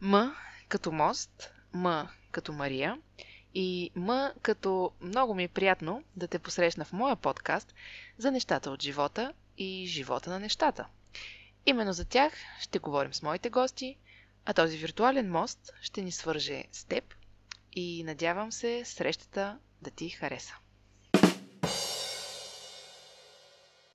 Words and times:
М 0.00 0.36
като 0.68 0.92
мост, 0.92 1.52
М 1.72 2.08
като 2.30 2.52
Мария 2.52 2.98
и 3.54 3.90
М 3.94 4.32
като 4.42 4.92
много 5.00 5.34
ми 5.34 5.44
е 5.44 5.48
приятно 5.48 6.02
да 6.16 6.28
те 6.28 6.38
посрещна 6.38 6.84
в 6.84 6.92
моя 6.92 7.16
подкаст 7.16 7.74
за 8.18 8.30
нещата 8.30 8.70
от 8.70 8.82
живота 8.82 9.32
и 9.58 9.86
живота 9.86 10.30
на 10.30 10.40
нещата. 10.40 10.86
Именно 11.66 11.92
за 11.92 12.04
тях 12.04 12.32
ще 12.60 12.78
говорим 12.78 13.14
с 13.14 13.22
моите 13.22 13.50
гости, 13.50 13.98
а 14.44 14.54
този 14.54 14.76
виртуален 14.78 15.30
мост 15.30 15.72
ще 15.82 16.02
ни 16.02 16.12
свърже 16.12 16.64
с 16.72 16.84
теб 16.84 17.14
и 17.72 18.04
надявам 18.04 18.52
се 18.52 18.84
срещата 18.84 19.58
да 19.82 19.90
ти 19.90 20.10
хареса. 20.10 20.54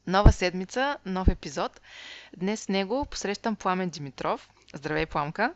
Нова 0.07 0.31
седмица, 0.31 0.97
нов 1.05 1.27
епизод. 1.27 1.81
Днес 2.37 2.61
с 2.61 2.69
него 2.69 3.05
посрещам 3.05 3.55
Пламен 3.55 3.89
Димитров. 3.89 4.49
Здравей, 4.73 5.05
Пламка! 5.05 5.55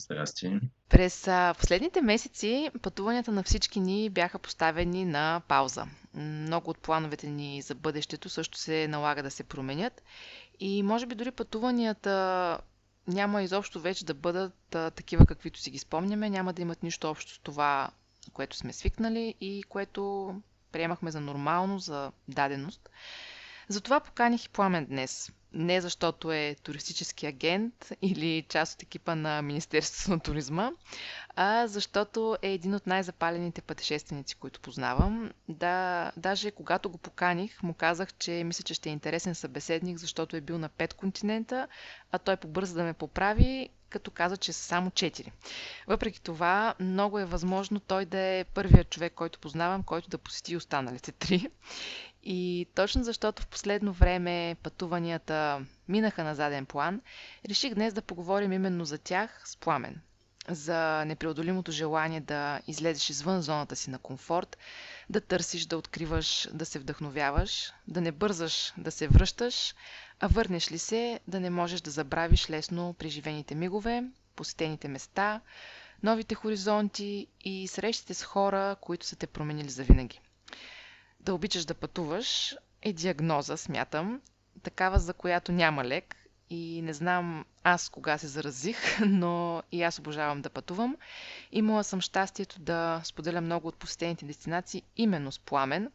Здрасти! 0.00 0.60
През 0.88 1.22
последните 1.54 2.00
месеци 2.02 2.70
пътуванията 2.82 3.32
на 3.32 3.42
всички 3.42 3.80
ни 3.80 4.10
бяха 4.10 4.38
поставени 4.38 5.04
на 5.04 5.42
пауза. 5.48 5.86
Много 6.14 6.70
от 6.70 6.78
плановете 6.78 7.26
ни 7.26 7.62
за 7.62 7.74
бъдещето 7.74 8.28
също 8.28 8.58
се 8.58 8.88
налага 8.88 9.22
да 9.22 9.30
се 9.30 9.44
променят 9.44 10.02
и 10.60 10.82
може 10.82 11.06
би 11.06 11.14
дори 11.14 11.30
пътуванията 11.30 12.58
няма 13.08 13.42
изобщо 13.42 13.80
вече 13.80 14.04
да 14.04 14.14
бъдат 14.14 14.54
такива, 14.70 15.26
каквито 15.26 15.60
си 15.60 15.70
ги 15.70 15.78
спомняме, 15.78 16.30
няма 16.30 16.52
да 16.52 16.62
имат 16.62 16.82
нищо 16.82 17.10
общо 17.10 17.34
с 17.34 17.38
това, 17.38 17.90
което 18.32 18.56
сме 18.56 18.72
свикнали 18.72 19.34
и 19.40 19.62
което 19.62 20.34
приемахме 20.72 21.10
за 21.10 21.20
нормално, 21.20 21.78
за 21.78 22.12
даденост. 22.28 22.88
Затова 23.68 24.00
поканих 24.00 24.44
и 24.44 24.48
Пламен 24.48 24.86
днес. 24.86 25.32
Не 25.52 25.80
защото 25.80 26.32
е 26.32 26.56
туристически 26.62 27.26
агент 27.26 27.92
или 28.02 28.46
част 28.48 28.74
от 28.74 28.82
екипа 28.82 29.14
на 29.14 29.42
Министерството 29.42 30.10
на 30.10 30.20
туризма, 30.20 30.70
а 31.36 31.66
защото 31.66 32.36
е 32.42 32.52
един 32.52 32.74
от 32.74 32.86
най-запалените 32.86 33.62
пътешественици, 33.62 34.34
които 34.34 34.60
познавам. 34.60 35.30
Да, 35.48 36.12
даже 36.16 36.50
когато 36.50 36.90
го 36.90 36.98
поканих, 36.98 37.62
му 37.62 37.74
казах, 37.74 38.14
че 38.14 38.44
мисля, 38.44 38.62
че 38.62 38.74
ще 38.74 38.88
е 38.88 38.92
интересен 38.92 39.34
събеседник, 39.34 39.98
защото 39.98 40.36
е 40.36 40.40
бил 40.40 40.58
на 40.58 40.68
пет 40.68 40.94
континента, 40.94 41.68
а 42.12 42.18
той 42.18 42.36
побърза 42.36 42.74
да 42.74 42.84
ме 42.84 42.92
поправи, 42.92 43.68
като 43.90 44.10
каза, 44.10 44.36
че 44.36 44.52
са 44.52 44.62
само 44.64 44.90
4. 44.90 45.30
Въпреки 45.86 46.22
това, 46.22 46.74
много 46.80 47.18
е 47.18 47.24
възможно 47.24 47.80
той 47.80 48.04
да 48.04 48.18
е 48.18 48.44
първият 48.44 48.90
човек, 48.90 49.12
който 49.14 49.38
познавам, 49.38 49.82
който 49.82 50.08
да 50.08 50.18
посети 50.18 50.56
останалите 50.56 51.12
три. 51.12 51.46
И 52.22 52.66
точно 52.74 53.04
защото 53.04 53.42
в 53.42 53.46
последно 53.46 53.92
време 53.92 54.56
пътуванията 54.62 55.60
минаха 55.88 56.24
на 56.24 56.34
заден 56.34 56.66
план, 56.66 57.00
реших 57.48 57.74
днес 57.74 57.94
да 57.94 58.02
поговорим 58.02 58.52
именно 58.52 58.84
за 58.84 58.98
тях 58.98 59.42
с 59.44 59.56
Пламен. 59.56 60.00
За 60.48 61.04
непреодолимото 61.04 61.72
желание 61.72 62.20
да 62.20 62.60
излезеш 62.66 63.10
извън 63.10 63.42
зоната 63.42 63.76
си 63.76 63.90
на 63.90 63.98
комфорт, 63.98 64.58
да 65.10 65.20
търсиш, 65.20 65.66
да 65.66 65.78
откриваш, 65.78 66.48
да 66.52 66.66
се 66.66 66.78
вдъхновяваш, 66.78 67.72
да 67.88 68.00
не 68.00 68.12
бързаш 68.12 68.72
да 68.76 68.90
се 68.90 69.08
връщаш, 69.08 69.74
а 70.20 70.26
върнеш 70.26 70.72
ли 70.72 70.78
се, 70.78 71.20
да 71.28 71.40
не 71.40 71.50
можеш 71.50 71.80
да 71.80 71.90
забравиш 71.90 72.50
лесно 72.50 72.94
преживените 72.94 73.54
мигове, 73.54 74.04
посетените 74.36 74.88
места, 74.88 75.40
новите 76.02 76.34
хоризонти 76.34 77.26
и 77.40 77.68
срещите 77.68 78.14
с 78.14 78.24
хора, 78.24 78.76
които 78.80 79.06
са 79.06 79.16
те 79.16 79.26
променили 79.26 79.68
завинаги 79.68 80.20
да 81.20 81.34
обичаш 81.34 81.64
да 81.64 81.74
пътуваш 81.74 82.56
е 82.82 82.92
диагноза, 82.92 83.56
смятам, 83.56 84.20
такава 84.62 84.98
за 84.98 85.14
която 85.14 85.52
няма 85.52 85.84
лек 85.84 86.16
и 86.50 86.82
не 86.82 86.92
знам 86.92 87.44
аз 87.64 87.88
кога 87.88 88.18
се 88.18 88.26
заразих, 88.26 88.98
но 89.06 89.62
и 89.72 89.82
аз 89.82 89.98
обожавам 89.98 90.42
да 90.42 90.50
пътувам. 90.50 90.96
Имала 91.52 91.84
съм 91.84 92.00
щастието 92.00 92.60
да 92.60 93.00
споделя 93.04 93.40
много 93.40 93.68
от 93.68 93.76
посетените 93.76 94.24
дестинации 94.24 94.82
именно 94.96 95.32
с 95.32 95.38
пламен, 95.38 95.90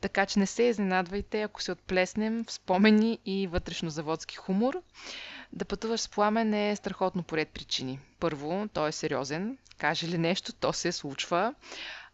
така 0.00 0.26
че 0.26 0.38
не 0.38 0.46
се 0.46 0.62
изненадвайте, 0.62 1.42
ако 1.42 1.62
се 1.62 1.72
отплеснем 1.72 2.44
в 2.44 2.52
спомени 2.52 3.18
и 3.26 3.46
вътрешнозаводски 3.46 4.36
хумор. 4.36 4.82
Да 5.52 5.64
пътуваш 5.64 6.00
с 6.00 6.08
пламен 6.08 6.54
е 6.54 6.76
страхотно 6.76 7.22
поред 7.22 7.48
причини. 7.48 8.00
Първо, 8.20 8.68
той 8.72 8.88
е 8.88 8.92
сериозен. 8.92 9.58
Каже 9.78 10.08
ли 10.08 10.18
нещо, 10.18 10.52
то 10.52 10.72
се 10.72 10.92
случва. 10.92 11.54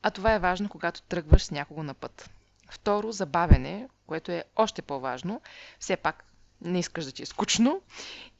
А 0.03 0.11
това 0.11 0.35
е 0.35 0.39
важно, 0.39 0.69
когато 0.69 1.03
тръгваш 1.03 1.43
с 1.43 1.51
някого 1.51 1.83
на 1.83 1.95
път. 1.95 2.31
Второ, 2.71 3.13
забавене, 3.13 3.89
което 4.07 4.33
е 4.33 4.45
още 4.57 4.83
по-важно. 4.83 5.41
Все 5.79 5.97
пак 5.97 6.25
не 6.61 6.79
искаш 6.79 7.05
да 7.05 7.13
ти 7.13 7.23
е 7.23 7.27
скучно. 7.27 7.81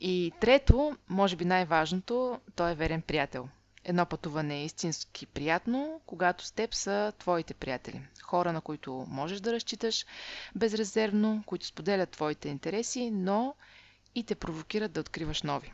И 0.01 0.33
трето, 0.41 0.97
може 1.09 1.37
би 1.37 1.45
най-важното, 1.45 2.41
той 2.55 2.71
е 2.71 2.75
верен 2.75 3.03
приятел. 3.03 3.49
Едно 3.85 4.07
пътуване 4.07 4.57
е 4.57 4.65
истински 4.65 5.27
приятно, 5.27 6.01
когато 6.07 6.45
с 6.45 6.53
теб 6.53 6.75
са 6.75 7.13
твоите 7.19 7.55
приятели. 7.55 8.01
Хора, 8.23 8.53
на 8.53 8.61
които 8.61 9.07
можеш 9.09 9.41
да 9.41 9.53
разчиташ 9.53 10.07
безрезервно, 10.55 11.43
които 11.47 11.67
споделят 11.67 12.11
твоите 12.11 12.49
интереси, 12.49 13.11
но 13.11 13.55
и 14.15 14.25
те 14.25 14.35
провокират 14.35 14.93
да 14.93 15.01
откриваш 15.01 15.43
нови. 15.43 15.73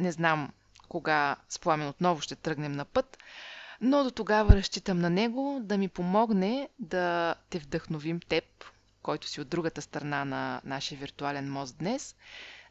Не 0.00 0.12
знам 0.12 0.52
кога 0.88 1.36
с 1.48 1.58
пламен 1.58 1.88
отново 1.88 2.20
ще 2.20 2.36
тръгнем 2.36 2.72
на 2.72 2.84
път, 2.84 3.18
но 3.80 4.04
до 4.04 4.10
тогава 4.10 4.56
разчитам 4.56 4.98
на 4.98 5.10
него 5.10 5.60
да 5.62 5.78
ми 5.78 5.88
помогне 5.88 6.68
да 6.78 7.34
те 7.50 7.58
вдъхновим 7.58 8.20
теб, 8.20 8.44
който 9.02 9.28
си 9.28 9.40
от 9.40 9.48
другата 9.48 9.82
страна 9.82 10.24
на 10.24 10.60
нашия 10.64 10.98
виртуален 10.98 11.52
мост 11.52 11.78
днес, 11.78 12.16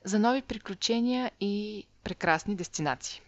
за 0.03 0.19
нови 0.19 0.41
приключения 0.41 1.31
и 1.39 1.85
прекрасни 2.03 2.55
дестинации. 2.55 3.21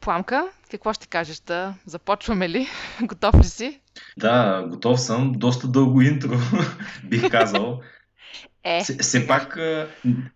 Пламка, 0.00 0.48
какво 0.70 0.92
ще 0.92 1.06
кажеш? 1.06 1.40
Да 1.40 1.74
започваме 1.86 2.48
ли? 2.48 2.66
Готов 3.02 3.34
ли 3.34 3.44
си? 3.44 3.80
Да, 4.16 4.66
готов 4.70 5.00
съм. 5.00 5.32
Доста 5.32 5.68
дълго 5.68 6.00
интро, 6.00 6.36
бих 7.04 7.30
казал. 7.30 7.80
Е, 8.64 8.84
все, 8.84 9.26
пак, 9.26 9.58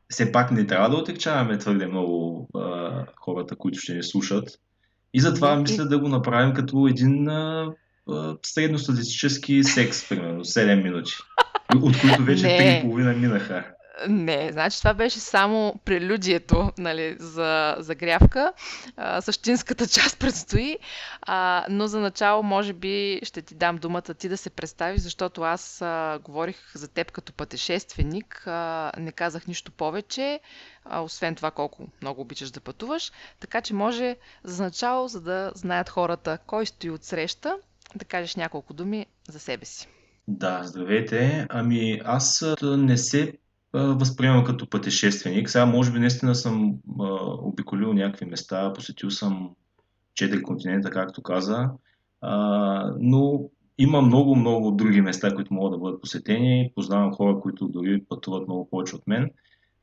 все 0.09 0.33
пак 0.33 0.51
не 0.51 0.67
трябва 0.67 0.91
да 0.91 0.97
отекчаваме 0.97 1.59
твърде 1.59 1.87
много 1.87 2.49
а, 2.55 3.07
хората, 3.17 3.57
които 3.57 3.79
ще 3.79 3.95
ни 3.95 4.03
слушат. 4.03 4.61
И 5.15 5.21
затова 5.21 5.57
мисля 5.57 5.85
да 5.85 5.99
го 5.99 6.09
направим 6.09 6.55
като 6.55 6.87
един 6.87 7.29
а, 7.29 7.73
а, 8.11 8.37
средностатистически 8.43 9.65
секс, 9.65 10.09
примерно, 10.09 10.45
7 10.45 10.83
минути. 10.83 11.13
От 11.83 12.01
които 12.01 12.23
вече 12.23 12.45
3,5 12.45 13.17
минаха. 13.17 13.65
Не, 14.09 14.53
значи 14.53 14.79
това 14.79 14.95
беше 14.95 15.21
само 15.21 15.81
прелюдието 15.85 16.73
нали, 16.79 17.17
за 17.19 17.77
загрявка. 17.79 18.53
Същинската 19.21 19.87
част 19.87 20.19
предстои. 20.21 20.79
А, 21.23 21.67
но 21.71 21.87
за 21.87 22.01
начало, 22.01 22.43
може 22.43 22.73
би, 22.73 23.21
ще 23.23 23.43
ти 23.43 23.55
дам 23.55 23.77
думата 23.77 24.03
ти 24.03 24.29
да 24.29 24.37
се 24.37 24.51
представиш, 24.51 25.01
защото 25.01 25.43
аз 25.43 25.83
а, 25.83 26.19
говорих 26.25 26.57
за 26.75 26.89
теб 26.89 27.13
като 27.13 27.33
пътешественик. 27.33 28.43
А, 28.47 28.93
не 28.99 29.13
казах 29.13 29.47
нищо 29.47 29.73
повече, 29.73 30.41
а, 30.85 31.01
освен 31.01 31.35
това 31.35 31.51
колко 31.51 31.87
много 32.03 32.21
обичаш 32.21 32.51
да 32.51 32.61
пътуваш. 32.61 33.13
Така 33.41 33.61
че 33.61 33.75
може 33.75 34.17
за 34.45 34.63
начало, 34.63 35.09
за 35.09 35.21
да 35.21 35.53
знаят 35.55 35.89
хората 35.89 36.39
кой 36.47 36.67
стои 36.67 36.91
от 36.91 37.05
среща, 37.05 37.57
да 37.95 38.05
кажеш 38.05 38.37
няколко 38.37 38.75
думи 38.75 39.07
за 39.29 39.39
себе 39.39 39.65
си. 39.65 39.89
Да, 40.29 40.61
здравейте. 40.65 41.47
Ами 41.51 42.01
аз 42.05 42.45
не 42.63 42.97
се 42.97 43.33
възприемам 43.75 44.45
като 44.45 44.71
пътешественик. 44.71 45.51
Сега 45.51 45.67
може 45.67 45.93
би 45.93 45.99
наистина 45.99 46.35
съм 46.35 46.75
а, 47.01 47.05
обиколил 47.23 47.93
някакви 47.93 48.27
места, 48.27 48.73
посетил 48.73 49.11
съм 49.11 49.51
четири 50.15 50.43
континента, 50.43 50.91
както 50.91 51.23
каза, 51.23 51.71
а, 52.21 52.95
но 53.01 53.51
има 53.79 54.03
много, 54.03 54.37
много 54.37 54.71
други 54.71 55.01
места, 55.01 55.35
които 55.35 55.55
могат 55.55 55.73
да 55.73 55.79
бъдат 55.79 56.01
посетени. 56.01 56.71
Познавам 56.75 57.13
хора, 57.13 57.41
които 57.41 57.69
дори 57.69 58.05
пътуват 58.09 58.49
много 58.49 58.71
повече 58.71 58.97
от 58.97 59.07
мен. 59.07 59.31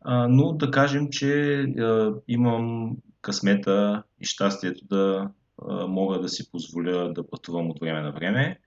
А, 0.01 0.28
но 0.28 0.53
да 0.53 0.72
кажем, 0.72 1.07
че 1.09 1.53
а, 1.62 2.13
имам 2.28 2.95
късмета 3.21 4.04
и 4.19 4.25
щастието 4.25 4.86
да 4.86 5.30
а, 5.68 5.88
мога 5.88 6.19
да 6.19 6.30
си 6.30 6.51
позволя 6.51 7.13
да 7.13 7.30
пътувам 7.30 7.69
от 7.69 7.80
време 7.80 8.01
на 8.01 8.12
време. 8.12 8.60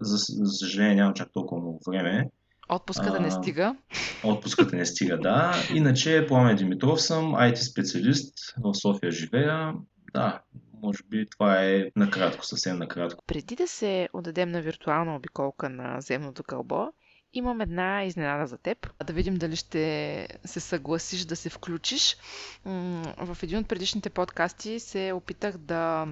За, 0.00 0.16
за 0.16 0.52
съжаление 0.52 0.94
нямам 0.94 1.14
чак 1.14 1.32
толкова 1.32 1.60
много 1.60 1.80
време. 1.86 2.30
Отпуска 2.68 3.12
да 3.12 3.20
не 3.20 3.30
стига. 3.30 3.76
Отпуската 4.24 4.76
не 4.76 4.86
стига, 4.86 5.18
да. 5.18 5.54
Иначе 5.74 6.26
Пламен 6.28 6.56
Димитров 6.56 7.02
съм, 7.02 7.34
IT 7.34 7.54
специалист, 7.54 8.34
в 8.58 8.74
София 8.74 9.12
живея. 9.12 9.74
Да, 10.14 10.40
може 10.82 10.98
би 11.10 11.26
това 11.30 11.64
е 11.64 11.90
накратко, 11.96 12.46
съвсем 12.46 12.78
накратко. 12.78 13.24
Преди 13.26 13.56
да 13.56 13.68
се 13.68 14.08
отдадем 14.12 14.50
на 14.50 14.62
виртуална 14.62 15.16
обиколка 15.16 15.68
на 15.68 16.00
земното 16.00 16.42
кълбо, 16.42 16.92
имам 17.32 17.60
една 17.60 18.04
изненада 18.04 18.46
за 18.46 18.58
теб. 18.58 19.04
Да 19.04 19.12
видим 19.12 19.34
дали 19.34 19.56
ще 19.56 20.28
се 20.44 20.60
съгласиш 20.60 21.24
да 21.24 21.36
се 21.36 21.48
включиш. 21.50 22.16
В 22.64 23.36
един 23.42 23.58
от 23.58 23.68
предишните 23.68 24.10
подкасти 24.10 24.80
се 24.80 25.12
опитах 25.14 25.58
да 25.58 26.06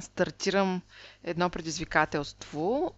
стартирам 0.00 0.82
едно 1.24 1.50
предизвикателство, 1.50 2.94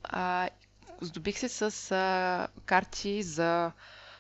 здобих 1.01 1.39
се 1.39 1.49
с 1.51 1.61
а, 1.93 2.49
карти 2.61 3.23
за 3.23 3.73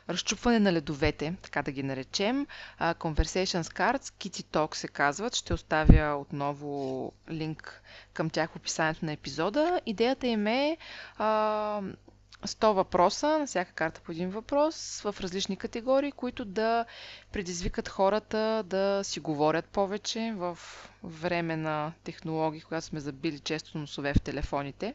разчупване 0.08 0.58
на 0.58 0.72
ледовете, 0.72 1.34
така 1.42 1.62
да 1.62 1.72
ги 1.72 1.82
наречем. 1.82 2.46
Conversations 2.80 3.62
Cards, 3.62 4.02
Kitty 4.02 4.42
Talk 4.44 4.74
се 4.74 4.88
казват. 4.88 5.34
Ще 5.34 5.54
оставя 5.54 6.16
отново 6.16 7.02
линк 7.30 7.82
към 8.12 8.30
тях 8.30 8.50
в 8.50 8.56
описанието 8.56 9.04
на 9.04 9.12
епизода. 9.12 9.80
Идеята 9.86 10.26
им 10.26 10.46
е 10.46 10.76
а, 11.16 11.80
100 12.38 12.66
въпроса, 12.66 13.38
на 13.38 13.46
всяка 13.46 13.72
карта 13.72 14.00
по 14.00 14.12
един 14.12 14.30
въпрос, 14.30 15.00
в 15.00 15.14
различни 15.20 15.56
категории, 15.56 16.12
които 16.12 16.44
да 16.44 16.84
предизвикат 17.32 17.88
хората 17.88 18.38
да 18.62 19.00
си 19.04 19.20
говорят 19.20 19.64
повече 19.64 20.32
в 20.36 20.58
време 21.02 21.56
на 21.56 21.92
технологии, 22.04 22.60
когато 22.60 22.86
сме 22.86 23.00
забили 23.00 23.38
често 23.38 23.78
носове 23.78 24.14
в 24.14 24.20
телефоните. 24.20 24.94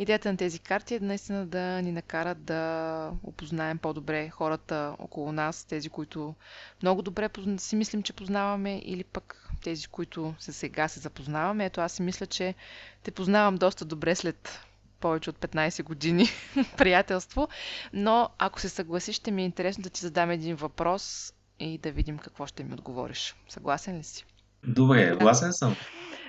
Идеята 0.00 0.30
на 0.30 0.36
тези 0.36 0.58
карти 0.58 0.94
е 0.94 1.00
наистина 1.00 1.46
да 1.46 1.82
ни 1.82 1.92
накарат 1.92 2.44
да 2.44 3.12
опознаем 3.22 3.78
по-добре 3.78 4.30
хората 4.30 4.96
около 4.98 5.32
нас, 5.32 5.64
тези, 5.64 5.88
които 5.88 6.34
много 6.82 7.02
добре 7.02 7.28
си 7.58 7.76
мислим, 7.76 8.02
че 8.02 8.12
познаваме, 8.12 8.80
или 8.84 9.04
пък 9.04 9.50
тези, 9.62 9.86
които 9.86 10.34
се 10.38 10.52
сега 10.52 10.88
се 10.88 11.00
запознаваме. 11.00 11.64
Ето 11.64 11.80
аз 11.80 11.92
си 11.92 12.02
мисля, 12.02 12.26
че 12.26 12.54
те 13.02 13.10
познавам 13.10 13.56
доста 13.56 13.84
добре 13.84 14.14
след 14.14 14.60
повече 15.00 15.30
от 15.30 15.38
15 15.38 15.82
години 15.82 16.26
приятелство, 16.76 17.48
но 17.92 18.28
ако 18.38 18.60
се 18.60 18.68
съгласиш, 18.68 19.16
ще 19.16 19.30
ми 19.30 19.42
е 19.42 19.44
интересно 19.44 19.82
да 19.82 19.90
ти 19.90 20.00
задам 20.00 20.30
един 20.30 20.56
въпрос 20.56 21.34
и 21.58 21.78
да 21.78 21.92
видим 21.92 22.18
какво 22.18 22.46
ще 22.46 22.64
ми 22.64 22.74
отговориш. 22.74 23.36
Съгласен 23.48 23.98
ли 23.98 24.04
си? 24.04 24.24
Добре, 24.64 25.08
съгласен 25.08 25.52
съм. 25.52 25.76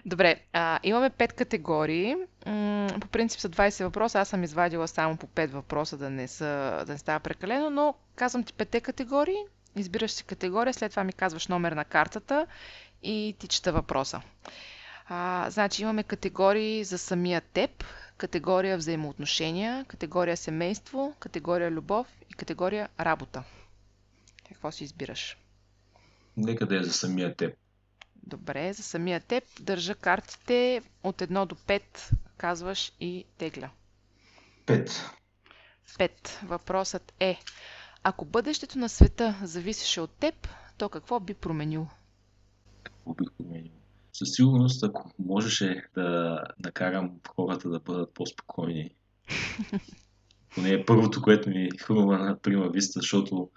Добре, 0.06 0.40
а, 0.54 0.80
имаме 0.84 1.10
5 1.10 1.34
категории. 1.34 2.16
М- 2.46 2.88
по 3.02 3.08
принцип 3.08 3.40
са 3.40 3.50
20 3.50 3.84
въпроса. 3.84 4.20
Аз 4.20 4.30
съм 4.30 4.44
извадила 4.44 4.88
само 4.88 5.18
по 5.18 5.28
5 5.28 5.52
въпроса, 5.52 5.98
да 5.98 6.10
не, 6.10 6.28
са, 6.28 6.84
да 6.88 6.92
не 6.92 6.98
става 6.98 7.20
прекалено, 7.20 7.70
но 7.70 7.96
казвам 8.16 8.44
ти 8.44 8.54
5 8.54 8.82
категории. 8.82 9.38
Избираш 9.76 10.12
си 10.12 10.24
категория, 10.24 10.74
след 10.74 10.92
това 10.92 11.04
ми 11.04 11.14
казваш 11.14 11.48
номер 11.48 11.72
на 11.72 11.86
картата 11.86 12.48
и 13.04 13.36
ти 13.40 13.48
чета 13.48 13.74
въпроса. 13.74 14.22
А, 15.08 15.50
значи 15.50 15.82
имаме 15.82 16.04
категории 16.04 16.84
за 16.84 16.98
самия 16.98 17.42
теб, 17.42 17.84
категория 18.18 18.78
взаимоотношения, 18.78 19.86
категория 19.86 20.38
семейство, 20.38 21.16
категория 21.20 21.72
любов 21.72 22.08
и 22.30 22.34
категория 22.34 22.90
работа. 23.00 23.44
Какво 24.48 24.72
си 24.72 24.84
избираш? 24.84 25.38
Нека 26.38 26.66
да 26.66 26.80
е 26.80 26.84
за 26.84 26.94
самия 26.94 27.36
теб. 27.36 27.54
Добре, 28.24 28.74
за 28.74 28.84
самия 28.84 29.20
теб 29.20 29.44
държа 29.60 29.96
картите 29.96 30.82
от 31.04 31.22
1 31.22 31.46
до 31.46 31.56
5, 31.56 31.82
казваш 32.38 32.94
и 33.00 33.26
тегля. 33.38 33.70
5. 34.66 34.90
5. 36.00 36.46
Въпросът 36.46 37.14
е, 37.20 37.40
ако 38.04 38.26
бъдещето 38.26 38.80
на 38.80 38.90
света 38.90 39.36
зависеше 39.44 40.02
от 40.02 40.12
теб, 40.12 40.48
то 40.78 40.90
какво 40.90 41.20
би 41.20 41.34
променил? 41.34 41.88
Какво 42.84 43.14
би 43.14 43.24
променил? 43.38 43.72
Със 44.14 44.30
сигурност, 44.32 44.84
ако 44.84 45.12
можеше 45.20 45.84
да 45.96 46.40
накарам 46.60 47.12
хората 47.36 47.70
да 47.70 47.80
бъдат 47.80 48.14
по-спокойни. 48.14 48.96
Поне 50.56 50.70
е 50.70 50.86
първото, 50.86 51.22
което 51.22 51.50
ми 51.50 51.70
хрумва 51.80 52.18
на 52.18 52.40
прима 52.40 52.70
виста, 52.70 53.00
защото 53.00 53.50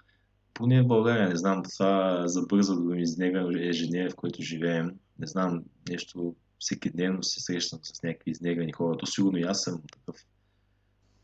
поне 0.55 0.81
в 0.81 0.87
България, 0.87 1.29
не 1.29 1.35
знам, 1.35 1.63
това 1.63 2.23
забърза 2.27 2.75
до 2.75 2.93
изнегане 2.93 3.67
ежедневие, 3.67 4.09
в 4.09 4.15
който 4.15 4.41
живеем. 4.41 4.91
Не 5.19 5.27
знам, 5.27 5.63
нещо 5.89 6.35
всеки 6.59 6.89
ден 6.89 7.17
се 7.21 7.39
срещам 7.39 7.79
с 7.83 8.03
някакви 8.03 8.31
изнегани 8.31 8.71
хора. 8.71 8.97
То 8.97 9.05
сигурно 9.05 9.37
и 9.37 9.43
аз 9.43 9.61
съм 9.61 9.81
такъв. 9.91 10.25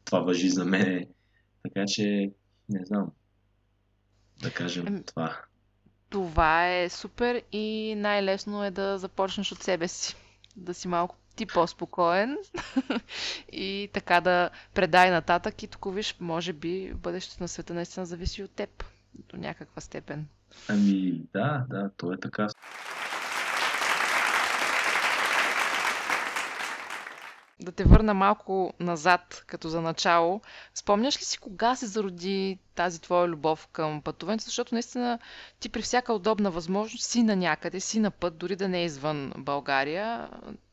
Това 0.06 0.20
въжи 0.20 0.50
за 0.50 0.66
мен. 0.66 1.06
Така 1.64 1.86
че, 1.88 2.32
не 2.70 2.86
знам. 2.86 3.12
Да 4.42 4.54
кажем 4.54 5.04
това. 5.04 5.42
Това 6.10 6.78
е 6.78 6.90
супер 6.90 7.44
и 7.52 7.96
най-лесно 7.98 8.64
е 8.64 8.72
да 8.72 8.98
започнеш 8.98 9.52
от 9.52 9.64
себе 9.64 9.88
си. 9.88 10.16
Да 10.56 10.74
си 10.74 10.88
малко 10.88 11.16
ти 11.36 11.46
по-спокоен 11.46 12.38
и 13.52 13.90
така 13.94 14.22
да 14.22 14.50
предай 14.74 15.12
нататък 15.12 15.64
и 15.64 15.68
тук 15.68 15.96
виж, 15.96 16.16
може 16.20 16.54
би 16.54 16.94
бъдещето 16.94 17.44
на 17.44 17.48
света 17.48 17.74
наистина 17.74 18.06
зависи 18.06 18.44
от 18.44 18.52
теб 18.52 18.84
до 19.14 19.38
някаква 19.38 19.82
степен. 19.82 20.28
Ами 20.70 21.22
да, 21.34 21.66
да, 21.70 21.90
то 21.98 22.14
е 22.14 22.18
така. 22.18 22.48
да 27.64 27.72
те 27.72 27.84
върна 27.84 28.14
малко 28.14 28.74
назад, 28.80 29.44
като 29.48 29.70
за 29.70 29.82
начало. 29.82 30.42
Спомняш 30.74 31.20
ли 31.20 31.24
си 31.24 31.38
кога 31.38 31.76
се 31.76 31.88
зароди 31.88 32.60
тази 32.76 33.02
твоя 33.02 33.28
любов 33.28 33.68
към 33.68 34.02
пътуването? 34.02 34.44
Защото 34.46 34.76
наистина 34.76 35.20
ти 35.60 35.70
при 35.70 35.82
всяка 35.82 36.14
удобна 36.14 36.52
възможност 36.52 37.04
си 37.04 37.24
на 37.24 37.36
някъде, 37.36 37.80
си 37.80 38.00
на 38.00 38.12
път, 38.12 38.38
дори 38.38 38.56
да 38.56 38.68
не 38.68 38.82
е 38.82 38.86
извън 38.86 39.34
България. 39.38 40.30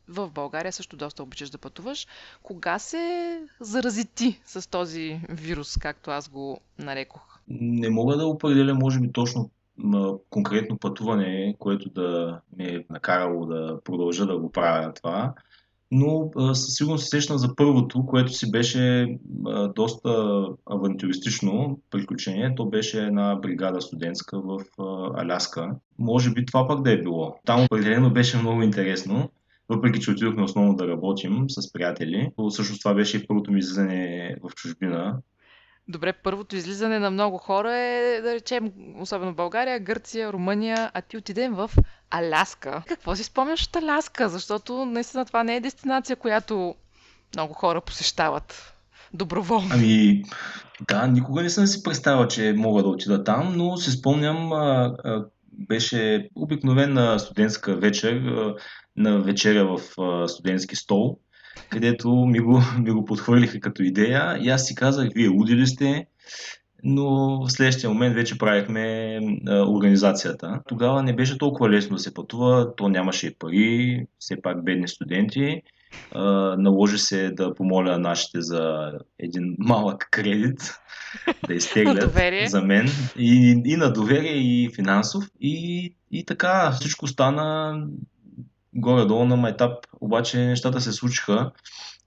В 0.08 0.30
България 0.30 0.72
също 0.72 0.96
доста 0.96 1.22
обичаш 1.22 1.50
да 1.50 1.58
пътуваш. 1.58 2.06
Кога 2.42 2.78
се 2.78 3.42
зарази 3.60 4.04
ти 4.04 4.40
с 4.44 4.70
този 4.70 5.20
вирус, 5.28 5.78
както 5.78 6.10
аз 6.10 6.28
го 6.28 6.60
нарекох? 6.78 7.37
Не 7.50 7.90
мога 7.90 8.16
да 8.16 8.26
определя, 8.26 8.74
може 8.74 9.00
би, 9.00 9.12
точно 9.12 9.50
конкретно 10.30 10.78
пътуване, 10.78 11.54
което 11.58 11.90
да 11.90 12.40
ме 12.56 12.64
е 12.64 12.84
накарало 12.90 13.46
да 13.46 13.80
продължа 13.84 14.26
да 14.26 14.38
го 14.38 14.52
правя 14.52 14.92
това 14.92 15.34
но 15.90 16.30
със 16.54 16.74
сигурност 16.74 17.04
се 17.04 17.10
сещам 17.10 17.38
за 17.38 17.56
първото, 17.56 18.06
което 18.06 18.32
си 18.32 18.50
беше 18.50 19.16
доста 19.74 20.44
авантюристично 20.66 21.80
приключение. 21.90 22.54
То 22.56 22.66
беше 22.66 23.04
една 23.04 23.36
бригада 23.36 23.80
студентска 23.80 24.40
в 24.40 24.58
Аляска. 25.14 25.70
Може 25.98 26.30
би 26.30 26.46
това 26.46 26.68
пък 26.68 26.82
да 26.82 26.92
е 26.92 27.02
било. 27.02 27.36
Там 27.46 27.64
определено 27.64 28.12
беше 28.12 28.38
много 28.38 28.62
интересно 28.62 29.30
въпреки 29.68 30.00
че 30.00 30.10
отидохме 30.10 30.42
основно 30.42 30.76
да 30.76 30.88
работим 30.88 31.44
с 31.50 31.72
приятели. 31.72 32.30
Също 32.48 32.78
това 32.78 32.94
беше 32.94 33.16
и 33.16 33.26
първото 33.26 33.52
ми 33.52 33.58
излизане 33.58 34.36
в 34.42 34.54
чужбина. 34.54 35.16
Добре, 35.88 36.12
първото 36.12 36.56
излизане 36.56 36.98
на 36.98 37.10
много 37.10 37.38
хора 37.38 37.76
е, 37.76 38.20
да 38.20 38.34
речем, 38.34 38.72
особено 38.98 39.34
България, 39.34 39.80
Гърция, 39.80 40.32
Румъния, 40.32 40.90
а 40.94 41.00
ти 41.00 41.16
отидем 41.16 41.54
в 41.54 41.70
Аляска. 42.10 42.82
Какво 42.88 43.16
си 43.16 43.24
спомняш 43.24 43.66
от 43.66 43.76
Аляска? 43.76 44.28
Защото 44.28 44.84
наистина 44.84 45.24
това 45.24 45.44
не 45.44 45.56
е 45.56 45.60
дестинация, 45.60 46.16
която 46.16 46.74
много 47.34 47.54
хора 47.54 47.80
посещават 47.80 48.74
доброволно. 49.14 49.68
Ами, 49.72 50.22
да, 50.88 51.06
никога 51.06 51.42
не 51.42 51.50
съм 51.50 51.66
си 51.66 51.82
представил, 51.82 52.26
че 52.26 52.54
мога 52.56 52.82
да 52.82 52.88
отида 52.88 53.24
там, 53.24 53.56
но 53.56 53.76
си 53.76 53.90
спомням, 53.90 54.52
а, 54.52 54.94
а, 55.04 55.24
беше 55.52 56.28
обикновена 56.34 57.18
студентска 57.18 57.76
вечер, 57.76 58.16
а, 58.16 58.54
на 58.96 59.18
вечеря 59.18 59.64
в 59.64 60.00
а, 60.00 60.28
студентски 60.28 60.76
стол 60.76 61.18
където 61.70 62.10
ми 62.10 62.38
го, 62.38 62.62
ми 62.80 62.90
го 62.90 63.04
подхвърлиха 63.04 63.60
като 63.60 63.82
идея 63.82 64.38
и 64.42 64.48
аз 64.48 64.66
си 64.66 64.74
казах, 64.74 65.08
вие 65.14 65.28
луди 65.28 65.56
ли 65.56 65.66
сте? 65.66 66.06
но 66.84 67.40
в 67.46 67.52
следващия 67.52 67.90
момент 67.90 68.14
вече 68.14 68.38
правихме 68.38 69.18
а, 69.46 69.60
организацията. 69.60 70.60
Тогава 70.68 71.02
не 71.02 71.16
беше 71.16 71.38
толкова 71.38 71.70
лесно 71.70 71.96
да 71.96 72.02
се 72.02 72.14
пътува, 72.14 72.76
то 72.76 72.88
нямаше 72.88 73.26
и 73.26 73.34
пари, 73.34 74.06
все 74.18 74.42
пак 74.42 74.64
бедни 74.64 74.88
студенти. 74.88 75.62
А, 76.12 76.22
наложи 76.58 76.98
се 76.98 77.30
да 77.30 77.54
помоля 77.54 77.98
нашите 77.98 78.40
за 78.40 78.92
един 79.18 79.56
малък 79.58 80.08
кредит 80.10 80.74
да 81.46 81.54
изтеглят 81.54 82.14
за 82.46 82.62
мен 82.62 82.88
и, 83.18 83.62
и 83.64 83.76
на 83.76 83.92
доверие 83.92 84.36
и 84.36 84.70
финансов. 84.74 85.24
И, 85.40 85.94
и 86.10 86.24
така 86.24 86.70
всичко 86.70 87.06
стана 87.06 87.76
горе-долу 88.74 89.24
на 89.24 89.36
майтап, 89.36 89.86
обаче 90.00 90.38
нещата 90.38 90.80
се 90.80 90.92
случиха 90.92 91.50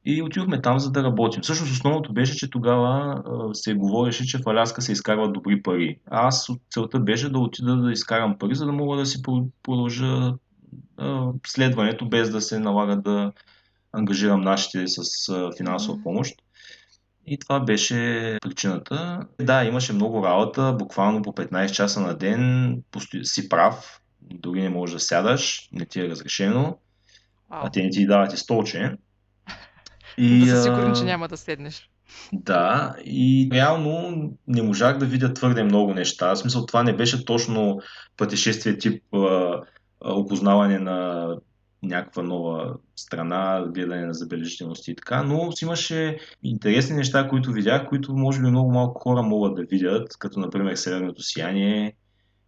и 0.06 0.22
отидохме 0.22 0.62
там, 0.62 0.80
за 0.80 0.92
да 0.92 1.04
работим. 1.04 1.42
Всъщност 1.42 1.72
основното 1.72 2.14
беше, 2.14 2.38
че 2.38 2.50
тогава 2.50 3.22
се 3.54 3.74
говореше, 3.74 4.26
че 4.26 4.38
в 4.38 4.48
Аляска 4.48 4.82
се 4.82 4.92
изкарват 4.92 5.34
добри 5.34 5.62
пари. 5.62 6.00
А 6.12 6.28
аз 6.28 6.50
целта 6.72 7.00
беше 7.00 7.30
да 7.30 7.40
отида 7.40 7.76
да 7.76 7.92
изкарам 7.92 8.38
пари, 8.38 8.56
за 8.56 8.66
да 8.66 8.72
мога 8.72 8.98
да 8.98 9.06
си 9.06 9.22
продължа 9.64 10.34
следването, 11.48 12.10
без 12.10 12.30
да 12.30 12.42
се 12.42 12.60
налага 12.60 12.96
да 12.96 13.32
ангажирам 13.94 14.42
нашите 14.42 14.84
с 14.88 15.04
финансова 15.58 16.04
помощ. 16.04 16.36
И 17.28 17.38
това 17.38 17.60
беше 17.60 18.38
причината. 18.42 19.20
Да, 19.42 19.64
имаше 19.64 19.94
много 19.94 20.24
работа, 20.24 20.76
буквално 20.80 21.22
по 21.22 21.32
15 21.32 21.72
часа 21.72 22.02
на 22.02 22.18
ден, 22.18 22.84
си 23.24 23.50
прав, 23.50 24.01
дори 24.22 24.62
не 24.62 24.70
можеш 24.70 24.94
да 24.94 25.00
сядаш, 25.00 25.70
не 25.72 25.86
ти 25.86 26.00
е 26.00 26.10
разрешено, 26.10 26.78
а 27.50 27.70
те 27.70 27.84
не 27.84 27.90
ти 27.90 28.08
дават 28.08 28.34
и 28.34 28.38
столче. 28.38 28.92
И, 30.18 30.46
да 30.46 30.58
си 30.58 30.64
сигурен, 30.64 30.96
че 30.96 31.04
няма 31.04 31.28
да 31.28 31.38
седнеш. 31.38 31.90
Да, 32.34 32.96
и 33.06 33.50
реално 33.54 34.24
не 34.48 34.62
можах 34.62 34.98
да 34.98 35.06
видя 35.06 35.34
твърде 35.34 35.64
много 35.64 35.94
неща. 35.94 36.36
В 36.36 36.38
смисъл 36.38 36.66
това 36.66 36.84
не 36.84 36.96
беше 36.96 37.26
точно 37.26 37.80
пътешествие 38.18 38.78
тип 38.78 39.04
а, 39.14 39.62
опознаване 40.02 40.80
на 40.80 41.28
някаква 41.84 42.24
нова 42.24 42.74
страна, 42.96 43.66
гледане 43.74 44.06
на 44.06 44.14
забележителности 44.14 44.92
и 44.92 44.96
така, 44.96 45.24
но 45.24 45.52
си 45.52 45.66
имаше 45.66 46.18
интересни 46.44 46.96
неща, 46.96 47.28
които 47.28 47.52
видях, 47.52 47.90
които 47.90 48.14
може 48.14 48.42
би 48.42 48.48
много 48.48 48.72
малко 48.72 49.02
хора 49.02 49.24
могат 49.24 49.56
да 49.56 49.64
видят, 49.64 50.18
като 50.20 50.40
например 50.40 50.76
Северното 50.76 51.22
сияние 51.22 51.94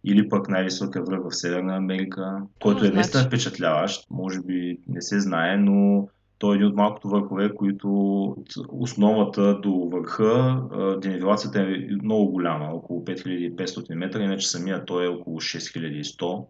или 0.04 0.28
пък 0.28 0.48
най-високия 0.48 1.02
връх 1.02 1.20
в 1.24 1.36
Северна 1.36 1.76
Америка, 1.76 2.42
който 2.62 2.84
е 2.84 2.90
наистина 2.90 3.22
значи... 3.22 3.26
впечатляващ. 3.26 4.06
Може 4.10 4.40
би 4.40 4.78
не 4.88 5.02
се 5.02 5.20
знае, 5.20 5.56
но 5.56 6.08
той 6.38 6.54
е 6.54 6.56
един 6.56 6.68
от 6.68 6.76
малкото 6.76 7.08
върхове, 7.08 7.54
които 7.54 7.88
от 8.22 8.48
основата 8.68 9.60
до 9.60 9.88
върха 9.92 10.62
денивелацията 11.02 11.60
е 11.60 11.94
много 12.02 12.30
голяма, 12.30 12.70
около 12.72 13.04
5500 13.04 13.94
метра, 13.94 14.24
иначе 14.24 14.48
самия 14.48 14.84
той 14.84 15.04
е 15.04 15.08
около 15.08 15.40
6100. 15.40 16.46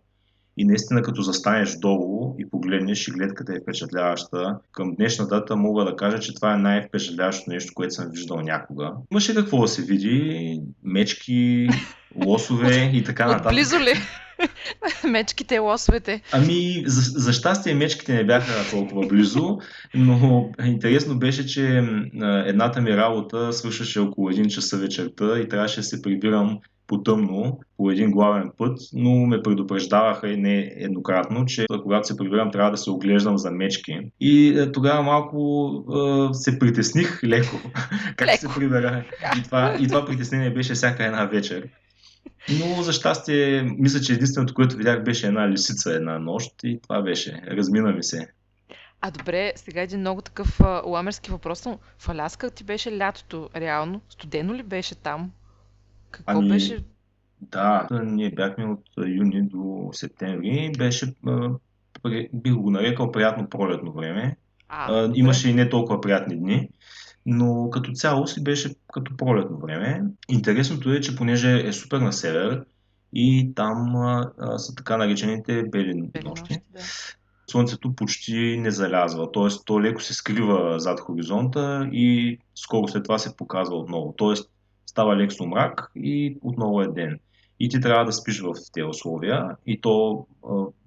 И 0.57 0.65
наистина, 0.65 1.03
като 1.03 1.23
застанеш 1.23 1.77
долу 1.77 2.35
и 2.39 2.51
погледнеш 2.51 3.09
и 3.09 3.11
гледката 3.11 3.53
е 3.53 3.61
впечатляваща, 3.61 4.59
към 4.73 4.95
днешна 4.95 5.27
дата 5.27 5.57
мога 5.57 5.85
да 5.85 5.97
кажа, 5.97 6.19
че 6.19 6.35
това 6.35 6.55
е 6.55 6.59
най-впечатляващото 6.59 7.51
нещо, 7.51 7.73
което 7.75 7.95
съм 7.95 8.11
виждал 8.11 8.41
някога. 8.41 8.93
Имаше 9.13 9.35
какво 9.35 9.61
да 9.61 9.69
се 9.69 9.83
види, 9.83 10.61
мечки, 10.85 11.69
лосове 12.27 12.91
и 12.95 13.05
така 13.05 13.27
нататък. 13.27 13.53
Близо 13.53 13.77
ли? 13.77 13.95
мечките, 15.05 15.59
лосовете. 15.59 16.21
Ами, 16.33 16.85
за, 16.87 17.21
за 17.21 17.33
щастие 17.33 17.75
мечките 17.75 18.15
не 18.15 18.25
бяха 18.25 18.71
толкова 18.71 19.07
близо, 19.07 19.59
но 19.95 20.51
интересно 20.65 21.19
беше, 21.19 21.47
че 21.47 21.83
едната 22.47 22.81
ми 22.81 22.97
работа 22.97 23.53
свършваше 23.53 24.01
около 24.01 24.31
един 24.31 24.49
часа 24.49 24.77
вечерта 24.77 25.39
и 25.39 25.49
трябваше 25.49 25.81
да 25.81 25.85
се 25.85 26.03
прибирам 26.03 26.59
по-тъмно 26.87 27.61
по 27.77 27.91
един 27.91 28.11
главен 28.11 28.51
път, 28.59 28.79
но 28.93 29.11
ме 29.11 29.43
предупреждаваха 29.43 30.29
и 30.29 30.37
не 30.37 30.73
еднократно, 30.77 31.47
че 31.47 31.67
когато 31.83 32.07
се 32.07 32.17
прибирам 32.17 32.51
трябва 32.51 32.71
да 32.71 32.77
се 32.77 32.91
оглеждам 32.91 33.39
за 33.39 33.51
мечки. 33.51 33.99
И 34.21 34.59
е, 34.59 34.73
тогава 34.73 35.03
малко 35.03 35.39
е, 36.31 36.35
се 36.35 36.59
притесних 36.59 37.25
леко 37.25 37.57
как 38.17 38.29
леко. 38.29 38.41
се 38.41 38.49
прибера. 38.61 39.05
И 39.39 39.43
това, 39.43 39.77
и 39.81 39.89
това 39.89 40.05
притеснение 40.07 40.51
беше 40.51 40.75
всяка 40.75 41.05
една 41.05 41.25
вечер. 41.25 41.69
Но 42.61 42.83
за 42.83 42.93
щастие, 42.93 43.63
мисля, 43.79 44.01
че 44.01 44.13
единственото, 44.13 44.55
което 44.55 44.77
видях, 44.77 45.05
беше 45.05 45.27
една 45.27 45.51
лисица 45.51 45.95
една 45.95 46.19
нощ 46.19 46.53
и 46.65 46.81
това 46.83 47.03
беше. 47.03 47.43
Размина 47.51 47.93
ми 47.93 48.03
се. 48.03 48.29
А 49.01 49.11
добре, 49.11 49.53
сега 49.57 49.81
един 49.81 50.01
много 50.01 50.23
такъв 50.23 50.61
а, 50.61 50.83
ламерски 50.87 51.31
въпрос. 51.31 51.65
В 51.99 52.09
Аляска 52.09 52.51
ти 52.51 52.65
беше 52.65 52.99
лятото, 52.99 53.51
реално? 53.57 54.01
Студено 54.09 54.55
ли 54.55 54.63
беше 54.63 54.95
там? 54.95 55.31
Какво 56.15 56.39
ами, 56.39 56.49
беше? 56.49 56.85
Да, 57.41 57.89
ние 57.91 58.31
бяхме 58.31 58.65
от 58.65 58.83
юни 59.07 59.43
до 59.43 59.91
септември. 59.93 60.73
Беше, 60.79 61.15
бих 62.33 62.55
го 62.55 62.71
нарекал, 62.71 63.13
приятно 63.13 63.49
пролетно 63.49 63.93
време. 63.93 64.37
А, 64.69 65.11
Имаше 65.15 65.49
и 65.49 65.55
не 65.55 65.69
толкова 65.69 66.01
приятни 66.01 66.37
дни, 66.37 66.69
но 67.27 67.71
като 67.71 67.93
цяло 67.93 68.27
си 68.27 68.45
беше 68.45 68.75
като 68.93 69.17
пролетно 69.17 69.59
време. 69.59 70.03
Интересното 70.29 70.93
е, 70.93 71.01
че 71.01 71.17
понеже 71.17 71.69
е 71.69 71.73
супер 71.73 71.99
на 71.99 72.13
север 72.13 72.65
и 73.13 73.53
там 73.55 73.97
а, 73.97 74.59
са 74.59 74.75
така 74.75 74.97
наречените 74.97 75.63
бели, 75.63 76.03
бели 76.03 76.25
нощи, 76.25 76.55
да. 76.73 76.81
слънцето 77.51 77.95
почти 77.95 78.57
не 78.61 78.71
залязва, 78.71 79.33
т.е. 79.33 79.49
то 79.65 79.83
леко 79.83 80.03
се 80.03 80.15
скрива 80.15 80.81
зад 80.81 81.01
хоризонта 81.01 81.89
и 81.93 82.39
скоро 82.55 82.89
след 82.89 83.05
това 83.05 83.19
се 83.19 83.37
показва 83.37 83.77
отново. 83.77 84.15
Т.е 84.19 84.54
става 84.95 85.17
лек 85.17 85.33
сумрак 85.33 85.91
и 85.97 86.39
отново 86.43 86.83
е 86.83 86.89
ден. 86.89 87.19
И 87.61 87.69
ти 87.69 87.81
трябва 87.81 88.05
да 88.05 88.13
спиш 88.13 88.41
в 88.41 88.55
тези 88.73 88.85
условия 88.85 89.57
и 89.67 89.81
то 89.81 90.27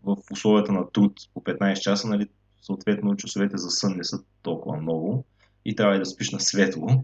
в 0.03 0.17
условията 0.31 0.71
на 0.71 0.91
труд 0.91 1.13
по 1.33 1.41
15 1.41 1.79
часа, 1.79 2.07
нали, 2.07 2.27
съответно 2.61 3.15
часовете 3.15 3.57
за 3.57 3.69
сън 3.69 3.93
не 3.97 4.03
са 4.03 4.19
толкова 4.41 4.77
много 4.77 5.25
и 5.65 5.75
трябва 5.75 5.95
и 5.95 5.99
да 5.99 6.05
спиш 6.05 6.31
на 6.31 6.39
светло. 6.39 7.03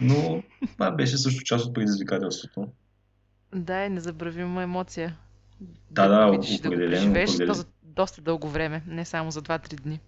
Но 0.00 0.42
това 0.72 0.90
беше 0.90 1.18
също 1.18 1.44
част 1.44 1.66
от 1.66 1.74
предизвикателството. 1.74 2.68
Да, 3.54 3.84
е 3.84 3.88
незабравима 3.88 4.62
емоция. 4.62 5.16
Да, 5.90 6.08
да, 6.08 6.30
да 6.30 6.38
определено. 6.58 6.90
Да 6.90 6.96
живееш 6.96 7.30
определен. 7.30 7.54
за 7.54 7.64
доста 7.82 8.22
дълго 8.22 8.48
време, 8.48 8.82
не 8.86 9.04
само 9.04 9.30
за 9.30 9.42
2-3 9.42 9.74
дни. 9.74 10.00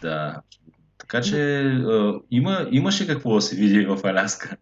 Да. 0.00 0.40
Така 0.98 1.20
че 1.20 1.62
има, 2.30 2.68
имаше 2.70 3.06
какво 3.06 3.34
да 3.34 3.40
се 3.40 3.56
види 3.56 3.86
в 3.86 4.00
Аляска. 4.04 4.56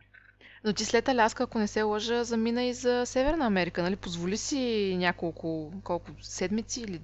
Но 0.69 0.75
ти 0.75 0.85
след 0.85 1.09
Аляска, 1.09 1.43
ако 1.43 1.59
не 1.59 1.67
се 1.67 1.83
лъжа, 1.83 2.25
замина 2.25 2.65
и 2.65 2.75
за 2.75 3.03
Северна 3.07 3.47
Америка, 3.47 3.83
нали? 3.83 3.97
Позволи 3.97 4.37
си 4.37 4.95
няколко, 4.99 5.73
колко 5.85 6.11
седмици 6.21 6.81
или 6.81 7.01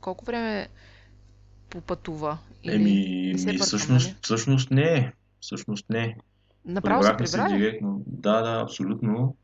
колко 0.00 0.24
време 0.24 0.68
попътува? 1.70 2.38
Или 2.64 2.74
Еми, 2.74 3.32
ми, 3.34 3.56
всъщност, 3.58 3.88
нали? 3.88 4.16
всъщност 4.22 4.70
не. 4.70 5.12
Всъщност 5.40 5.90
не. 5.90 6.16
Направо 6.64 7.02
се 7.02 7.16
прибрали? 7.16 7.50
Се 7.50 7.56
директно. 7.56 8.02
Да, 8.06 8.42
да, 8.42 8.60
абсолютно. 8.60 9.36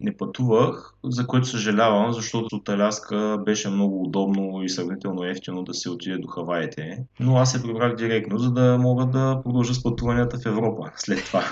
Не 0.00 0.16
пътувах, 0.16 0.94
за 1.04 1.26
което 1.26 1.46
съжалявам, 1.46 2.12
защото 2.12 2.56
от 2.56 2.68
Аляска 2.68 3.42
беше 3.44 3.68
много 3.68 4.02
удобно 4.02 4.62
и 4.62 4.68
сравнително 4.68 5.24
ефтино 5.24 5.62
да 5.62 5.74
се 5.74 5.90
отиде 5.90 6.18
до 6.18 6.28
Хаваите. 6.28 7.04
Но 7.20 7.36
аз 7.36 7.52
се 7.52 7.62
прибрах 7.62 7.96
директно, 7.96 8.38
за 8.38 8.50
да 8.50 8.78
мога 8.78 9.06
да 9.06 9.40
продължа 9.44 9.74
с 9.74 9.82
пътуванията 9.82 10.38
в 10.38 10.46
Европа 10.46 10.90
след 10.96 11.24
това. 11.24 11.44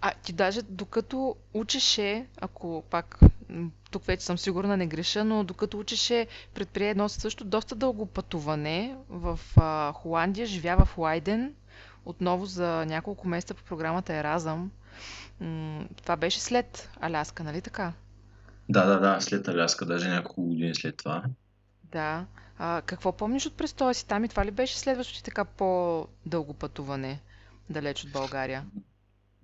А 0.00 0.12
ти 0.22 0.32
даже 0.32 0.62
докато 0.62 1.36
учеше, 1.54 2.26
ако 2.40 2.84
пак 2.90 3.18
тук 3.90 4.04
вече 4.04 4.24
съм 4.24 4.38
сигурна 4.38 4.76
не 4.76 4.86
греша, 4.86 5.24
но 5.24 5.44
докато 5.44 5.78
учеше 5.78 6.26
предприе 6.54 6.90
едно 6.90 7.08
също 7.08 7.44
доста 7.44 7.74
дълго 7.74 8.06
пътуване 8.06 8.96
в 9.08 9.40
а, 9.56 9.92
Холандия, 9.92 10.46
живя 10.46 10.84
в 10.84 10.98
Лайден, 10.98 11.54
отново 12.04 12.46
за 12.46 12.84
няколко 12.86 13.28
месеца 13.28 13.54
по 13.54 13.64
програмата 13.64 14.14
Еразъм. 14.14 14.70
М- 15.40 15.84
това 16.02 16.16
беше 16.16 16.40
след 16.40 16.90
Аляска, 17.00 17.44
нали 17.44 17.60
така? 17.60 17.92
Да, 18.68 18.86
да, 18.86 19.00
да, 19.00 19.20
след 19.20 19.48
Аляска, 19.48 19.86
даже 19.86 20.08
няколко 20.08 20.42
години 20.42 20.74
след 20.74 20.96
това. 20.96 21.22
Да. 21.84 22.26
А, 22.58 22.82
какво 22.86 23.12
помниш 23.12 23.46
от 23.46 23.56
престоя 23.56 23.94
си 23.94 24.06
там 24.06 24.24
и 24.24 24.28
това 24.28 24.44
ли 24.44 24.50
беше 24.50 24.78
следващото 24.78 25.18
ти 25.18 25.24
така 25.24 25.44
по-дълго 25.44 26.54
пътуване 26.54 27.20
далеч 27.70 28.04
от 28.04 28.12
България? 28.12 28.64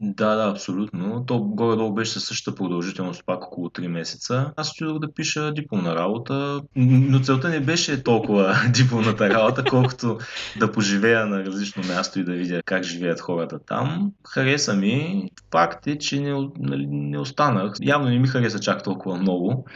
Да, 0.02 0.34
да, 0.34 0.50
абсолютно. 0.50 1.24
То 1.26 1.38
горе-долу 1.38 1.94
беше 1.94 2.12
със 2.12 2.24
същата 2.24 2.56
продължителност, 2.56 3.22
пак 3.26 3.44
около 3.44 3.68
3 3.68 3.86
месеца. 3.86 4.52
Аз 4.56 4.70
отидох 4.70 4.98
да 4.98 5.14
пиша 5.14 5.52
дипломна 5.52 5.94
работа, 5.94 6.62
но 6.76 7.20
целта 7.20 7.48
не 7.48 7.60
беше 7.60 8.02
толкова 8.02 8.56
дипломната 8.74 9.30
работа, 9.30 9.64
колкото 9.70 10.18
да 10.58 10.72
поживея 10.72 11.26
на 11.26 11.44
различно 11.44 11.82
място 11.88 12.20
и 12.20 12.24
да 12.24 12.32
видя 12.32 12.62
как 12.64 12.82
живеят 12.82 13.20
хората 13.20 13.58
там. 13.66 14.12
Хареса 14.28 14.74
ми. 14.74 15.28
Факт 15.52 15.86
е, 15.86 15.98
че 15.98 16.20
не, 16.20 16.48
нали, 16.58 16.86
не 16.90 17.18
останах. 17.18 17.74
Явно 17.82 18.08
не 18.08 18.18
ми 18.18 18.28
хареса 18.28 18.60
чак 18.60 18.82
толкова 18.82 19.16
много. 19.16 19.66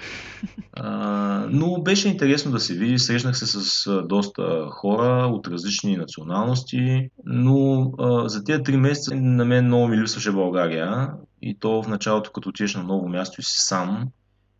А, 0.73 1.47
но 1.51 1.83
беше 1.83 2.09
интересно 2.09 2.53
да 2.53 2.61
се 2.61 2.75
види. 2.75 2.99
Срещнах 2.99 3.37
се 3.37 3.47
с 3.47 4.03
доста 4.09 4.67
хора 4.71 5.27
от 5.27 5.49
различни 5.49 5.97
националности, 5.97 7.09
но 7.25 7.93
а, 7.99 8.29
за 8.29 8.45
тези 8.45 8.63
3 8.63 8.77
месеца 8.77 9.15
на 9.15 9.45
мен 9.45 9.67
много 9.67 9.89
ми 9.89 9.97
липсваше 10.15 10.33
България 10.33 11.11
и 11.43 11.59
то 11.59 11.83
в 11.83 11.89
началото, 11.89 12.33
като 12.33 12.49
отидеш 12.49 12.75
на 12.75 12.83
ново 12.83 13.09
място 13.09 13.41
и 13.41 13.45
си 13.45 13.59
сам 13.59 14.09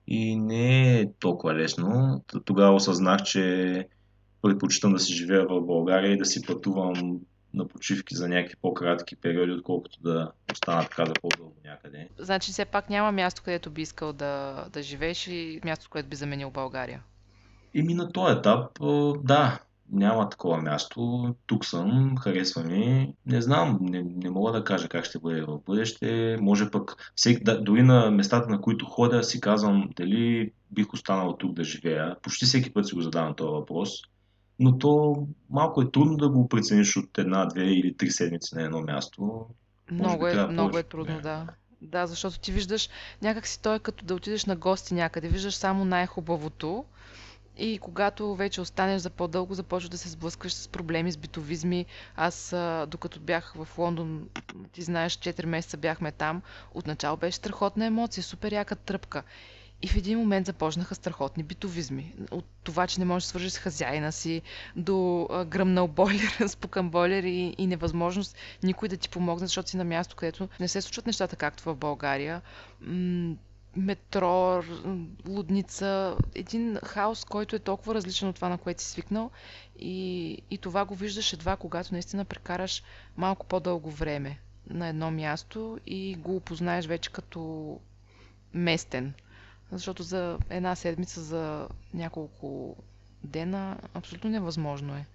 и 0.07 0.37
не 0.37 1.01
е 1.01 1.13
толкова 1.13 1.55
лесно. 1.55 2.23
Тогава 2.45 2.75
осъзнах, 2.75 3.23
че 3.23 3.89
предпочитам 4.43 4.93
да 4.93 4.99
си 4.99 5.15
живея 5.15 5.47
в 5.47 5.61
България 5.61 6.13
и 6.13 6.19
да 6.19 6.25
си 6.25 6.47
пътувам 6.47 7.21
на 7.55 7.69
почивки 7.69 8.15
за 8.15 8.29
някакви 8.29 8.57
по-кратки 8.63 9.17
периоди, 9.17 9.53
отколкото 9.53 10.03
да 10.03 10.31
остана 10.53 10.83
така 10.83 11.07
за 11.07 11.13
по-дълго 11.23 11.57
някъде. 11.65 12.09
Значи 12.19 12.53
все 12.53 12.65
пак 12.65 12.91
няма 12.91 13.13
място, 13.13 13.43
където 13.45 13.71
би 13.71 13.83
искал 13.83 14.13
да, 14.13 14.65
да 14.73 14.83
живееш 14.83 15.27
и 15.27 15.61
място, 15.65 15.89
което 15.91 16.09
би 16.09 16.17
заменил 16.17 16.51
България? 16.51 17.03
Еми 17.75 17.95
на 17.95 18.13
този 18.13 18.39
етап, 18.39 18.79
да, 19.25 19.59
няма 19.93 20.29
такова 20.29 20.63
място. 20.63 21.35
Тук 21.47 21.65
съм, 21.65 22.17
харесва 22.17 22.63
ми. 22.63 23.15
Не 23.27 23.41
знам, 23.43 23.79
не, 23.81 24.03
не 24.03 24.31
мога 24.31 24.53
да 24.53 24.65
кажа 24.65 24.89
как 24.89 25.05
ще 25.05 25.19
бъде 25.19 25.43
в 25.43 25.59
бъдеще. 25.67 26.37
Може 26.41 26.71
пък, 26.71 27.13
всеки, 27.17 27.45
да, 27.45 27.61
дори 27.63 27.83
на 27.83 28.11
местата, 28.11 28.51
на 28.51 28.61
които 28.61 28.87
ходя, 28.87 29.23
си 29.23 29.41
казвам 29.41 29.91
дали 29.97 30.51
бих 30.71 30.93
останал 30.93 31.37
тук 31.37 31.53
да 31.53 31.65
живея. 31.65 32.17
Почти 32.23 32.45
всеки 32.45 32.73
път 32.73 32.87
си 32.87 32.95
го 32.95 33.01
задавам 33.01 33.35
този 33.35 33.51
въпрос. 33.51 33.91
Но 34.59 34.79
то 34.79 35.27
малко 35.51 35.83
е 35.83 35.91
трудно 35.91 36.17
да 36.17 36.29
го 36.29 36.49
прецениш 36.49 36.97
от 36.97 37.19
една, 37.19 37.47
две 37.47 37.63
или 37.63 37.97
три 37.97 38.11
седмици 38.11 38.55
на 38.55 38.63
едно 38.63 38.81
място. 38.81 39.47
Много, 39.91 40.27
е, 40.27 40.47
много 40.47 40.79
е 40.79 40.83
трудно, 40.83 41.21
да. 41.21 41.47
Да, 41.83 42.07
защото 42.07 42.39
ти 42.39 42.53
виждаш, 42.53 42.89
някак 43.23 43.47
си 43.47 43.63
той 43.63 43.77
е 43.77 43.79
като 43.79 44.05
да 44.05 44.15
отидеш 44.15 44.45
на 44.45 44.57
гости 44.57 44.95
някъде, 44.95 45.29
виждаш 45.29 45.55
само 45.55 45.85
най-хубавото 45.85 46.85
и 47.57 47.79
когато 47.79 48.35
вече 48.35 48.61
останеш 48.61 49.03
за 49.03 49.11
по-дълго, 49.11 49.55
започваш 49.55 49.89
да 49.89 49.99
се 49.99 50.09
сблъскаш 50.09 50.55
с 50.55 50.69
проблеми, 50.69 51.13
с 51.13 51.17
битовизми. 51.17 51.87
Аз, 52.17 52.55
докато 52.89 53.21
бях 53.21 53.55
в 53.57 53.79
Лондон, 53.79 54.29
ти 54.73 54.83
знаеш, 54.83 55.19
4 55.19 55.47
месеца 55.47 55.77
бяхме 55.77 56.13
там, 56.13 56.43
отначало 56.75 57.17
беше 57.17 57.37
страхотна 57.37 57.87
емоция, 57.87 58.25
супер 58.25 58.53
яка 58.53 58.77
тръпка. 58.77 59.23
И 59.83 59.89
в 59.89 59.97
един 59.97 60.19
момент 60.19 60.47
започнаха 60.47 60.95
страхотни 60.95 61.43
битовизми. 61.43 62.15
От 62.31 62.45
това, 62.63 62.87
че 62.87 63.01
не 63.01 63.05
можеш 63.05 63.25
да 63.25 63.29
свържиш 63.29 63.53
с 63.53 63.59
хазяина 63.59 64.13
си, 64.13 64.43
до 64.77 65.29
гръмнал 65.49 65.89
бойлер, 65.89 66.37
спукан 66.49 66.91
бойлер 66.91 67.23
и, 67.23 67.55
и 67.59 67.67
невъзможност 67.67 68.37
никой 68.63 68.89
да 68.89 68.97
ти 68.97 69.09
помогне, 69.09 69.47
защото 69.47 69.71
си 69.71 69.77
на 69.77 69.85
място, 69.85 70.17
където 70.17 70.49
не 70.61 70.69
се 70.69 70.81
случват 70.83 71.07
нещата 71.07 71.37
както 71.37 71.63
в 71.65 71.77
България. 71.77 72.43
Метро, 73.77 74.63
лудница, 75.29 76.17
един 76.35 76.77
хаос, 76.85 77.25
който 77.25 77.57
е 77.57 77.59
толкова 77.59 77.95
различен 77.95 78.29
от 78.29 78.37
това, 78.37 78.49
на 78.49 78.59
което 78.59 78.83
си 78.83 78.91
свикнал. 78.91 79.31
И, 79.79 80.39
и 80.51 80.59
това 80.59 80.85
го 80.85 80.95
виждаш 80.95 81.33
едва, 81.33 81.57
когато 81.57 81.95
наистина 81.95 82.25
прекараш 82.25 82.83
малко 83.17 83.47
по-дълго 83.47 83.91
време 83.91 84.39
на 84.71 84.89
едно 84.89 85.11
място 85.11 85.79
и 85.87 86.15
го 86.15 86.37
опознаеш 86.37 86.87
вече 86.87 87.13
като 87.13 87.81
местен. 88.55 89.15
Защото 89.73 90.03
за 90.03 90.39
една 90.51 90.75
седмица, 90.75 91.21
за 91.23 91.69
няколко 91.95 92.77
дена, 93.25 93.79
абсолютно 93.95 94.31
невъзможно 94.31 94.95
е 94.95 95.07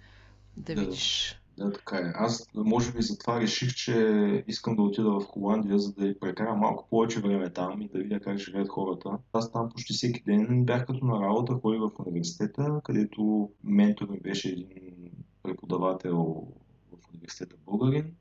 да 0.56 0.74
видиш. 0.74 1.39
Да, 1.60 1.72
така 1.72 1.96
е. 1.96 2.12
Аз, 2.14 2.48
може 2.54 2.92
би, 2.92 3.02
затова 3.02 3.40
реших, 3.40 3.74
че 3.74 4.44
искам 4.48 4.76
да 4.76 4.82
отида 4.82 5.10
в 5.10 5.24
Холандия, 5.24 5.78
за 5.78 5.92
да 5.92 6.18
прекарам 6.18 6.58
малко 6.58 6.86
повече 6.90 7.20
време 7.20 7.52
там 7.52 7.82
и 7.82 7.88
да 7.88 7.98
видя 7.98 8.20
как 8.20 8.38
живеят 8.38 8.68
хората. 8.68 9.18
Аз 9.32 9.52
там 9.52 9.68
почти 9.68 9.92
всеки 9.92 10.22
ден 10.22 10.64
бях 10.64 10.86
като 10.86 11.04
на 11.04 11.20
работа, 11.20 11.58
ходих 11.62 11.80
в 11.80 11.90
университета, 12.06 12.80
където 12.84 13.50
ментор 13.64 14.08
ми 14.08 14.20
беше 14.20 14.48
един 14.48 15.10
преподавател 15.42 16.46
в 16.92 17.10
университета 17.12 17.56
българин 17.66 18.14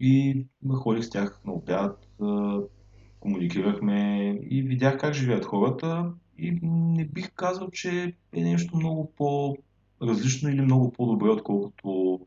и 0.00 0.46
ходих 0.74 1.04
с 1.04 1.10
тях 1.10 1.40
на 1.44 1.52
обяд, 1.52 2.08
комуникирахме 3.20 4.30
и 4.50 4.62
видях 4.62 4.98
как 4.98 5.14
живеят 5.14 5.44
хората 5.44 6.12
и 6.38 6.58
не 6.62 7.04
бих 7.04 7.32
казал, 7.34 7.70
че 7.70 8.14
е 8.32 8.42
нещо 8.42 8.76
много 8.76 9.12
по-различно 9.16 10.50
или 10.50 10.60
много 10.60 10.92
по-добре, 10.92 11.28
отколкото 11.28 12.20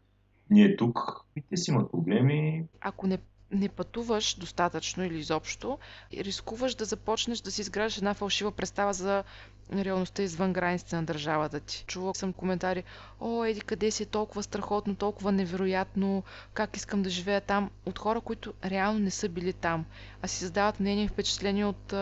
ние 0.50 0.76
тук. 0.76 1.26
И 1.36 1.42
те 1.50 1.58
си 1.58 1.72
имат 1.72 1.92
проблеми. 1.92 2.66
Ако 2.82 3.08
не 3.08 3.18
не 3.54 3.70
пътуваш 3.70 4.36
достатъчно 4.40 5.04
или 5.04 5.20
изобщо, 5.20 5.78
рискуваш 6.14 6.76
да 6.76 6.86
започнеш 6.86 7.40
да 7.40 7.52
си 7.52 7.62
изграждаш 7.62 7.98
една 7.98 8.14
фалшива 8.14 8.52
представа 8.52 8.94
за 8.94 9.24
реалността 9.74 10.24
извън 10.24 10.54
границите 10.54 10.96
на 10.96 11.04
държавата 11.04 11.60
ти. 11.60 11.86
Чувал 11.88 12.14
съм 12.14 12.34
коментари, 12.34 12.84
о, 13.20 13.44
еди 13.44 13.62
къде 13.62 13.92
си 13.92 14.04
е 14.04 14.06
толкова 14.06 14.44
страхотно, 14.44 14.96
толкова 14.96 15.32
невероятно, 15.32 16.24
как 16.54 16.78
искам 16.78 17.04
да 17.04 17.10
живея 17.10 17.42
там, 17.42 17.70
от 17.86 18.00
хора, 18.00 18.22
които 18.22 18.54
реално 18.66 19.00
не 19.00 19.12
са 19.12 19.30
били 19.30 19.54
там, 19.54 19.86
а 20.22 20.28
си 20.28 20.38
създават 20.38 20.80
мнение 20.80 21.06
и 21.06 21.08
впечатление 21.08 21.66
от 21.66 21.94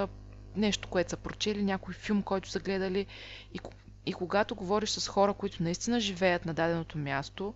нещо, 0.55 0.88
което 0.88 1.10
са 1.10 1.17
прочели, 1.17 1.63
някой 1.63 1.93
филм, 1.93 2.24
който 2.24 2.50
са 2.50 2.60
гледали. 2.60 3.05
И, 3.53 3.60
и 4.05 4.13
когато 4.13 4.55
говориш 4.55 4.89
с 4.89 5.07
хора, 5.07 5.33
които 5.33 5.63
наистина 5.63 6.00
живеят 6.00 6.45
на 6.45 6.53
даденото 6.53 6.98
място, 6.98 7.53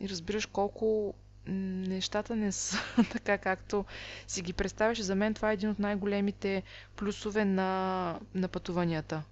и 0.00 0.08
разбираш 0.08 0.46
колко 0.46 1.14
нещата 1.46 2.36
не 2.36 2.52
са 2.52 2.78
така, 3.12 3.38
както 3.38 3.84
си 4.26 4.42
ги 4.42 4.52
представяш. 4.52 5.00
За 5.00 5.14
мен 5.14 5.34
това 5.34 5.50
е 5.50 5.54
един 5.54 5.70
от 5.70 5.78
най-големите 5.78 6.62
плюсове 6.96 7.44
на, 7.44 8.20
на 8.34 8.48
пътуванията. 8.48 9.22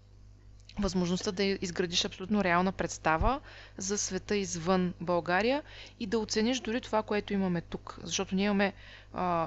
Възможността 0.78 1.32
да 1.32 1.42
изградиш 1.44 2.04
абсолютно 2.04 2.44
реална 2.44 2.72
представа 2.72 3.40
за 3.76 3.98
света 3.98 4.36
извън 4.36 4.94
България 5.00 5.62
и 6.00 6.06
да 6.06 6.18
оцениш 6.18 6.60
дори 6.60 6.80
това, 6.80 7.02
което 7.02 7.32
имаме 7.32 7.60
тук. 7.60 7.98
Защото 8.02 8.34
ние 8.34 8.44
имаме, 8.44 8.72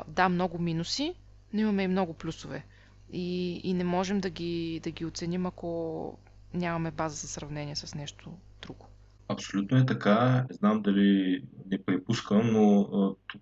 да, 0.08 0.30
много 0.30 0.60
минуси, 0.60 1.14
но 1.54 1.60
имаме 1.60 1.84
и 1.84 1.88
много 1.88 2.14
плюсове. 2.14 2.66
И, 3.12 3.54
и 3.64 3.74
не 3.74 3.84
можем 3.84 4.20
да 4.20 4.30
ги, 4.30 4.80
да 4.84 4.92
ги 4.92 5.06
оценим, 5.06 5.46
ако 5.46 6.18
нямаме 6.54 6.92
база 6.92 7.16
за 7.16 7.28
сравнение 7.28 7.76
с 7.76 7.96
нещо 7.96 8.30
друго. 8.62 8.86
Абсолютно 9.28 9.78
е 9.78 9.86
така. 9.86 10.46
Знам 10.52 10.82
дали 10.82 11.44
не 11.72 11.84
припускам, 11.84 12.52
но 12.52 12.88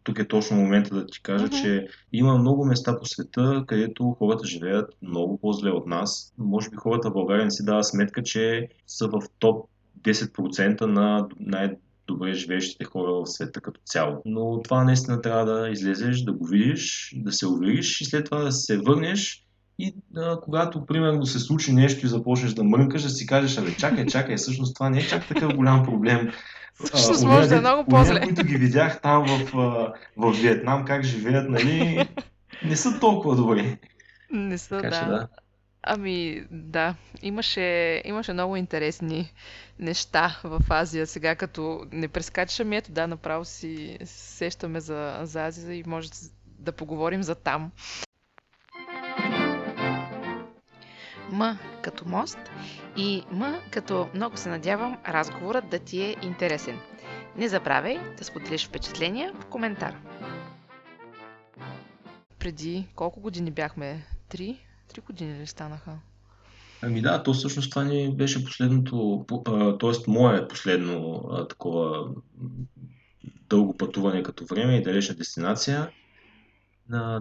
тук 0.04 0.20
е 0.20 0.28
точно 0.28 0.58
момента 0.58 0.96
да 0.96 1.06
ти 1.06 1.22
кажа, 1.22 1.48
mm-hmm. 1.48 1.62
че 1.62 1.88
има 2.14 2.38
много 2.38 2.66
места 2.66 3.00
по 3.00 3.06
света, 3.06 3.64
където 3.68 4.16
хората 4.20 4.48
живеят 4.48 4.94
много 5.02 5.38
по-зле 5.38 5.70
от 5.70 5.88
нас. 5.88 6.34
Може 6.38 6.70
би 6.70 6.76
хората 6.76 7.10
в 7.10 7.14
България 7.14 7.46
не 7.46 7.52
си 7.52 7.66
дава 7.66 7.84
сметка, 7.84 8.24
че 8.24 8.68
са 8.88 9.08
в 9.08 9.22
топ 9.40 9.70
10% 10.02 10.82
на 10.82 11.28
най- 11.40 11.76
добре 12.08 12.34
живеещите 12.34 12.86
хора 12.86 13.12
в 13.12 13.26
света 13.26 13.62
като 13.62 13.82
цяло. 13.86 14.22
Но 14.26 14.62
това 14.64 14.84
наистина 14.84 15.22
трябва 15.22 15.46
да 15.46 15.70
излезеш, 15.70 16.22
да 16.22 16.34
го 16.34 16.46
видиш, 16.46 17.14
да 17.18 17.32
се 17.32 17.48
увериш 17.48 18.02
и 18.02 18.06
след 18.06 18.26
това 18.26 18.40
да 18.44 18.52
се 18.52 18.78
върнеш 18.78 19.46
и 19.82 19.96
а, 20.18 20.40
когато, 20.42 20.86
примерно, 20.86 21.26
се 21.26 21.40
случи 21.40 21.74
нещо 21.74 22.06
и 22.06 22.10
започнеш 22.10 22.54
да 22.54 22.64
мрънкаш, 22.64 23.04
да 23.04 23.10
си 23.10 23.26
кажеш, 23.26 23.58
абе, 23.58 23.76
чакай, 23.76 24.06
чакай, 24.06 24.36
всъщност 24.36 24.76
това 24.76 24.90
не 24.90 25.00
е 25.00 25.08
чак 25.08 25.28
такъв 25.28 25.56
голям 25.56 25.84
проблем. 25.84 26.32
Всъщност 26.86 27.26
може 27.26 27.50
да 27.50 27.56
е 27.56 27.60
много 27.60 27.90
по-зле. 27.90 28.22
които 28.22 28.44
ги 28.44 28.58
видях 28.58 29.02
там 29.02 29.26
в, 29.28 29.52
в 30.18 30.32
Виетнам, 30.42 30.86
как 30.86 31.04
живеят, 31.04 31.50
нали, 31.50 32.08
не 32.66 32.76
са 32.76 33.00
толкова 33.00 33.36
добри. 33.36 33.78
Не 34.32 34.58
са, 34.58 34.82
така, 34.82 35.06
да. 35.06 35.12
да. 35.12 35.28
Ами, 35.84 36.44
да, 36.52 36.96
имаше, 37.22 38.02
имаше 38.06 38.34
много 38.34 38.56
интересни 38.56 39.34
неща 39.80 40.40
в 40.44 40.62
Азия. 40.70 41.08
Сега 41.08 41.36
като 41.36 41.86
не 41.92 42.08
прескачаме, 42.08 42.78
ето 42.78 42.92
да, 42.92 43.08
направо 43.08 43.46
си 43.46 43.98
сещаме 44.06 44.80
за, 44.80 45.20
за 45.24 45.46
Азия 45.46 45.76
и 45.76 45.84
може 45.86 46.10
да 46.46 46.72
поговорим 46.72 47.24
за 47.24 47.36
там. 47.36 47.72
М 51.32 51.58
като 51.82 52.10
мост 52.10 52.38
и 52.98 53.24
М 53.32 53.60
като 53.72 54.10
много 54.14 54.38
се 54.38 54.50
надявам 54.50 54.98
разговорът 55.08 55.70
да 55.70 55.80
ти 55.80 56.02
е 56.02 56.16
интересен. 56.22 56.80
Не 57.38 57.48
забравяй 57.48 58.00
да 58.18 58.24
споделиш 58.24 58.68
впечатления 58.68 59.34
в 59.34 59.46
коментар. 59.46 59.96
Преди 62.40 62.88
колко 62.96 63.20
години 63.20 63.52
бяхме? 63.52 64.06
Три? 64.30 64.58
Три 64.88 65.02
години 65.02 65.40
ли 65.40 65.48
станаха? 65.48 65.92
Ами 66.82 67.02
да, 67.02 67.24
то 67.24 67.34
всъщност 67.34 67.70
това 67.70 67.84
ни 67.84 68.16
беше 68.16 68.44
последното, 68.44 69.26
т.е. 69.80 70.12
мое 70.12 70.48
последно 70.48 71.24
такова 71.50 72.08
дълго 73.50 73.78
пътуване 73.78 74.24
като 74.24 74.46
време 74.46 74.78
и 74.78 74.82
далечна 74.82 75.16
дестинация. 75.16 75.92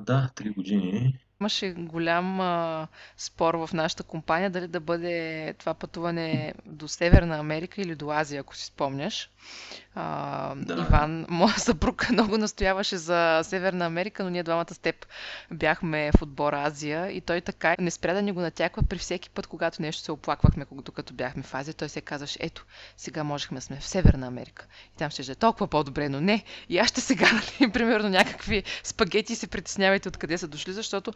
да, 0.00 0.30
три 0.34 0.50
години. 0.50 1.18
Имаше 1.40 1.70
голям 1.70 2.40
а, 2.40 2.88
спор 3.16 3.54
в 3.54 3.70
нашата 3.72 4.02
компания 4.02 4.50
дали 4.50 4.68
да 4.68 4.80
бъде 4.80 5.54
това 5.58 5.74
пътуване 5.74 6.54
до 6.66 6.88
Северна 6.88 7.38
Америка 7.38 7.82
или 7.82 7.94
до 7.94 8.10
Азия, 8.10 8.40
ако 8.40 8.56
си 8.56 8.64
спомняш. 8.64 9.30
А, 9.94 10.54
да. 10.54 10.74
Иван, 10.74 11.26
моя 11.30 11.58
съпруг, 11.58 12.10
много 12.10 12.38
настояваше 12.38 12.96
за 12.96 13.40
Северна 13.42 13.86
Америка, 13.86 14.24
но 14.24 14.30
ние 14.30 14.42
двамата 14.42 14.74
с 14.74 14.78
теб 14.78 15.06
бяхме 15.50 16.10
в 16.18 16.22
отбор 16.22 16.52
Азия 16.52 17.10
и 17.10 17.20
той 17.20 17.40
така 17.40 17.76
не 17.78 17.90
спря 17.90 18.14
да 18.14 18.22
ни 18.22 18.32
го 18.32 18.40
натяква 18.40 18.82
при 18.82 18.98
всеки 18.98 19.30
път, 19.30 19.46
когато 19.46 19.82
нещо 19.82 20.02
се 20.02 20.12
оплаквахме, 20.12 20.66
докато 20.72 21.14
бяхме 21.14 21.42
в 21.42 21.54
Азия. 21.54 21.74
Той 21.74 21.88
се 21.88 22.00
казваше, 22.00 22.38
ето, 22.42 22.66
сега 22.96 23.24
можехме 23.24 23.58
да 23.58 23.60
сме 23.60 23.76
в 23.76 23.88
Северна 23.88 24.26
Америка. 24.26 24.66
И 24.94 24.98
там 24.98 25.10
ще 25.10 25.32
е 25.32 25.34
толкова 25.34 25.66
по-добре, 25.66 26.08
но 26.08 26.20
не. 26.20 26.44
И 26.68 26.78
аз 26.78 26.88
ще 26.88 27.00
сега, 27.00 27.30
нали, 27.60 27.72
примерно, 27.72 28.08
някакви 28.08 28.62
спагети 28.84 29.36
се 29.36 29.46
притеснявайте 29.46 30.08
откъде 30.08 30.38
са 30.38 30.48
дошли, 30.48 30.72
защото 30.72 31.12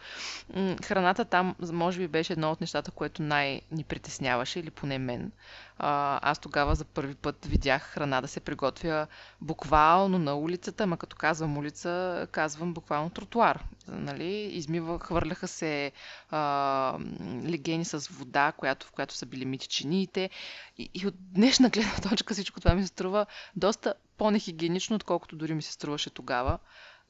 храната 0.85 1.25
там, 1.25 1.55
може 1.73 1.99
би, 1.99 2.09
беше 2.09 2.33
едно 2.33 2.51
от 2.51 2.61
нещата, 2.61 2.91
което 2.91 3.23
най-ни 3.23 3.85
притесняваше, 3.85 4.61
или 4.61 4.71
поне 4.71 4.99
мен 4.99 5.33
аз 5.79 6.39
тогава 6.39 6.75
за 6.75 6.85
първи 6.85 7.15
път 7.15 7.47
видях 7.47 7.83
храна 7.83 8.21
да 8.21 8.29
се 8.29 8.41
приготвя 8.41 9.07
буквално 9.41 10.19
на 10.19 10.35
улицата, 10.35 10.85
ама 10.85 10.97
като 10.97 11.17
казвам 11.17 11.59
улица, 11.59 12.27
казвам 12.33 12.75
буквално 12.75 13.11
тротуар. 13.11 13.65
Нали? 13.89 14.29
Измива, 14.53 14.99
хвърляха 14.99 15.49
се 15.49 15.93
а, 16.31 16.99
легени 17.47 17.85
с 17.85 18.09
вода, 18.09 18.53
която, 18.53 18.87
в 18.87 18.91
която 18.91 19.15
са 19.15 19.27
били 19.27 19.45
мити 19.45 19.69
чиниите. 19.69 20.31
И, 20.79 20.91
и 20.95 21.07
от 21.07 21.15
днешна 21.19 21.69
гледна 21.69 21.97
точка 22.11 22.35
всичко 22.35 22.61
това 22.61 22.75
ми 22.75 22.83
се 22.83 22.89
струва 22.89 23.27
доста 23.57 23.95
по-нехигиенично, 24.19 24.97
отколкото 24.97 25.37
дори 25.37 25.55
ми 25.55 25.63
се 25.63 25.73
струваше 25.73 26.11
тогава. 26.11 26.59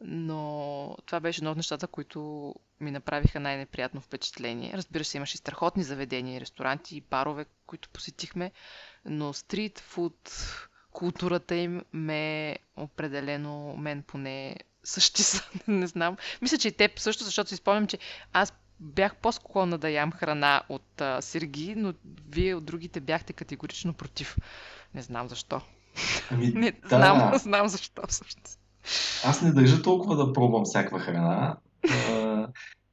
Но 0.06 0.96
това 1.06 1.20
беше 1.20 1.40
едно 1.40 1.50
от 1.50 1.56
нещата, 1.56 1.86
които 1.86 2.54
ми 2.80 2.90
направиха 2.90 3.40
най-неприятно 3.40 4.00
впечатление. 4.00 4.72
Разбира 4.74 5.04
се, 5.04 5.16
имаше 5.16 5.36
страхотни 5.36 5.82
заведения, 5.82 6.40
ресторанти 6.40 6.96
и 6.96 7.00
барове, 7.00 7.46
които 7.66 7.88
посетихме, 7.88 8.52
но 9.04 9.32
стрит 9.32 9.78
фуд, 9.78 10.30
културата 10.92 11.54
им 11.54 11.82
ме 11.92 12.56
определено, 12.76 13.76
мен 13.76 14.02
поне 14.02 14.56
същи 14.84 15.22
са, 15.22 15.50
не 15.68 15.86
знам. 15.86 16.16
Мисля, 16.42 16.58
че 16.58 16.68
и 16.68 16.72
теб 16.72 16.98
също, 16.98 17.24
защото 17.24 17.48
си 17.48 17.56
спомням, 17.56 17.86
че 17.86 17.98
аз 18.32 18.52
бях 18.80 19.16
по-склонна 19.16 19.78
да 19.78 19.90
ям 19.90 20.12
храна 20.12 20.62
от 20.68 21.00
а, 21.00 21.22
Сергий, 21.22 21.74
но 21.74 21.94
вие 22.28 22.54
от 22.54 22.64
другите 22.64 23.00
бяхте 23.00 23.32
категорично 23.32 23.94
против. 23.94 24.36
Не 24.94 25.02
знам 25.02 25.28
защо. 25.28 25.60
Ами, 26.30 26.46
не, 26.54 26.72
да. 26.72 26.88
знам, 26.88 27.38
знам 27.38 27.68
защо 27.68 28.02
всъщност. 28.08 28.60
Аз 29.24 29.42
не 29.42 29.52
държа 29.52 29.82
толкова 29.82 30.16
да 30.16 30.32
пробвам 30.32 30.64
всякаква 30.64 31.00
храна. 31.00 31.56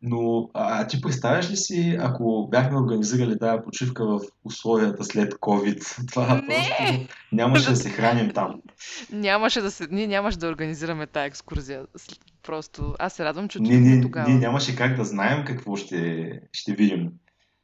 Но 0.04 0.50
а, 0.54 0.88
ти 0.88 1.02
представяш 1.02 1.52
ли 1.52 1.58
си, 1.58 1.98
ако 2.02 2.48
бяхме 2.52 2.78
организирали 2.78 3.40
тази 3.40 3.64
почивка 3.64 4.06
в 4.06 4.20
условията 4.44 5.04
след 5.04 5.34
COVID, 5.34 6.08
това 6.12 6.36
Не! 6.36 6.42
просто 6.48 7.16
нямаше 7.32 7.70
да 7.70 7.76
се 7.76 7.90
храним 7.90 8.32
там. 8.32 8.62
Нямаше 9.12 9.62
да 9.62 9.72
се... 9.72 9.88
Ние 9.92 10.08
нямаше 10.08 10.38
да 10.38 10.48
организираме 10.48 11.08
тази 11.08 11.28
екскурзия. 11.28 11.86
Просто 12.44 12.96
аз 13.00 13.14
се 13.14 13.26
радвам, 13.26 13.48
че 13.50 13.60
Ние, 13.60 13.78
ние, 13.80 13.92
ние 13.92 14.02
тогава. 14.02 14.30
нямаше 14.30 14.76
как 14.76 14.96
да 14.96 15.06
знаем 15.06 15.46
какво 15.46 15.76
ще, 15.76 16.32
ще 16.52 16.74
видим. 16.74 17.10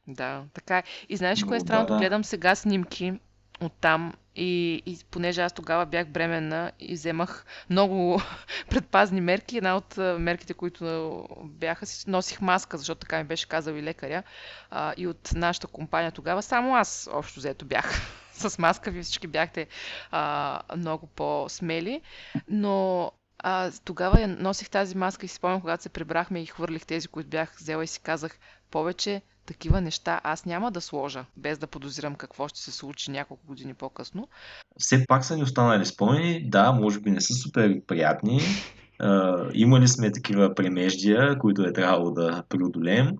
Да, 0.06 0.42
така 0.54 0.78
е. 0.78 0.82
И 1.08 1.16
знаеш 1.16 1.44
кое 1.44 1.56
е 1.56 1.58
Но 1.58 1.64
да, 1.64 1.66
странното? 1.66 1.92
да. 1.92 1.98
Гледам 1.98 2.24
сега 2.24 2.54
снимки 2.54 3.12
от 3.60 3.72
там 3.80 4.12
и, 4.36 4.82
и 4.86 4.98
понеже 5.10 5.42
аз 5.42 5.52
тогава 5.52 5.86
бях 5.86 6.08
бременна 6.08 6.72
и 6.78 6.94
вземах 6.94 7.46
много 7.70 8.22
предпазни 8.70 9.20
мерки, 9.20 9.56
една 9.56 9.76
от 9.76 9.96
мерките, 9.96 10.54
които 10.54 11.24
бяха, 11.44 11.86
си 11.86 12.10
носих 12.10 12.40
маска, 12.40 12.78
защото 12.78 13.00
така 13.00 13.18
ми 13.18 13.24
беше 13.24 13.48
казал 13.48 13.74
и 13.74 13.82
лекаря. 13.82 14.22
А, 14.70 14.94
и 14.96 15.06
от 15.06 15.30
нашата 15.34 15.66
компания 15.66 16.12
тогава 16.12 16.42
само 16.42 16.76
аз 16.76 17.08
общо 17.12 17.40
взето 17.40 17.64
бях 17.64 18.00
с 18.32 18.58
маска, 18.58 18.90
вие 18.90 19.02
всички 19.02 19.26
бяхте 19.26 19.66
а, 20.10 20.60
много 20.76 21.06
по-смели, 21.06 22.00
но 22.48 23.12
а, 23.38 23.70
тогава 23.84 24.20
я 24.20 24.28
носих 24.28 24.70
тази 24.70 24.96
маска 24.96 25.26
и 25.26 25.28
си 25.28 25.34
спомням, 25.34 25.60
когато 25.60 25.82
се 25.82 25.88
прибрахме 25.88 26.42
и 26.42 26.46
хвърлих 26.46 26.86
тези, 26.86 27.08
които 27.08 27.30
бях 27.30 27.54
взела 27.56 27.84
и 27.84 27.86
си 27.86 28.00
казах, 28.00 28.38
повече 28.70 29.22
такива 29.48 29.80
неща 29.80 30.20
аз 30.24 30.44
няма 30.44 30.70
да 30.70 30.80
сложа, 30.80 31.24
без 31.36 31.58
да 31.58 31.66
подозирам 31.66 32.14
какво 32.14 32.48
ще 32.48 32.60
се 32.60 32.72
случи 32.72 33.10
няколко 33.10 33.46
години 33.46 33.74
по-късно. 33.74 34.28
Все 34.78 35.04
пак 35.08 35.24
са 35.24 35.36
ни 35.36 35.42
останали 35.42 35.86
спомени. 35.86 36.50
Да, 36.50 36.72
може 36.72 37.00
би 37.00 37.10
не 37.10 37.20
са 37.20 37.34
супер 37.34 37.80
приятни. 37.86 38.40
А, 39.00 39.44
имали 39.54 39.88
сме 39.88 40.12
такива 40.12 40.54
премеждия, 40.54 41.38
които 41.38 41.62
е 41.62 41.72
трябвало 41.72 42.10
да 42.10 42.42
преодолеем. 42.48 43.10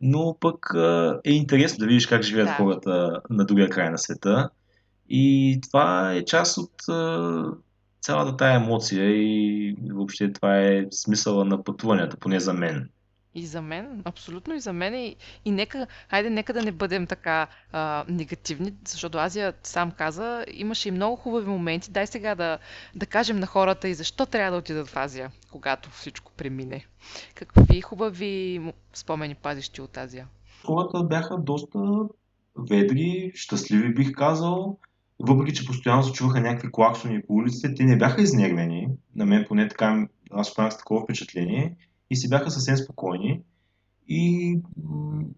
Но 0.00 0.36
пък 0.40 0.74
а, 0.74 1.20
е 1.24 1.32
интересно 1.32 1.78
да 1.78 1.86
видиш 1.86 2.06
как 2.06 2.22
живеят 2.22 2.48
Да, 2.48 2.54
хората 2.54 3.20
на 3.30 3.44
другия 3.44 3.68
край 3.68 3.90
на 3.90 3.98
света. 3.98 4.50
И 5.08 5.58
това 5.62 6.12
е 6.12 6.24
част 6.24 6.58
от 6.58 6.88
а, 6.88 7.44
цялата 8.00 8.36
тая 8.36 8.56
емоция 8.56 9.10
и 9.10 9.76
въобще 9.90 10.32
това 10.32 10.58
е 10.58 10.86
смисъла 10.90 11.44
на 11.44 11.64
пътуванията, 11.64 12.16
поне 12.16 12.40
за 12.40 12.52
мен. 12.52 12.88
И 13.34 13.46
за 13.46 13.62
мен, 13.62 14.02
абсолютно 14.04 14.54
и 14.54 14.60
за 14.60 14.72
мен. 14.72 14.94
И, 14.94 15.16
и 15.44 15.50
нека, 15.50 15.86
хайде, 16.08 16.30
нека 16.30 16.52
да 16.52 16.62
не 16.62 16.72
бъдем 16.72 17.06
така 17.06 17.46
а, 17.72 18.04
негативни, 18.08 18.74
защото 18.88 19.18
Азия 19.18 19.54
сам 19.62 19.90
каза, 19.90 20.44
имаше 20.54 20.88
и 20.88 20.92
много 20.92 21.16
хубави 21.16 21.46
моменти. 21.46 21.90
Дай 21.90 22.06
сега 22.06 22.34
да, 22.34 22.58
да 22.94 23.06
кажем 23.06 23.36
на 23.36 23.46
хората 23.46 23.88
и 23.88 23.94
защо 23.94 24.26
трябва 24.26 24.50
да 24.50 24.58
отидат 24.58 24.88
в 24.88 24.96
Азия, 24.96 25.30
когато 25.50 25.90
всичко 25.90 26.32
премине. 26.36 26.86
Какви 27.34 27.80
хубави 27.80 28.60
спомени 28.94 29.34
пазиш 29.34 29.68
ти 29.68 29.80
от 29.80 29.96
Азия? 29.96 30.26
Хората 30.64 31.04
бяха 31.04 31.38
доста 31.38 31.78
ведри, 32.70 33.32
щастливи 33.34 33.94
бих 33.94 34.12
казал. 34.12 34.78
Въпреки, 35.18 35.54
че 35.54 35.66
постоянно 35.66 36.02
се 36.02 36.12
чуваха 36.12 36.40
някакви 36.40 36.72
клаксони 36.72 37.22
по 37.22 37.34
улиците, 37.34 37.74
те 37.74 37.84
не 37.84 37.98
бяха 37.98 38.22
изнервени. 38.22 38.88
На 39.16 39.26
мен 39.26 39.44
поне 39.48 39.68
така, 39.68 40.06
аз 40.30 40.48
останах 40.48 40.72
с 40.72 40.78
такова 40.78 41.02
впечатление. 41.02 41.76
И 42.12 42.16
си 42.16 42.28
бяха 42.28 42.50
съвсем 42.50 42.76
спокойни. 42.76 43.40
И 44.08 44.58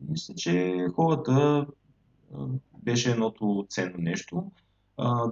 мисля, 0.08 0.34
че 0.34 0.86
хората 0.94 1.66
беше 2.82 3.10
едното 3.10 3.66
ценно 3.70 3.98
нещо. 3.98 4.50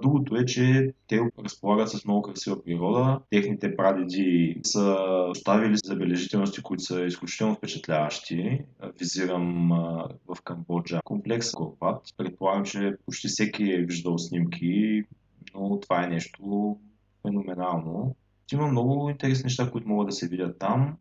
Другото 0.01 0.35
е, 0.35 0.45
че 0.45 0.93
те 1.07 1.19
разполагат 1.43 1.89
с 1.89 2.05
много 2.05 2.21
красива 2.21 2.63
природа. 2.63 3.19
Техните 3.29 3.75
прадеди 3.75 4.59
са 4.63 4.97
оставили 5.29 5.77
забележителности, 5.85 6.61
които 6.61 6.83
са 6.83 7.01
изключително 7.01 7.55
впечатляващи. 7.55 8.65
Визирам 8.99 9.69
в 10.27 10.41
Камбоджа 10.43 11.01
комплекс 11.05 11.51
Горбат. 11.51 12.13
Предполагам, 12.17 12.65
че 12.65 12.95
почти 13.05 13.27
всеки 13.27 13.63
е 13.63 13.85
виждал 13.85 14.17
снимки, 14.17 15.03
но 15.55 15.79
това 15.79 16.03
е 16.03 16.09
нещо 16.09 16.77
феноменално. 17.21 18.15
Има 18.53 18.67
много 18.67 19.09
интересни 19.09 19.43
неща, 19.43 19.71
които 19.71 19.87
могат 19.87 20.07
да 20.07 20.11
се 20.11 20.27
видят 20.27 20.59
там. 20.59 20.97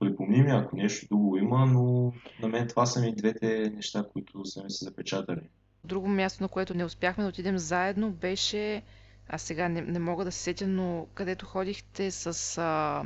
Припомни 0.00 0.42
ми, 0.42 0.50
ако 0.50 0.76
нещо 0.76 1.06
друго 1.10 1.36
има, 1.36 1.66
но 1.66 2.12
на 2.42 2.48
мен 2.48 2.68
това 2.68 2.86
са 2.86 3.00
ми 3.00 3.14
двете 3.14 3.72
неща, 3.74 4.04
които 4.12 4.44
са 4.44 4.64
ми 4.64 4.70
се 4.70 4.84
запечатали. 4.84 5.40
Друго 5.84 6.08
място, 6.08 6.42
на 6.42 6.48
което 6.48 6.74
не 6.74 6.84
успяхме 6.84 7.24
да 7.24 7.28
отидем 7.28 7.58
заедно, 7.58 8.10
беше, 8.10 8.82
аз 9.28 9.42
сега 9.42 9.68
не, 9.68 9.80
не 9.80 9.98
мога 9.98 10.24
да 10.24 10.32
се 10.32 10.38
сетя, 10.38 10.66
но 10.66 11.06
където 11.14 11.46
ходихте 11.46 12.10
с 12.10 12.58
а, 12.58 13.02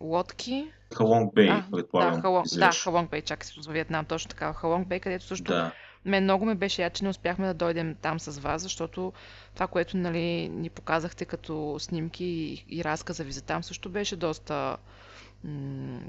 лодки. 0.00 0.72
Халонг 0.94 1.34
Бей, 1.34 1.50
А, 1.50 1.56
да, 1.56 1.66
предполагам, 1.76 2.20
Халонг, 2.20 2.46
да. 2.58 2.70
Халонг 2.72 3.10
Бей, 3.10 3.22
чакай 3.22 3.46
се, 3.46 3.60
за 3.60 3.70
Виетнам, 3.70 4.04
точно 4.04 4.28
така, 4.28 4.52
Халонг 4.52 4.88
Бей, 4.88 5.00
където 5.00 5.24
също 5.24 5.52
Да. 5.52 5.72
мен 6.04 6.24
много 6.24 6.44
ме 6.44 6.54
беше 6.54 6.82
яд, 6.82 6.94
че 6.94 7.04
не 7.04 7.10
успяхме 7.10 7.46
да 7.46 7.54
дойдем 7.54 7.94
там 8.02 8.20
с 8.20 8.40
вас, 8.40 8.62
защото 8.62 9.12
това, 9.54 9.66
което 9.66 9.96
нали, 9.96 10.48
ни 10.48 10.70
показахте 10.70 11.24
като 11.24 11.76
снимки 11.78 12.24
и, 12.24 12.64
и 12.68 12.84
разказа 12.84 13.24
ви 13.24 13.32
за 13.32 13.42
там, 13.42 13.62
също 13.62 13.90
беше 13.90 14.16
доста, 14.16 14.76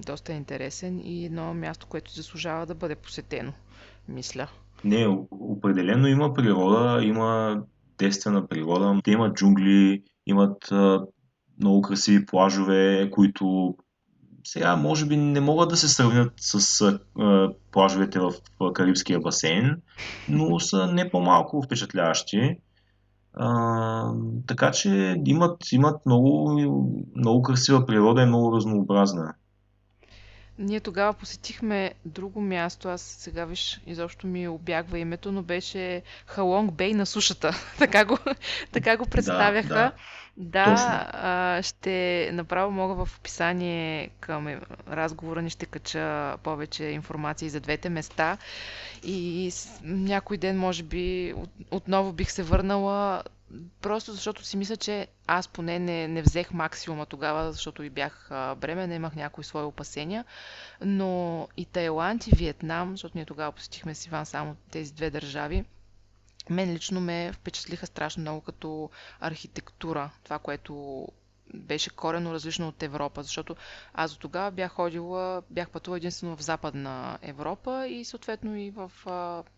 доста 0.06 0.34
интересен 0.34 1.02
и 1.04 1.26
едно 1.26 1.54
място, 1.54 1.88
което 1.89 2.12
заслужава 2.12 2.65
да 2.65 2.76
бъде 2.76 2.96
посетено, 2.96 3.54
мисля. 4.08 4.48
Не, 4.84 5.08
определено 5.32 6.08
има 6.08 6.34
природа, 6.34 7.04
има 7.04 7.62
девствена 7.98 8.48
природа. 8.48 9.00
Те 9.04 9.12
имат 9.12 9.36
джунгли, 9.36 10.04
имат 10.26 10.72
много 11.60 11.82
красиви 11.82 12.26
плажове, 12.26 13.10
които 13.12 13.76
сега 14.44 14.76
може 14.76 15.06
би 15.06 15.17
не 15.17 15.39
могат 15.39 15.70
да 15.70 15.78
се 15.78 15.88
сравнят 15.88 16.34
с 16.38 16.82
а, 17.20 17.50
плажовете 17.72 18.20
в 18.20 18.34
Карибския 18.74 19.20
басейн, 19.20 19.82
но 20.30 20.60
са 20.60 20.88
не 20.88 21.10
по-малко 21.10 21.62
впечатляващи. 21.62 22.58
А, 23.34 24.13
така 24.48 24.72
че 24.72 25.22
имат, 25.26 25.72
имат 25.72 26.06
много, 26.06 26.60
много 27.15 27.41
красива 27.41 27.86
природа 27.86 28.22
и 28.22 28.26
много 28.26 28.56
разнообразна. 28.56 29.34
Ние 30.60 30.80
тогава 30.80 31.13
посетихме 31.13 31.94
друго 32.06 32.41
място, 32.41 32.89
аз 32.89 33.02
сега 33.02 33.46
виж, 33.46 33.82
изобщо 33.88 34.28
ми 34.28 34.48
обягва 34.48 35.00
името, 35.00 35.32
но 35.32 35.41
беше 35.41 36.02
Халонг 36.26 36.74
Бей 36.74 36.94
на 36.94 37.06
сушата. 37.06 37.52
Така 37.80 38.06
го, 38.06 38.17
така 38.72 38.98
го 38.98 39.04
Да, 39.04 39.10
представяха. 39.10 39.91
Да, 40.38 40.65
точно. 40.65 40.86
А, 41.13 41.62
ще 41.62 42.30
направо 42.34 42.72
мога 42.72 43.06
в 43.06 43.17
описание 43.17 44.10
към 44.20 44.48
е, 44.48 44.62
разговора 44.88 45.41
ни 45.41 45.50
ще 45.50 45.65
кача 45.65 46.38
повече 46.38 46.84
информация 46.84 47.48
и 47.48 47.50
за 47.50 47.60
двете 47.60 47.89
места. 47.89 48.38
И 49.04 49.52
някой 49.84 50.38
ден, 50.38 50.60
може 50.60 50.84
би, 50.84 51.34
от- 51.38 51.50
отново 51.72 52.13
бих 52.13 52.32
се 52.32 52.44
върнала, 52.44 53.24
просто 53.82 54.12
защото 54.12 54.46
си 54.46 54.58
мисля, 54.58 54.78
че 54.78 55.08
аз 55.28 55.48
поне 55.48 55.80
не, 55.80 56.08
не 56.08 56.22
взех 56.22 56.52
максимума 56.52 57.06
тогава, 57.06 57.52
защото 57.52 57.84
и 57.84 57.89
бях 57.89 58.28
бременна, 58.32 58.96
имах 58.96 59.15
някои 59.15 59.44
свои 59.44 59.63
опасения. 59.63 60.26
Но 60.82 61.48
и 61.58 61.65
Тайланд, 61.65 62.28
и 62.28 62.36
Виетнам, 62.36 62.91
защото 62.91 63.17
ние 63.17 63.26
тогава 63.26 63.52
посетихме 63.52 63.96
с 63.96 64.06
Иван 64.06 64.26
само 64.26 64.56
тези 64.72 64.94
две 64.94 65.10
държави, 65.10 65.65
мен 66.49 66.73
лично 66.73 67.01
ме 67.01 67.32
впечатлиха 67.34 67.86
страшно 67.88 68.21
много 68.21 68.41
като 68.41 68.89
архитектура. 69.19 70.10
Това, 70.23 70.39
което 70.39 71.08
беше 71.56 71.89
коренно 71.89 72.34
различно 72.34 72.67
от 72.67 72.84
Европа, 72.84 73.23
защото 73.23 73.56
аз 73.93 74.12
до 74.12 74.19
тогава 74.19 74.51
бях 74.51 74.71
ходила, 74.71 75.43
бях 75.49 75.69
пътувала 75.69 75.97
единствено 75.97 76.38
в 76.38 76.41
Западна 76.41 77.17
Европа 77.21 77.88
и 77.88 78.06
съответно 78.06 78.56
и 78.58 78.71
в, 78.71 78.91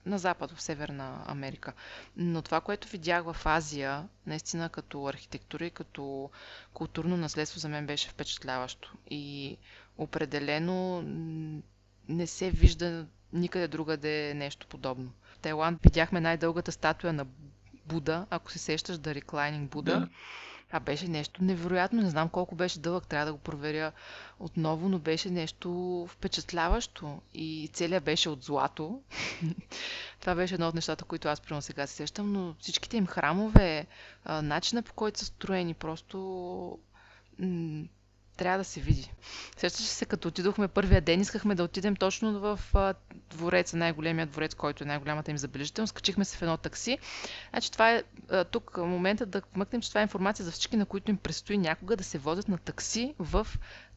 на 0.05 0.17
Запад, 0.17 0.51
в 0.51 0.61
Северна 0.61 1.23
Америка. 1.25 1.73
Но 2.17 2.41
това, 2.41 2.61
което 2.61 2.87
видях 2.87 3.23
в 3.23 3.45
Азия, 3.45 4.07
наистина 4.25 4.69
като 4.69 5.05
архитектура 5.05 5.65
и 5.65 5.71
като 5.71 6.29
културно 6.73 7.17
наследство 7.17 7.59
за 7.59 7.69
мен 7.69 7.85
беше 7.85 8.09
впечатляващо. 8.09 8.93
И 9.09 9.57
определено 9.97 11.01
не 12.09 12.27
се 12.27 12.51
вижда 12.51 13.05
никъде 13.33 13.67
другаде 13.67 14.33
нещо 14.33 14.67
подобно. 14.67 15.11
Тайланд 15.43 15.79
видяхме 15.83 16.21
най-дългата 16.21 16.71
статуя 16.71 17.13
на 17.13 17.25
Буда, 17.85 18.25
ако 18.29 18.51
се 18.51 18.59
сещаш, 18.59 18.97
да 18.97 19.15
Reclining 19.15 19.67
Буда. 19.67 19.99
Да. 19.99 20.07
Това 20.67 20.79
беше 20.79 21.07
нещо 21.07 21.43
невероятно. 21.43 22.01
Не 22.01 22.09
знам 22.09 22.29
колко 22.29 22.55
беше 22.55 22.79
дълъг, 22.79 23.07
трябва 23.07 23.25
да 23.25 23.33
го 23.33 23.39
проверя 23.39 23.91
отново, 24.39 24.89
но 24.89 24.99
беше 24.99 25.29
нещо 25.29 25.69
впечатляващо. 26.09 27.21
И 27.33 27.69
целият 27.73 28.03
беше 28.03 28.29
от 28.29 28.43
злато. 28.43 29.01
Това 30.19 30.35
беше 30.35 30.53
едно 30.53 30.67
от 30.67 30.75
нещата, 30.75 31.05
които 31.05 31.27
аз 31.27 31.41
примерно 31.41 31.61
сега 31.61 31.87
се 31.87 31.95
сещам, 31.95 32.31
но 32.31 32.55
всичките 32.59 32.97
им 32.97 33.07
храмове, 33.07 33.87
а, 34.25 34.41
начина 34.41 34.83
по 34.83 34.93
който 34.93 35.19
са 35.19 35.25
строени, 35.25 35.73
просто 35.73 36.17
трябва 38.37 38.57
да 38.57 38.63
се 38.63 38.79
види. 38.79 39.11
Сещаш 39.57 39.85
се, 39.85 40.05
като 40.05 40.27
отидохме 40.27 40.67
първия 40.67 41.01
ден, 41.01 41.21
искахме 41.21 41.55
да 41.55 41.63
отидем 41.63 41.95
точно 41.95 42.39
в 42.39 42.59
двореца, 43.29 43.77
най-големия 43.77 44.25
дворец, 44.25 44.55
който 44.55 44.83
е 44.83 44.87
най-голямата 44.87 45.31
им 45.31 45.37
забележителност. 45.37 45.93
Качихме 45.93 46.25
се 46.25 46.37
в 46.37 46.41
едно 46.41 46.57
такси. 46.57 46.97
Значи 47.49 47.71
това 47.71 47.91
е 47.91 48.03
тук 48.51 48.77
момента 48.77 49.25
да 49.25 49.41
вмъкнем, 49.55 49.81
че 49.81 49.89
това 49.89 50.01
е 50.01 50.03
информация 50.03 50.45
за 50.45 50.51
всички, 50.51 50.77
на 50.77 50.85
които 50.85 51.11
им 51.11 51.17
предстои 51.17 51.57
някога 51.57 51.95
да 51.95 52.03
се 52.03 52.17
водят 52.17 52.47
на 52.47 52.57
такси 52.57 53.13
в 53.19 53.47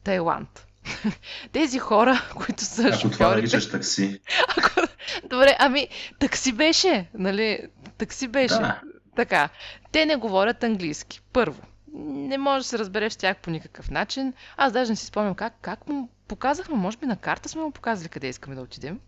Тайланд. 0.03 0.67
Тези 1.51 1.79
хора, 1.79 2.29
които 2.35 2.63
са 2.63 2.91
Ако 2.93 3.09
това 3.09 3.27
наричаш 3.29 3.69
такси. 3.69 4.19
Ако... 4.57 4.81
Добре, 5.29 5.55
ами 5.59 5.87
такси 6.19 6.51
беше, 6.51 7.07
нали? 7.13 7.59
Такси 7.97 8.27
беше. 8.27 8.55
Да. 8.55 8.81
Така. 9.15 9.49
Те 9.91 10.05
не 10.05 10.15
говорят 10.15 10.63
английски. 10.63 11.21
Първо. 11.33 11.61
Не 11.93 12.37
може 12.37 12.63
да 12.63 12.67
се 12.67 12.79
разбереш 12.79 13.13
с 13.13 13.17
тях 13.17 13.37
по 13.37 13.49
никакъв 13.49 13.91
начин. 13.91 14.33
Аз 14.57 14.73
даже 14.73 14.91
не 14.91 14.95
си 14.95 15.05
спомням 15.05 15.35
как, 15.35 15.53
как 15.61 15.87
му 15.87 16.09
показахме, 16.27 16.75
може 16.75 16.97
би 16.97 17.05
на 17.05 17.17
карта 17.17 17.49
сме 17.49 17.61
му 17.61 17.71
показали 17.71 18.09
къде 18.09 18.27
искаме 18.27 18.55
да 18.55 18.61
отидем. 18.61 18.99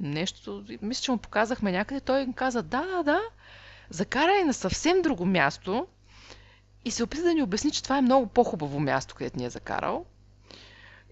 Нещо, 0.00 0.64
мисля, 0.82 1.02
че 1.02 1.10
му 1.10 1.18
показахме 1.18 1.72
някъде. 1.72 2.00
Той 2.00 2.26
каза, 2.34 2.62
да, 2.62 2.86
да, 2.86 3.02
да, 3.02 3.20
закарай 3.90 4.44
на 4.44 4.54
съвсем 4.54 5.02
друго 5.02 5.24
място 5.24 5.86
и 6.84 6.90
се 6.90 7.04
опита 7.04 7.22
да 7.22 7.34
ни 7.34 7.42
обясни, 7.42 7.70
че 7.70 7.82
това 7.82 7.98
е 7.98 8.02
много 8.02 8.26
по-хубаво 8.26 8.80
място, 8.80 9.14
където 9.14 9.38
ни 9.38 9.44
е 9.44 9.50
закарал. 9.50 10.04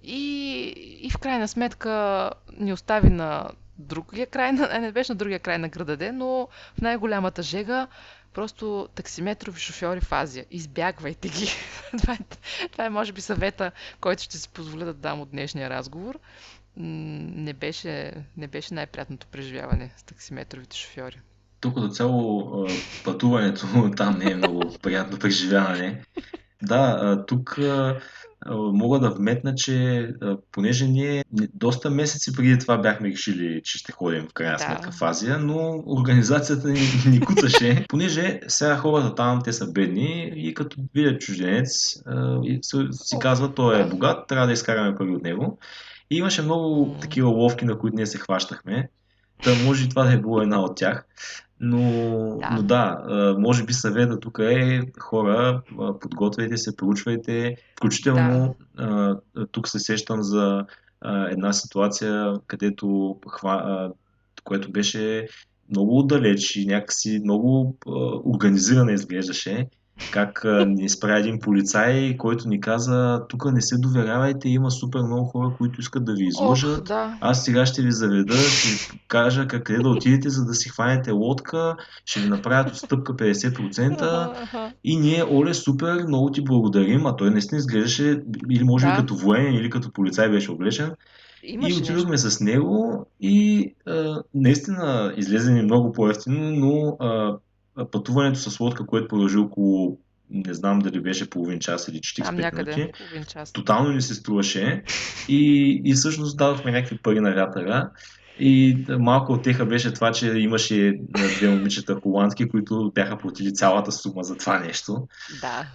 И, 0.02 0.62
и 1.00 1.10
в 1.10 1.18
крайна 1.18 1.48
сметка 1.48 2.30
ни 2.58 2.72
остави 2.72 3.10
на 3.10 3.50
другия 3.78 4.26
край, 4.26 4.52
на, 4.52 4.80
не 4.80 4.92
беше 4.92 5.12
на 5.12 5.16
другия 5.16 5.38
край 5.38 5.58
на 5.58 5.68
града, 5.68 5.96
де, 5.96 6.12
но 6.12 6.48
в 6.78 6.80
най-голямата 6.80 7.42
жега 7.42 7.86
просто 8.34 8.88
таксиметрови 8.94 9.60
шофьори 9.60 10.00
в 10.00 10.12
Азия. 10.12 10.44
Избягвайте 10.50 11.28
ги. 11.28 11.48
това, 11.98 12.12
е, 12.12 12.18
това 12.72 12.84
е, 12.84 12.90
може 12.90 13.12
би, 13.12 13.20
съвета, 13.20 13.72
който 14.00 14.22
ще 14.22 14.38
си 14.38 14.48
позволя 14.48 14.84
да 14.84 14.94
дам 14.94 15.20
от 15.20 15.30
днешния 15.30 15.70
разговор. 15.70 16.18
Не 16.76 17.52
беше, 17.52 18.12
не 18.36 18.46
беше 18.46 18.74
най-приятното 18.74 19.26
преживяване 19.26 19.90
с 19.96 20.02
таксиметровите 20.02 20.76
шофьори. 20.76 21.20
Тук 21.60 21.80
до 21.80 21.88
цяло 21.88 22.66
пътуването 23.04 23.90
там 23.96 24.18
не 24.18 24.30
е 24.30 24.34
много 24.34 24.78
приятно 24.82 25.18
преживяване. 25.18 26.02
Да, 26.62 27.24
тук 27.26 27.58
мога 28.50 28.98
да 28.98 29.10
вметна, 29.10 29.54
че 29.54 30.08
понеже 30.52 30.86
ние 30.86 31.24
доста 31.54 31.90
месеци 31.90 32.36
преди 32.36 32.58
това 32.58 32.78
бяхме 32.78 33.08
решили, 33.08 33.60
че 33.64 33.78
ще 33.78 33.92
ходим 33.92 34.26
в 34.30 34.32
крайна 34.32 34.56
да. 34.56 34.64
сметка 34.64 34.90
в 34.90 35.02
Азия, 35.02 35.38
но 35.38 35.82
организацията 35.86 36.68
ни, 36.68 36.80
ни 37.10 37.20
куцаше, 37.20 37.84
понеже 37.88 38.40
сега 38.48 38.76
хората 38.76 39.14
там, 39.14 39.42
те 39.44 39.52
са 39.52 39.72
бедни 39.72 40.32
и 40.36 40.54
като 40.54 40.76
видят 40.94 41.20
чужденец 41.20 42.02
си 42.92 43.16
казват, 43.20 43.54
той 43.54 43.82
е 43.82 43.84
богат, 43.84 44.28
трябва 44.28 44.46
да 44.46 44.52
изкараме 44.52 44.96
пари 44.96 45.10
от 45.10 45.22
него. 45.22 45.58
И 46.10 46.16
имаше 46.16 46.42
много 46.42 46.96
такива 47.00 47.28
ловки, 47.28 47.64
на 47.64 47.78
които 47.78 47.96
ние 47.96 48.06
се 48.06 48.18
хващахме. 48.18 48.88
Та 49.44 49.50
може 49.64 49.84
и 49.84 49.88
това 49.88 50.04
да 50.04 50.12
е 50.12 50.18
било 50.18 50.40
една 50.40 50.60
от 50.60 50.76
тях. 50.76 51.06
Но 51.60 51.80
да, 52.40 52.48
но 52.56 52.62
да 52.62 53.34
може 53.38 53.64
би 53.64 53.72
съвета 53.72 54.20
тук 54.20 54.38
е 54.38 54.82
хора, 55.00 55.62
подготвяйте 56.00 56.56
се, 56.56 56.76
проучвайте. 56.76 57.56
Включително 57.76 58.56
да. 58.76 59.16
тук 59.52 59.68
се 59.68 59.78
сещам 59.78 60.22
за 60.22 60.66
една 61.30 61.52
ситуация, 61.52 62.34
където 62.46 63.16
което 64.44 64.72
беше 64.72 65.28
много 65.70 66.02
далеч 66.02 66.56
и 66.56 66.66
някакси 66.66 67.20
много 67.24 67.76
организирана 68.24 68.92
изглеждаше 68.92 69.68
как 70.12 70.44
ни 70.66 70.84
изправи 70.84 71.20
един 71.20 71.38
полицай, 71.38 72.16
който 72.16 72.48
ни 72.48 72.60
каза, 72.60 73.22
тук 73.28 73.52
не 73.52 73.60
се 73.60 73.78
доверявайте, 73.78 74.48
има 74.48 74.70
супер 74.70 75.00
много 75.00 75.24
хора, 75.24 75.52
които 75.58 75.80
искат 75.80 76.04
да 76.04 76.14
ви 76.14 76.26
изложат. 76.26 76.80
Ох, 76.80 76.84
да. 76.84 77.18
Аз 77.20 77.44
сега 77.44 77.66
ще 77.66 77.82
ви 77.82 77.92
заведа, 77.92 78.34
ще 78.34 78.68
ви 78.68 79.00
кажа 79.08 79.48
къде 79.48 79.78
да 79.78 79.88
отидете, 79.88 80.30
за 80.30 80.44
да 80.44 80.54
си 80.54 80.68
хванете 80.68 81.10
лодка, 81.10 81.76
ще 82.04 82.20
ви 82.20 82.28
направят 82.28 82.72
отстъпка 82.72 83.12
50% 83.12 84.70
и 84.84 84.96
ние, 84.96 85.24
Оле, 85.24 85.54
супер, 85.54 86.04
много 86.06 86.30
ти 86.30 86.44
благодарим, 86.44 87.06
а 87.06 87.16
той 87.16 87.30
наистина 87.30 87.58
изглеждаше 87.58 88.22
или 88.50 88.64
може 88.64 88.86
да. 88.86 88.92
би 88.92 88.96
като 88.96 89.14
военен, 89.14 89.54
или 89.54 89.70
като 89.70 89.92
полицай 89.92 90.28
беше 90.28 90.50
облечен. 90.50 90.90
Имаше 91.42 91.74
и 91.74 91.78
отидохме 91.78 92.10
нещо. 92.10 92.30
с 92.30 92.40
него 92.40 93.06
и 93.20 93.70
а, 93.86 94.22
наистина 94.34 95.14
излезе 95.16 95.52
ни 95.52 95.62
много 95.62 95.92
по-ефтино, 95.92 96.50
но 96.50 96.96
а, 97.00 97.36
пътуването 97.92 98.38
с 98.38 98.60
лодка, 98.60 98.86
което 98.86 99.08
продължи 99.08 99.38
около 99.38 99.98
не 100.30 100.54
знам 100.54 100.78
дали 100.78 101.00
беше 101.00 101.30
половин 101.30 101.60
час 101.60 101.88
или 101.88 101.98
45 101.98 102.24
Там 102.24 102.36
някъде, 102.36 102.76
минути. 102.76 102.92
Половин 102.98 103.24
час. 103.24 103.52
Тотално 103.52 103.92
ни 103.92 104.02
се 104.02 104.14
струваше 104.14 104.82
и, 105.28 105.82
и 105.84 105.94
всъщност 105.94 106.36
дадохме 106.36 106.72
някакви 106.72 106.98
пари 106.98 107.20
на 107.20 107.34
вятъра. 107.34 107.90
И 108.38 108.84
малко 108.88 109.32
от 109.32 109.42
теха 109.42 109.66
беше 109.66 109.92
това, 109.92 110.12
че 110.12 110.26
имаше 110.26 110.94
две 111.38 111.48
момичета 111.48 112.00
холандски, 112.02 112.48
които 112.48 112.92
бяха 112.94 113.18
платили 113.18 113.54
цялата 113.54 113.92
сума 113.92 114.22
за 114.22 114.36
това 114.36 114.58
нещо. 114.58 115.08
Да. 115.40 115.66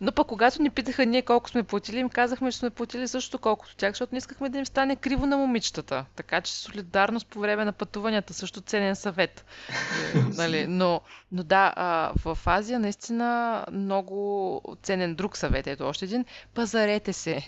Но 0.00 0.12
пък 0.12 0.26
когато 0.26 0.62
ни 0.62 0.70
питаха 0.70 1.06
ние 1.06 1.22
колко 1.22 1.50
сме 1.50 1.62
платили, 1.62 1.98
им 1.98 2.08
казахме, 2.08 2.52
че 2.52 2.58
сме 2.58 2.70
платили 2.70 3.08
също 3.08 3.38
колкото 3.38 3.76
тях, 3.76 3.92
защото 3.92 4.14
не 4.14 4.18
искахме 4.18 4.48
да 4.48 4.58
им 4.58 4.66
стане 4.66 4.96
криво 4.96 5.26
на 5.26 5.36
момичетата. 5.36 6.04
Така 6.16 6.40
че 6.40 6.52
солидарност 6.52 7.26
по 7.26 7.40
време 7.40 7.64
на 7.64 7.72
пътуванията 7.72 8.34
също 8.34 8.60
ценен 8.60 8.96
съвет. 8.96 9.44
нали? 10.36 10.66
но, 10.66 11.00
но 11.32 11.42
да, 11.42 11.72
а, 11.76 12.12
в 12.24 12.38
Азия 12.46 12.78
наистина 12.78 13.64
много 13.72 14.62
ценен 14.82 15.14
друг 15.14 15.36
съвет. 15.36 15.66
Ето 15.66 15.84
още 15.84 16.04
един. 16.04 16.24
Пазарете 16.54 17.12
се 17.12 17.46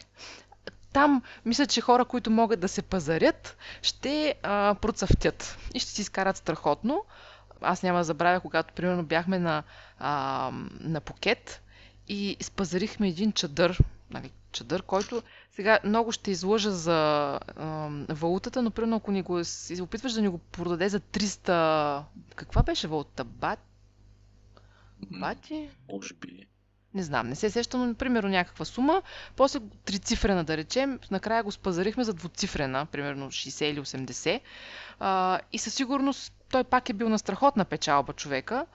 там 0.93 1.23
мисля, 1.45 1.67
че 1.67 1.81
хора, 1.81 2.05
които 2.05 2.31
могат 2.31 2.61
да 2.61 2.69
се 2.69 2.83
пазарят, 2.83 3.57
ще 3.83 4.35
а, 4.43 4.75
процъфтят 4.75 5.59
и 5.75 5.81
ще 5.81 5.91
си 5.91 6.01
изкарат 6.01 6.37
страхотно. 6.37 7.05
Аз 7.61 7.83
няма 7.83 7.99
да 7.99 8.05
забравя, 8.05 8.41
когато 8.41 8.75
примерно 8.75 9.05
бяхме 9.05 9.39
на, 9.39 9.63
а, 9.99 10.51
на 10.81 11.01
Покет 11.01 11.63
и 12.09 12.37
спазарихме 12.41 13.09
един 13.09 13.33
чадър, 13.33 13.79
нали, 14.11 14.31
чадър, 14.53 14.83
който 14.83 15.23
сега 15.53 15.79
много 15.85 16.13
ще 16.13 16.31
излъжа 16.31 16.71
за 16.71 16.95
а, 17.57 17.91
валутата, 18.09 18.63
но 18.63 18.71
примерно 18.71 18.97
ако 18.97 19.13
ни 19.13 19.23
го 19.23 19.43
опитваш 19.81 20.13
да 20.13 20.23
ни 20.23 20.29
го 20.29 20.39
продаде 20.39 20.89
за 20.89 21.01
300... 21.01 22.03
Каква 22.35 22.63
беше 22.63 22.89
валутата? 22.89 23.25
Бат? 23.25 23.59
Бати? 25.11 25.71
Може 25.93 26.15
би. 26.15 26.47
Не 26.95 27.03
знам, 27.03 27.29
не 27.29 27.35
се 27.35 27.51
сещам, 27.51 27.89
но 27.89 27.95
примерно 27.95 28.29
някаква 28.29 28.65
сума. 28.65 29.03
После 29.37 29.61
трицифрена 29.85 30.45
да 30.45 30.57
речем, 30.57 30.99
накрая 31.11 31.43
го 31.43 31.53
спазарихме 31.53 32.05
за 32.05 32.15
двуцифрена, 32.15 32.87
примерно 32.87 33.27
60 33.27 33.65
или 33.65 33.81
80. 33.81 34.41
А, 35.01 35.41
и 35.53 35.59
със 35.59 35.75
сигурност 35.75 36.33
той 36.51 36.65
пак 36.65 36.89
е 36.89 36.93
бил 36.93 37.09
на 37.09 37.19
страхотна 37.19 37.65
печалба 37.65 38.13
човека, 38.13 38.67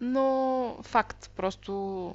но 0.00 0.76
факт, 0.82 1.30
просто 1.36 2.14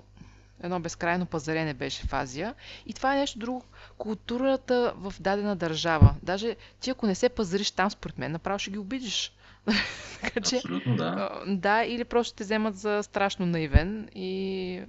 едно 0.63 0.79
безкрайно 0.79 1.25
пазарене 1.25 1.73
беше 1.73 2.07
в 2.07 2.13
Азия. 2.13 2.55
И 2.85 2.93
това 2.93 3.15
е 3.15 3.19
нещо 3.19 3.39
друго. 3.39 3.63
Културата 3.97 4.93
в 4.95 5.13
дадена 5.19 5.55
държава. 5.55 6.15
Даже 6.23 6.55
ти 6.79 6.89
ако 6.89 7.07
не 7.07 7.15
се 7.15 7.29
пазариш 7.29 7.71
там, 7.71 7.91
според 7.91 8.17
мен, 8.17 8.31
направо 8.31 8.59
ще 8.59 8.71
ги 8.71 8.77
обидиш. 8.77 9.33
така 10.21 10.41
че, 10.41 10.55
Абсолютно, 10.55 10.95
да. 10.95 11.43
Да, 11.47 11.83
или 11.83 12.03
просто 12.03 12.35
те 12.35 12.43
вземат 12.43 12.77
за 12.77 13.03
страшно 13.03 13.45
наивен 13.45 14.09
и 14.15 14.83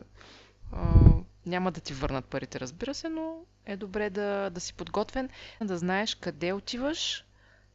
а, 0.73 0.79
няма 1.47 1.73
да 1.73 1.81
ти 1.81 1.93
върнат 1.93 2.25
парите, 2.25 2.61
разбира 2.61 2.95
се, 2.95 3.09
но 3.09 3.37
е 3.67 3.77
добре 3.77 4.11
да, 4.11 4.51
да 4.51 4.61
си 4.61 4.75
подготвен, 4.75 5.29
да 5.61 5.79
знаеш 5.79 6.15
къде 6.15 6.53
отиваш 6.53 7.25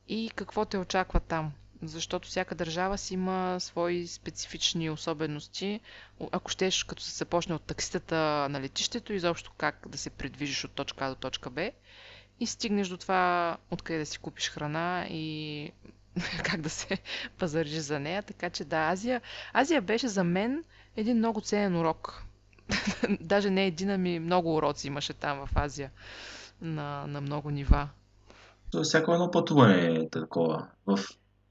и 0.07 0.31
какво 0.35 0.65
те 0.65 0.77
очаква 0.77 1.19
там 1.19 1.51
защото 1.83 2.27
всяка 2.27 2.55
държава 2.55 2.97
си 2.97 3.13
има 3.13 3.55
свои 3.59 4.07
специфични 4.07 4.89
особености. 4.89 5.79
Ако 6.31 6.51
щеш, 6.51 6.83
като 6.83 7.01
се 7.01 7.17
започне 7.17 7.55
от 7.55 7.61
такситата 7.61 8.47
на 8.49 8.61
летището, 8.61 9.13
изобщо 9.13 9.51
как 9.57 9.85
да 9.89 9.97
се 9.97 10.09
придвижиш 10.09 10.63
от 10.63 10.71
точка 10.71 11.05
А 11.05 11.09
до 11.09 11.15
точка 11.15 11.49
Б 11.49 11.71
и 12.39 12.47
стигнеш 12.47 12.87
до 12.87 12.97
това 12.97 13.57
откъде 13.71 13.99
да 13.99 14.05
си 14.05 14.17
купиш 14.17 14.49
храна 14.49 15.07
и 15.09 15.71
как 16.43 16.61
да 16.61 16.69
се 16.69 16.97
пазариш 17.39 17.73
за 17.73 17.99
нея. 17.99 18.23
Така 18.23 18.49
че 18.49 18.65
да, 18.65 18.77
Азия, 18.77 19.21
Азия 19.53 19.81
беше 19.81 20.07
за 20.07 20.23
мен 20.23 20.63
един 20.95 21.17
много 21.17 21.41
ценен 21.41 21.75
урок. 21.75 22.23
Даже 23.19 23.49
не 23.49 23.65
един, 23.65 23.89
ами 23.89 24.19
много 24.19 24.55
уроци 24.55 24.87
имаше 24.87 25.13
там 25.13 25.37
в 25.37 25.49
Азия 25.55 25.91
на, 26.61 27.07
на 27.07 27.21
много 27.21 27.49
нива. 27.49 27.89
Всяко 28.83 29.13
едно 29.13 29.31
пътуване 29.31 29.85
е 29.85 30.09
такова. 30.09 30.67
В 30.85 30.99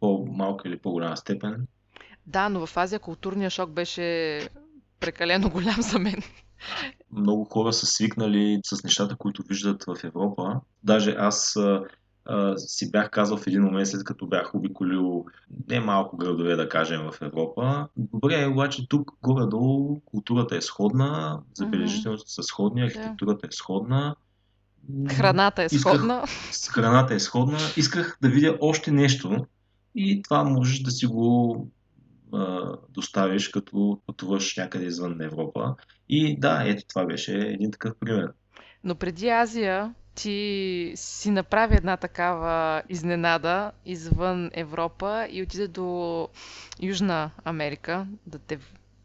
по-малка 0.07 0.69
или 0.69 0.79
по-голяма 0.79 1.17
степен. 1.17 1.67
Да, 2.27 2.49
но 2.49 2.67
в 2.67 2.77
Азия 2.77 2.99
културният 2.99 3.53
шок 3.53 3.71
беше 3.71 4.41
прекалено 5.01 5.51
голям 5.51 5.83
за 5.83 5.99
мен. 5.99 6.23
Много 7.13 7.45
хора 7.45 7.73
са 7.73 7.87
свикнали 7.87 8.61
с 8.65 8.85
нещата, 8.85 9.17
които 9.17 9.43
виждат 9.49 9.85
в 9.85 9.97
Европа. 10.05 10.61
Даже 10.83 11.17
аз 11.19 11.57
а, 11.57 11.85
а, 12.25 12.59
си 12.59 12.91
бях 12.91 13.11
казал 13.11 13.37
в 13.37 13.47
един 13.47 13.63
момент, 13.63 13.89
след 13.89 14.05
като 14.05 14.27
бях 14.27 14.55
обиколил 14.55 15.25
не 15.69 15.81
малко 15.81 16.17
градове, 16.17 16.57
да 16.57 16.69
кажем, 16.69 17.01
в 17.13 17.23
Европа. 17.23 17.89
Добре, 17.97 18.47
обаче 18.47 18.89
тук 18.89 19.11
горе-долу 19.23 20.01
културата 20.05 20.57
е 20.57 20.61
сходна, 20.61 21.41
забележителностите 21.55 22.33
са 22.33 22.43
сходни, 22.43 22.83
архитектурата 22.83 23.47
е 23.47 23.53
сходна. 23.53 24.17
Храната 25.17 25.63
е 25.63 25.69
сходна. 25.69 26.25
Исках, 26.51 26.75
храната 26.75 27.15
е 27.15 27.21
сходна. 27.21 27.59
Исках 27.77 28.19
да 28.23 28.29
видя 28.29 28.59
още 28.61 28.91
нещо, 28.91 29.47
и 29.97 30.23
това 30.23 30.45
можеш 30.45 30.81
да 30.81 30.91
си 30.91 31.07
го 31.07 31.67
доставиш, 32.89 33.49
като 33.49 34.01
пътуваш 34.07 34.57
някъде 34.57 34.85
извън 34.85 35.21
Европа. 35.21 35.75
И 36.09 36.41
да, 36.41 36.63
ето 36.67 36.85
това 36.89 37.07
беше 37.07 37.39
един 37.39 37.71
такъв 37.71 37.95
пример. 38.01 38.33
Но 38.85 38.95
преди 38.95 39.29
Азия, 39.29 39.95
ти 40.15 40.93
си 40.97 41.31
направи 41.31 41.77
една 41.77 41.97
такава 41.97 42.83
изненада 42.89 43.73
извън 43.87 44.51
Европа 44.55 45.27
и 45.31 45.43
отиде 45.43 45.69
до 45.69 46.29
Южна 46.83 47.31
Америка, 47.45 48.07
да 48.27 48.39
те 48.39 48.59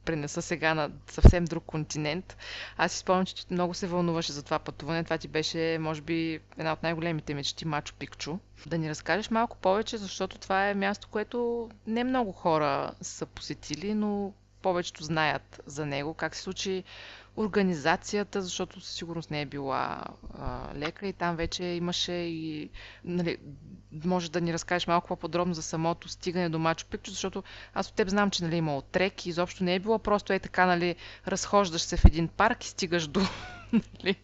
пренеса 0.06 0.42
сега 0.42 0.74
на 0.74 0.90
съвсем 1.08 1.46
друг 1.46 1.64
континент. 1.66 2.38
Аз 2.78 2.92
си 2.92 2.98
спомням, 2.98 3.26
че 3.26 3.46
много 3.52 3.74
се 3.74 3.88
вълнуваше 3.88 4.32
за 4.32 4.44
това 4.44 4.60
пътуване. 4.60 5.04
Това 5.04 5.18
ти 5.18 5.28
беше, 5.28 5.78
може 5.80 6.02
би, 6.02 6.40
една 6.58 6.74
от 6.74 6.84
най-големите 6.84 7.34
мечти 7.34 7.68
Мачо 7.68 7.94
Пикчу. 8.00 8.38
Да 8.66 8.78
ни 8.78 8.90
разкажеш 8.90 9.30
малко 9.30 9.58
повече, 9.58 9.98
защото 9.98 10.38
това 10.38 10.70
е 10.70 10.74
място, 10.74 11.08
което 11.12 11.70
не 11.88 12.04
много 12.04 12.32
хора 12.32 12.92
са 13.02 13.26
посетили, 13.26 13.94
но 13.94 14.34
повечето 14.62 15.04
знаят 15.04 15.62
за 15.66 15.86
него. 15.86 16.14
Как 16.14 16.36
се 16.36 16.42
случи 16.42 16.84
организацията, 17.38 18.42
защото 18.42 18.82
със 18.82 18.96
сигурност 18.96 19.32
не 19.32 19.42
е 19.42 19.46
била 19.46 20.04
а, 20.40 20.70
лека 20.76 21.08
и 21.08 21.14
там 21.14 21.36
вече 21.36 21.64
имаше 21.64 22.12
и... 22.12 22.70
Нали, 23.04 23.38
може 24.06 24.32
да 24.32 24.42
ни 24.42 24.54
разкажеш 24.54 24.88
малко 24.88 25.08
по-подробно 25.08 25.54
за 25.54 25.64
самото 25.64 26.10
стигане 26.10 26.50
до 26.50 26.60
Мачо 26.60 26.86
Пикчу, 26.86 27.12
защото 27.12 27.44
аз 27.74 27.90
от 27.90 27.96
теб 27.96 28.10
знам, 28.10 28.32
че 28.32 28.44
нали, 28.44 28.56
имало 28.56 28.82
трек 28.82 29.26
и 29.26 29.30
изобщо 29.30 29.64
не 29.64 29.76
е 29.76 29.80
било 29.80 30.00
просто 30.00 30.34
е 30.34 30.40
така, 30.40 30.66
нали, 30.66 30.96
разхождаш 31.28 31.82
се 31.82 31.98
в 31.98 32.06
един 32.06 32.28
парк 32.28 32.64
и 32.64 32.68
стигаш 32.68 33.08
до, 33.08 33.20
нали, 33.74 34.16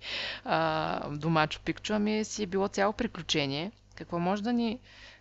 а, 0.46 1.10
до 1.10 1.30
Мачо 1.30 1.60
Пикчу, 1.66 1.94
ами 1.94 2.24
си 2.24 2.44
е 2.44 2.48
било 2.48 2.68
цяло 2.68 2.94
приключение. 2.94 3.72
Какво 3.96 4.20
може 4.20 4.44
да 4.44 4.54
ни 4.54 4.80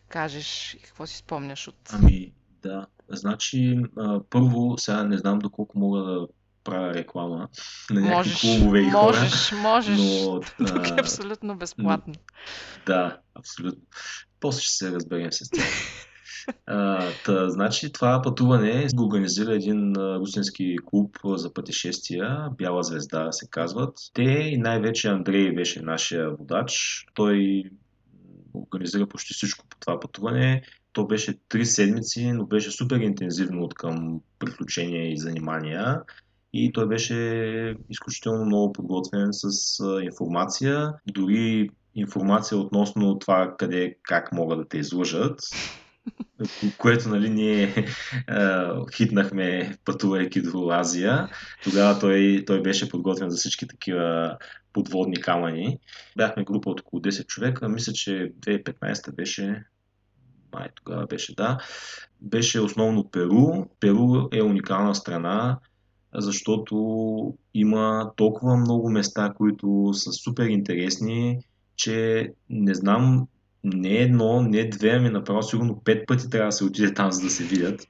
кажеш 0.09 0.75
и 0.75 0.79
какво 0.79 1.07
си 1.07 1.16
спомняш 1.16 1.68
от... 1.68 1.90
Ами, 1.92 2.33
да. 2.62 2.87
Значи, 3.09 3.83
а, 3.96 4.20
първо, 4.31 4.79
сега 4.79 5.05
не 5.05 5.18
знам 5.18 5.38
доколко 5.38 5.79
мога 5.79 6.03
да 6.03 6.27
правя 6.66 6.94
реклама 6.94 7.48
на 7.90 8.00
някакви 8.00 8.16
можеш, 8.16 8.40
клубове 8.40 8.81
и 8.81 8.90
хора. 8.90 9.20
Можеш, 9.20 9.52
можеш. 9.52 9.98
Но, 9.98 10.40
Тук 10.66 10.88
е 10.88 11.00
абсолютно 11.00 11.57
безплатно. 11.57 12.14
Да, 12.87 13.18
абсолютно. 13.35 13.83
После 14.40 14.61
ще 14.61 14.76
се 14.76 14.92
разберем 14.92 15.33
с 15.33 15.50
това. 15.50 15.64
А, 16.66 17.09
та, 17.24 17.48
значи 17.50 17.92
това 17.92 18.22
пътуване 18.22 18.87
го 18.94 19.05
организира 19.05 19.55
един 19.55 19.92
русински 19.96 20.76
клуб 20.85 21.16
за 21.24 21.52
пътешествия, 21.52 22.48
Бяла 22.59 22.83
звезда 22.83 23.33
се 23.33 23.48
казват. 23.50 23.98
Те 24.14 24.22
и 24.22 24.57
най-вече 24.57 25.09
Андрей 25.09 25.52
беше 25.52 25.83
нашия 25.83 26.31
водач. 26.31 27.05
Той 27.14 27.64
организира 28.55 29.07
почти 29.07 29.35
всичко 29.35 29.66
по 29.68 29.76
това 29.81 30.00
пътуване. 30.00 30.62
То 30.92 31.07
беше 31.07 31.35
три 31.48 31.66
седмици, 31.66 32.33
но 32.33 32.46
беше 32.46 32.70
супер 32.70 32.96
интензивно 32.96 33.62
от 33.62 33.74
към 33.74 34.20
приключения 34.38 35.12
и 35.12 35.18
занимания 35.18 36.02
и 36.64 36.73
той 36.73 36.88
беше 36.88 37.14
изключително 37.90 38.45
много 38.45 38.73
подготвен 38.73 39.29
с 39.33 39.79
информация, 40.03 40.92
дори 41.07 41.71
информация 41.95 42.59
относно 42.59 43.19
това 43.19 43.55
къде, 43.59 43.97
как 44.03 44.33
могат 44.33 44.59
да 44.59 44.69
те 44.69 44.79
излъжат, 44.79 45.40
което 46.79 47.09
нали, 47.09 47.31
ние 47.31 47.87
хитнахме 48.95 49.77
пътувайки 49.85 50.42
до 50.42 50.71
Азия. 50.71 51.29
Тогава 51.64 51.99
той, 51.99 52.45
той 52.47 52.62
беше 52.62 52.88
подготвен 52.88 53.31
за 53.31 53.37
всички 53.37 53.66
такива 53.69 54.37
подводни 54.73 55.21
камъни. 55.21 55.79
Бяхме 56.16 56.45
група 56.45 56.71
от 56.71 56.81
около 56.81 57.03
10 57.03 57.27
човека. 57.27 57.69
Мисля, 57.69 57.92
че 57.92 58.33
2015 58.40 59.14
беше 59.14 59.64
май 60.55 60.69
тогава 60.75 61.07
беше, 61.07 61.35
да. 61.35 61.59
Беше 62.21 62.61
основно 62.61 63.11
Перу. 63.11 63.64
Перу 63.81 64.29
е 64.33 64.42
уникална 64.42 64.95
страна 64.95 65.59
защото 66.14 67.35
има 67.55 68.12
толкова 68.16 68.57
много 68.57 68.90
места, 68.90 69.33
които 69.37 69.90
са 69.95 70.12
супер 70.12 70.47
интересни, 70.47 71.38
че 71.77 72.33
не 72.51 72.75
знам, 72.75 73.27
не 73.64 73.88
едно, 73.88 74.42
не 74.42 74.69
две, 74.69 74.90
ами 74.90 75.11
направо 75.11 75.42
сигурно 75.42 75.81
пет 75.85 76.07
пъти 76.07 76.31
трябва 76.31 76.49
да 76.49 76.53
се 76.53 76.64
отиде 76.64 76.95
там, 76.95 77.12
за 77.12 77.23
да 77.23 77.31
се 77.31 77.45
видят. 77.45 77.87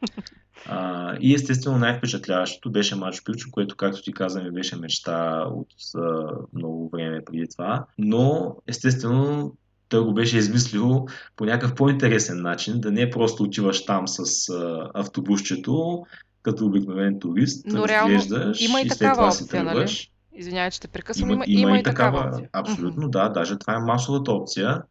А, 0.66 1.12
и 1.20 1.34
естествено 1.34 1.78
най-впечатляващото 1.78 2.72
беше 2.72 2.96
Мачо 2.96 3.24
Пикчу, 3.24 3.50
което, 3.50 3.76
както 3.76 4.02
ти 4.02 4.12
каза, 4.12 4.42
ми 4.42 4.50
беше 4.50 4.76
мечта 4.76 5.46
от 5.50 5.68
а, 5.96 6.28
много 6.52 6.88
време 6.88 7.24
преди 7.24 7.46
това. 7.56 7.86
Но, 7.98 8.56
естествено, 8.66 9.52
той 9.88 10.04
го 10.04 10.14
беше 10.14 10.38
измислил 10.38 11.06
по 11.36 11.44
някакъв 11.44 11.74
по-интересен 11.74 12.42
начин, 12.42 12.80
да 12.80 12.90
не 12.90 13.10
просто 13.10 13.42
отиваш 13.42 13.84
там 13.84 14.08
с 14.08 14.48
автобусчето, 14.94 16.02
като 16.46 16.66
обикновен 16.66 17.20
турист, 17.20 17.66
Но 17.66 17.88
реално 17.88 18.20
има 18.60 18.80
и, 18.80 18.86
и 18.86 18.88
такава 18.88 19.26
опция, 19.26 19.64
нали? 19.64 19.86
Извинявай, 20.32 20.70
че 20.70 20.80
те 20.80 20.88
прекъсвам. 20.88 21.30
Има, 21.30 21.44
има, 21.46 21.60
има 21.60 21.76
и, 21.76 21.80
и 21.80 21.82
такава, 21.82 22.18
такава 22.18 22.34
опция. 22.34 22.48
Абсолютно, 22.52 23.08
да. 23.08 23.28
Даже 23.28 23.58
това 23.58 23.74
е 23.74 23.78
масовата 23.78 24.32
опция. 24.32 24.82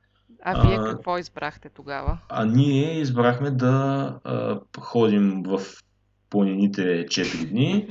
А 0.43 0.67
вие 0.67 0.77
какво 0.77 1.17
избрахте 1.17 1.69
тогава? 1.69 2.17
А 2.29 2.45
ние 2.45 2.99
избрахме 2.99 3.51
да 3.51 4.15
а, 4.23 4.59
ходим 4.79 5.43
в 5.43 5.61
планините 6.29 6.81
4 6.81 7.49
дни 7.49 7.87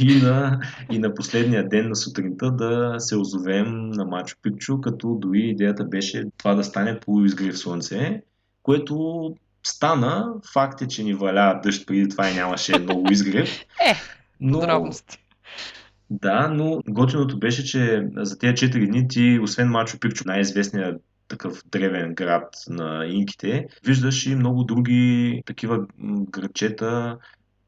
и 0.00 0.22
на, 0.22 0.60
и 0.90 0.98
на 0.98 1.14
последния 1.14 1.68
ден 1.68 1.88
на 1.88 1.96
сутринта 1.96 2.50
да 2.50 2.94
се 2.98 3.16
озовем 3.16 3.90
на 3.90 4.04
Мачо 4.04 4.36
Пикчу, 4.42 4.80
като 4.80 5.14
дори 5.14 5.40
идеята 5.40 5.84
беше 5.84 6.24
това 6.36 6.54
да 6.54 6.64
стане 6.64 7.00
по 7.00 7.24
изгрев 7.24 7.58
слънце, 7.58 8.22
което 8.62 9.34
стана. 9.62 10.34
Факт 10.52 10.82
е, 10.82 10.88
че 10.88 11.02
ни 11.02 11.14
валя 11.14 11.60
дъжд 11.62 11.86
преди 11.86 12.08
това 12.08 12.30
и 12.30 12.34
нямаше 12.34 12.78
много 12.78 13.12
изгрев. 13.12 13.50
Е, 13.90 13.94
но... 14.40 14.60
подробности. 14.60 15.24
Да, 16.10 16.48
но 16.48 16.80
готиното 16.88 17.38
беше, 17.38 17.64
че 17.64 18.08
за 18.16 18.38
тези 18.38 18.52
4 18.52 18.86
дни 18.86 19.08
ти, 19.08 19.38
освен 19.42 19.68
Мачо 19.68 20.00
Пикчо, 20.00 20.24
най-известният 20.26 21.02
такъв 21.28 21.62
древен 21.66 22.14
град 22.14 22.56
на 22.68 23.06
инките, 23.06 23.66
виждаш 23.84 24.26
и 24.26 24.34
много 24.34 24.64
други 24.64 25.42
такива 25.46 25.86
градчета, 26.30 27.18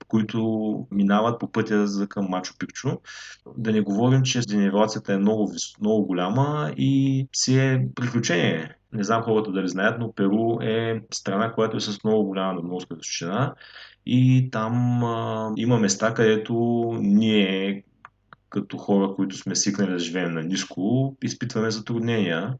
които 0.08 0.86
минават 0.90 1.40
по 1.40 1.52
пътя 1.52 1.86
за 1.86 2.06
към 2.06 2.26
Мачо 2.28 2.54
Пикчо. 2.58 3.00
Да 3.56 3.72
не 3.72 3.80
говорим, 3.80 4.22
че 4.22 4.40
денивелацията 4.40 5.12
е 5.12 5.18
много, 5.18 5.52
много 5.80 6.06
голяма 6.06 6.72
и 6.76 7.26
си 7.32 7.58
е 7.58 7.86
приключение. 7.94 8.74
Не 8.92 9.04
знам 9.04 9.22
хората 9.22 9.52
дали 9.52 9.68
знаят, 9.68 10.00
но 10.00 10.12
Перу 10.12 10.60
е 10.60 11.02
страна, 11.12 11.52
която 11.52 11.76
е 11.76 11.80
с 11.80 12.04
много 12.04 12.24
голяма 12.24 12.52
надморска 12.52 12.94
височина 12.94 13.54
и 14.06 14.48
там 14.52 15.04
а, 15.04 15.52
има 15.56 15.78
места, 15.78 16.14
където 16.14 16.54
ние 17.00 17.84
като 18.48 18.78
хора, 18.78 19.14
които 19.16 19.36
сме 19.36 19.56
свикнали 19.56 19.92
да 19.92 19.98
живеем 19.98 20.32
на 20.32 20.42
ниско, 20.42 21.16
изпитваме 21.22 21.70
затруднения. 21.70 22.54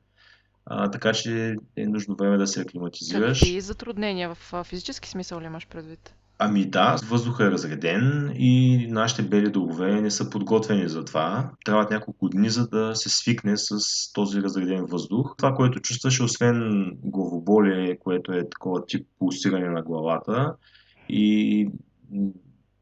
А, 0.67 0.91
така 0.91 1.13
че 1.13 1.57
е 1.77 1.87
нужно 1.87 2.17
време 2.17 2.37
да 2.37 2.47
се 2.47 2.61
аклиматизираш. 2.61 3.41
Какви 3.41 3.61
затруднения 3.61 4.35
в 4.35 4.65
физически 4.65 5.09
смисъл 5.09 5.41
ли 5.41 5.45
имаш 5.45 5.67
предвид? 5.69 6.15
Ами 6.43 6.71
да, 6.71 6.97
въздухът 7.09 7.47
е 7.47 7.51
разреден 7.51 8.33
и 8.35 8.87
нашите 8.91 9.23
бели 9.23 9.51
дробове 9.51 10.01
не 10.01 10.11
са 10.11 10.31
подготвени 10.31 10.89
за 10.89 11.05
това. 11.05 11.51
Трябват 11.65 11.91
няколко 11.91 12.29
дни, 12.29 12.51
за 12.51 12.69
да 12.69 12.95
се 12.95 13.09
свикне 13.09 13.57
с 13.57 13.79
този 14.13 14.43
разреден 14.43 14.85
въздух. 14.85 15.35
Това, 15.39 15.55
което 15.55 15.81
чувстваш, 15.81 16.21
освен 16.21 16.91
главоболие, 17.03 17.99
което 17.99 18.33
е 18.33 18.49
такова 18.51 18.87
тип 18.87 19.07
пулсиране 19.19 19.69
на 19.69 19.83
главата 19.83 20.55
и 21.09 21.69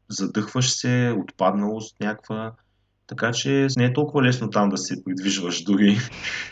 задъхваш 0.09 0.71
се, 0.71 1.15
отпадналост 1.21 1.99
някаква. 1.99 2.51
Така 3.07 3.31
че 3.31 3.67
не 3.77 3.85
е 3.85 3.93
толкова 3.93 4.23
лесно 4.23 4.49
там 4.49 4.69
да 4.69 4.77
се 4.77 5.03
придвижваш 5.03 5.63
дори. 5.63 5.97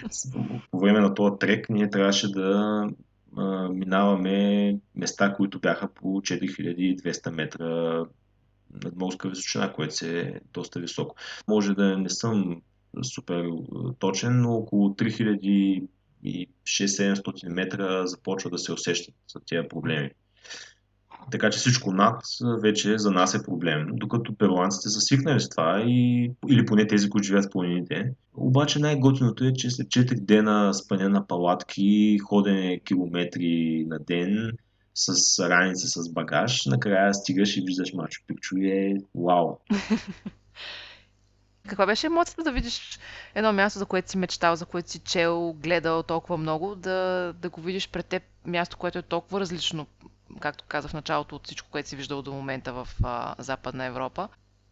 По 0.72 0.80
време 0.80 1.00
на 1.00 1.14
този 1.14 1.34
трек 1.40 1.70
ние 1.70 1.90
трябваше 1.90 2.32
да 2.32 2.84
минаваме 3.74 4.78
места, 4.96 5.34
които 5.34 5.60
бяха 5.60 5.94
по 5.94 6.08
4200 6.08 7.32
метра 7.32 8.06
надморска 8.84 9.30
височина, 9.30 9.74
което 9.74 9.96
се 9.96 10.20
е 10.20 10.34
доста 10.54 10.80
високо. 10.80 11.16
Може 11.48 11.74
да 11.74 11.98
не 11.98 12.10
съм 12.10 12.62
супер 13.04 13.50
точен, 14.00 14.42
но 14.42 14.54
около 14.54 14.90
3600-700 14.90 17.50
метра 17.50 18.08
започва 18.08 18.50
да 18.50 18.58
се 18.58 18.74
усещат 18.74 19.16
за 19.34 19.40
тези 19.40 19.68
проблеми. 19.68 20.12
Така 21.32 21.50
че 21.50 21.60
всичко 21.60 21.92
над 21.92 22.22
вече 22.62 22.98
за 22.98 23.12
нас 23.12 23.34
е 23.34 23.44
проблем, 23.44 23.88
докато 23.92 24.36
перуанците 24.36 24.90
са 24.90 25.02
свикнали 25.02 25.40
с 25.40 25.50
това 25.50 25.84
и, 25.88 26.32
или 26.50 26.66
поне 26.66 26.88
тези, 26.88 27.10
които 27.10 27.26
живеят 27.26 27.46
в 27.46 27.50
планините. 27.50 28.12
Обаче 28.34 28.80
най-готиното 28.80 29.44
е, 29.44 29.54
че 29.54 29.70
след 29.70 29.88
4 29.88 30.20
дена 30.20 30.74
спане 30.74 31.10
на 31.10 31.28
палатки, 31.28 32.18
ходене 32.20 32.80
километри 32.80 33.86
на 33.88 34.00
ден, 34.00 34.52
с 34.96 35.40
раници, 35.50 35.88
с 35.88 36.10
багаж, 36.10 36.66
накрая 36.66 37.14
стигаш 37.14 37.58
и 37.58 37.62
виждаш 37.62 37.94
Мачо 37.94 38.22
Пикчу 38.28 38.58
и 38.58 38.70
е 38.70 38.98
вау. 39.16 39.58
Каква 41.68 41.86
беше 41.86 42.08
емоцията 42.08 42.44
да 42.44 42.52
видиш 42.52 43.00
едно 43.36 43.54
място, 43.54 43.80
за 43.80 43.86
което 43.86 44.12
си 44.12 44.18
мечтал, 44.18 44.56
за 44.56 44.66
което 44.66 44.92
си 44.92 45.00
чел, 45.00 45.56
гледал 45.64 46.04
толкова 46.04 46.38
много, 46.38 46.76
да, 46.76 47.34
да 47.42 47.50
го 47.50 47.62
видиш 47.62 47.90
пред 47.90 48.06
теб 48.06 48.24
място, 48.46 48.78
което 48.78 49.00
е 49.00 49.02
толкова 49.02 49.40
различно 49.40 49.88
както 50.40 50.64
казах 50.68 50.92
в 50.92 50.94
началото, 50.94 51.36
от 51.36 51.46
всичко, 51.46 51.70
което 51.72 51.90
си 51.90 51.96
виждал 51.96 52.22
до 52.22 52.34
момента 52.34 52.74
в 52.74 52.88
а, 53.04 53.36
Западна 53.40 53.86
Европа. 53.86 54.28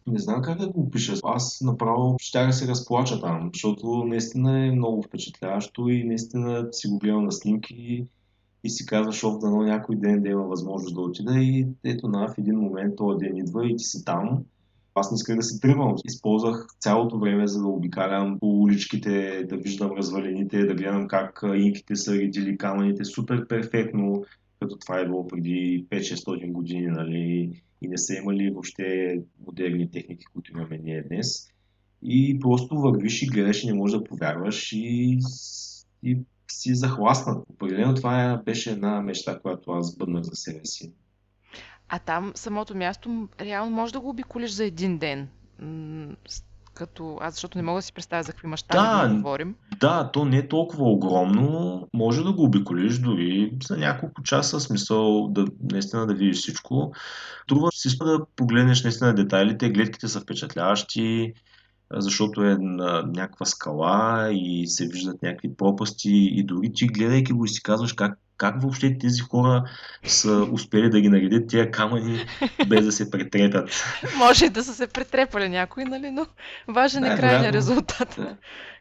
Не 0.06 0.18
знам 0.18 0.42
как 0.42 0.58
да 0.58 0.68
го 0.68 0.80
опиша. 0.80 1.14
Аз 1.24 1.60
направо 1.60 2.16
ще 2.20 2.46
да 2.46 2.52
се 2.52 2.68
разплача 2.68 3.20
там, 3.20 3.50
защото 3.54 4.04
наистина 4.04 4.66
е 4.66 4.70
много 4.70 5.02
впечатляващо 5.02 5.88
и 5.88 6.04
наистина 6.04 6.68
си 6.72 6.88
го 6.88 6.98
гледам 6.98 7.24
на 7.24 7.32
снимки 7.32 8.06
и 8.64 8.70
си 8.70 8.86
казваш, 8.86 9.24
ов, 9.24 9.38
дано 9.38 9.62
някой 9.62 9.96
ден 9.96 10.22
да 10.22 10.28
има 10.28 10.42
възможност 10.42 10.94
да 10.94 11.00
отида 11.00 11.38
и 11.38 11.66
ето 11.84 12.08
на 12.08 12.28
в 12.28 12.38
един 12.38 12.58
момент 12.58 12.96
този 12.96 13.18
ден 13.18 13.36
идва 13.36 13.66
и 13.66 13.76
ти 13.76 13.84
си 13.84 14.04
там. 14.04 14.44
Аз 14.94 15.10
не 15.10 15.14
исках 15.14 15.36
да 15.36 15.42
се 15.42 15.60
тръгвам. 15.60 15.94
Използвах 16.04 16.66
цялото 16.80 17.18
време, 17.18 17.46
за 17.46 17.60
да 17.60 17.66
обикалям 17.66 18.38
по 18.38 18.46
уличките, 18.46 19.44
да 19.48 19.56
виждам 19.56 19.92
развалините, 19.96 20.66
да 20.66 20.74
гледам 20.74 21.08
как 21.08 21.44
инките 21.54 21.96
са 21.96 22.14
редили 22.14 22.58
камъните 22.58 23.04
супер 23.04 23.46
перфектно, 23.48 24.24
като 24.66 24.78
това 24.78 25.00
е 25.00 25.04
било 25.04 25.28
преди 25.28 25.86
5-600 25.90 26.52
години, 26.52 26.86
нали, 26.86 27.50
и 27.82 27.88
не 27.88 27.98
са 27.98 28.14
имали 28.14 28.50
въобще 28.50 29.18
модерни 29.46 29.90
техники, 29.90 30.24
които 30.24 30.52
имаме 30.52 30.78
ние 30.78 31.02
днес. 31.02 31.48
И 32.02 32.38
просто 32.40 32.80
вървиш 32.80 33.22
и 33.22 33.26
гледаш 33.26 33.64
и 33.64 33.66
не 33.66 33.74
можеш 33.74 33.98
да 33.98 34.04
повярваш 34.04 34.72
и, 34.72 35.18
и 36.02 36.18
си 36.50 36.74
захласнат. 36.74 37.44
Определено 37.50 37.94
това 37.94 38.42
беше 38.44 38.70
една 38.70 39.00
мечта, 39.02 39.38
която 39.38 39.70
аз 39.70 39.96
бъднах 39.96 40.22
за 40.22 40.34
себе 40.34 40.64
си. 40.64 40.92
А 41.88 41.98
там 41.98 42.32
самото 42.34 42.76
място 42.76 43.28
реално 43.40 43.70
може 43.70 43.92
да 43.92 44.00
го 44.00 44.08
обиколиш 44.08 44.50
за 44.50 44.64
един 44.64 44.98
ден. 44.98 45.28
Като 46.76 47.18
аз, 47.20 47.34
защото 47.34 47.58
не 47.58 47.62
мога 47.62 47.78
да 47.78 47.82
си 47.82 47.92
представя 47.92 48.22
за 48.22 48.32
какви 48.32 48.48
мащаби 48.48 48.78
да, 48.78 49.08
да 49.08 49.14
говорим. 49.14 49.54
Да, 49.80 50.10
то 50.12 50.24
не 50.24 50.38
е 50.38 50.48
толкова 50.48 50.84
огромно. 50.84 51.88
Може 51.94 52.22
да 52.22 52.32
го 52.32 52.44
обиколиш 52.44 52.98
дори 52.98 53.52
за 53.62 53.76
няколко 53.76 54.22
часа, 54.22 54.60
смисъл 54.60 55.28
да 55.28 55.46
наистина 55.72 56.06
да 56.06 56.14
видиш 56.14 56.36
всичко. 56.36 56.92
Трува 57.48 57.68
си 57.72 57.98
да 57.98 58.26
погледнеш 58.36 58.84
наистина 58.84 59.14
детайлите, 59.14 59.70
гледките 59.70 60.08
са 60.08 60.20
впечатляващи 60.20 61.32
защото 61.92 62.42
е 62.44 62.56
на 62.60 63.02
някаква 63.02 63.46
скала 63.46 64.28
и 64.32 64.66
се 64.66 64.86
виждат 64.86 65.22
някакви 65.22 65.54
пропасти 65.54 66.30
и 66.32 66.44
дори 66.44 66.72
ти 66.72 66.86
гледайки 66.86 67.32
го 67.32 67.44
и 67.44 67.48
си 67.48 67.62
казваш 67.62 67.92
как, 67.92 68.18
как 68.36 68.62
въобще 68.62 68.98
тези 68.98 69.20
хора 69.20 69.64
са 70.04 70.48
успели 70.52 70.90
да 70.90 71.00
ги 71.00 71.08
наредят 71.08 71.48
тия 71.48 71.70
камъни 71.70 72.24
без 72.68 72.84
да 72.84 72.92
се 72.92 73.10
претрепят. 73.10 73.70
Може 74.18 74.48
да 74.48 74.64
са 74.64 74.74
се 74.74 74.86
претрепали 74.86 75.48
някои, 75.48 75.84
нали, 75.84 76.10
но 76.10 76.26
важен 76.68 77.04
е 77.04 77.16
крайният 77.16 77.54
резултат. 77.54 78.14
Да. 78.18 78.36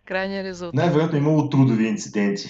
Крайният 0.05 0.45
резултат. 0.45 0.75
Най-вероятно 0.75 1.17
е 1.17 1.21
имало 1.21 1.49
трудови 1.49 1.87
инциденти. 1.87 2.49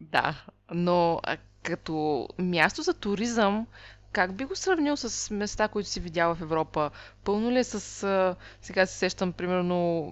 Да, 0.00 0.34
но 0.74 1.20
като 1.62 2.28
място 2.38 2.82
за 2.82 2.94
туризъм, 2.94 3.66
как 4.14 4.34
би 4.34 4.44
го 4.44 4.56
сравнил 4.56 4.96
с 4.96 5.30
места, 5.30 5.68
които 5.68 5.88
си 5.88 6.00
видял 6.00 6.34
в 6.34 6.40
Европа? 6.40 6.90
Пълно 7.24 7.50
ли 7.50 7.58
е 7.58 7.64
с... 7.64 7.80
сега 8.62 8.86
се 8.86 8.98
сещам, 8.98 9.32
примерно, 9.32 10.10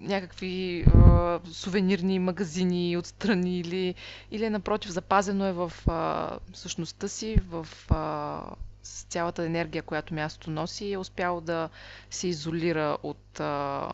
някакви 0.00 0.84
а, 0.94 1.40
сувенирни 1.52 2.18
магазини 2.18 2.96
отстрани 2.96 3.58
или, 3.58 3.94
или 4.30 4.50
напротив 4.50 4.90
запазено 4.90 5.46
е 5.46 5.52
в 5.52 5.72
а, 5.86 6.30
същността 6.52 7.08
си, 7.08 7.36
в 7.48 7.66
а, 7.90 8.42
с 8.82 9.02
цялата 9.02 9.44
енергия, 9.44 9.82
която 9.82 10.14
мястото 10.14 10.50
носи 10.50 10.84
и 10.84 10.92
е 10.92 10.98
успяло 10.98 11.40
да 11.40 11.68
се 12.10 12.28
изолира 12.28 12.96
от 13.02 13.40
а, 13.40 13.88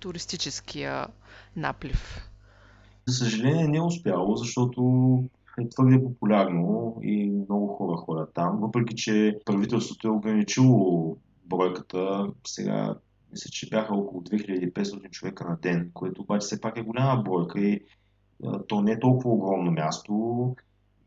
туристическия 0.00 1.06
наплив. 1.56 2.28
За 3.06 3.14
съжаление 3.14 3.68
не 3.68 3.76
е 3.76 3.82
успяло, 3.82 4.36
защото 4.36 4.82
е 5.60 5.68
твърде 5.68 6.04
популярно 6.04 6.96
и 7.02 7.30
много 7.30 7.66
хора 7.66 7.96
ходят 7.96 8.34
там, 8.34 8.58
въпреки 8.60 8.94
че 8.96 9.38
правителството 9.44 10.08
е 10.08 10.10
ограничило 10.10 11.16
бройката. 11.44 12.26
Сега 12.46 12.94
мисля, 13.32 13.50
че 13.50 13.68
бяха 13.68 13.94
около 13.94 14.22
2500 14.22 15.10
човека 15.10 15.44
на 15.44 15.56
ден, 15.62 15.90
което 15.94 16.22
обаче 16.22 16.44
все 16.44 16.60
пак 16.60 16.76
е 16.76 16.82
голяма 16.82 17.22
бройка 17.22 17.60
и 17.60 17.80
то 18.68 18.80
не 18.80 18.92
е 18.92 19.00
толкова 19.00 19.30
огромно 19.30 19.70
място 19.70 20.54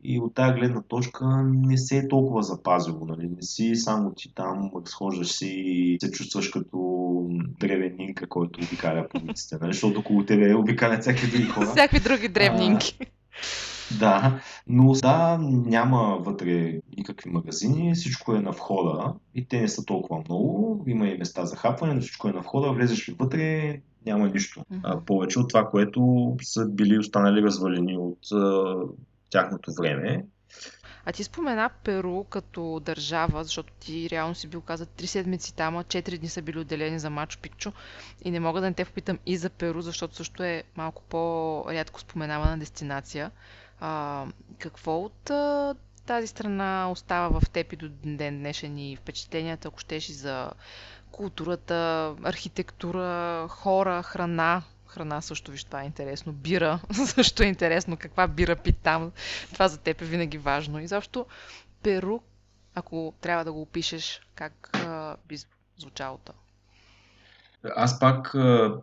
и 0.04 0.20
от 0.20 0.34
тази 0.34 0.52
гледна 0.52 0.82
точка 0.82 1.42
не 1.44 1.76
се 1.76 1.98
е 1.98 2.08
толкова 2.08 2.42
запазило. 2.42 3.06
Нали? 3.06 3.28
Не 3.28 3.42
си 3.42 3.74
само 3.74 4.12
ти 4.14 4.34
там, 4.34 4.70
схождаш 4.84 5.32
си 5.32 5.48
и 5.66 5.98
се 6.00 6.10
чувстваш 6.10 6.48
като 6.48 7.26
древен 7.60 8.14
който 8.28 8.60
обикаля 8.66 9.08
по 9.08 9.18
улиците. 9.18 9.56
Нали? 9.60 9.72
Защото 9.72 10.00
около 10.00 10.24
тебе 10.24 10.54
обикалят 10.54 11.00
всякакви 11.00 11.30
други 11.30 11.48
хора. 11.48 11.66
Всякакви 11.66 12.00
други 12.00 12.28
древнинки. 12.28 12.98
Да, 13.98 14.40
но 14.66 14.92
да, 14.92 15.38
няма 15.40 16.18
вътре 16.20 16.80
никакви 16.96 17.30
магазини, 17.30 17.94
всичко 17.94 18.34
е 18.34 18.40
на 18.40 18.50
входа 18.50 19.14
и 19.34 19.48
те 19.48 19.60
не 19.60 19.68
са 19.68 19.84
толкова 19.84 20.22
много, 20.28 20.84
има 20.86 21.08
и 21.08 21.18
места 21.18 21.44
за 21.44 21.56
хапване, 21.56 21.94
но 21.94 22.00
всичко 22.00 22.28
е 22.28 22.32
на 22.32 22.40
входа, 22.40 22.72
влезеш 22.72 23.08
ли 23.08 23.16
вътре, 23.18 23.80
няма 24.06 24.28
нищо. 24.28 24.64
А, 24.82 25.00
повече 25.00 25.38
от 25.38 25.48
това, 25.48 25.70
което 25.70 26.36
са 26.42 26.68
били 26.68 26.98
останали 26.98 27.42
развалени 27.42 27.96
от 27.96 28.32
а, 28.32 28.74
тяхното 29.30 29.72
време. 29.80 30.24
А 31.04 31.12
ти 31.12 31.24
спомена 31.24 31.70
Перу 31.84 32.24
като 32.24 32.80
държава, 32.84 33.44
защото 33.44 33.72
ти 33.80 34.10
реално 34.10 34.34
си 34.34 34.48
бил 34.48 34.60
каза 34.60 34.86
три 34.86 35.06
седмици 35.06 35.54
там, 35.54 35.76
а 35.76 35.84
четири 35.84 36.18
дни 36.18 36.28
са 36.28 36.42
били 36.42 36.58
отделени 36.58 36.98
за 36.98 37.10
Мачо 37.10 37.38
Пикчо 37.42 37.72
и 38.24 38.30
не 38.30 38.40
мога 38.40 38.60
да 38.60 38.66
не 38.66 38.74
те 38.74 38.84
попитам 38.84 39.18
и 39.26 39.36
за 39.36 39.50
Перу, 39.50 39.80
защото 39.80 40.16
също 40.16 40.42
е 40.42 40.62
малко 40.76 41.02
по-рядко 41.08 42.00
споменавана 42.00 42.58
дестинация. 42.58 43.30
А, 43.80 44.26
какво 44.58 44.98
от 44.98 45.30
а, 45.30 45.74
тази 46.06 46.26
страна 46.26 46.90
остава 46.90 47.40
в 47.40 47.50
теб 47.50 47.72
и 47.72 47.76
до 47.76 47.88
ден 48.04 48.38
днешен 48.38 48.78
и 48.78 48.96
впечатленията, 48.96 49.68
ако 49.68 49.78
щеш 49.78 50.08
и 50.08 50.12
за 50.12 50.50
културата, 51.10 52.14
архитектура, 52.24 53.46
хора, 53.48 54.02
храна? 54.02 54.62
Храна 54.86 55.20
също, 55.20 55.50
виж, 55.50 55.64
това 55.64 55.82
е 55.82 55.86
интересно. 55.86 56.32
Бира 56.32 56.80
също 57.06 57.42
е 57.42 57.46
интересно. 57.46 57.96
Каква 57.96 58.26
бира 58.26 58.56
пи 58.56 58.72
там? 58.72 59.12
Това 59.52 59.68
за 59.68 59.78
теб 59.78 60.02
е 60.02 60.04
винаги 60.04 60.38
важно. 60.38 60.80
И 60.80 60.86
защо 60.86 61.26
Перу, 61.82 62.20
ако 62.74 63.14
трябва 63.20 63.44
да 63.44 63.52
го 63.52 63.62
опишеш, 63.62 64.20
как 64.34 64.70
а, 64.72 65.16
би 65.28 65.36
звучало 65.78 66.18
то? 66.24 66.32
Аз 67.76 68.00
пак 68.00 68.34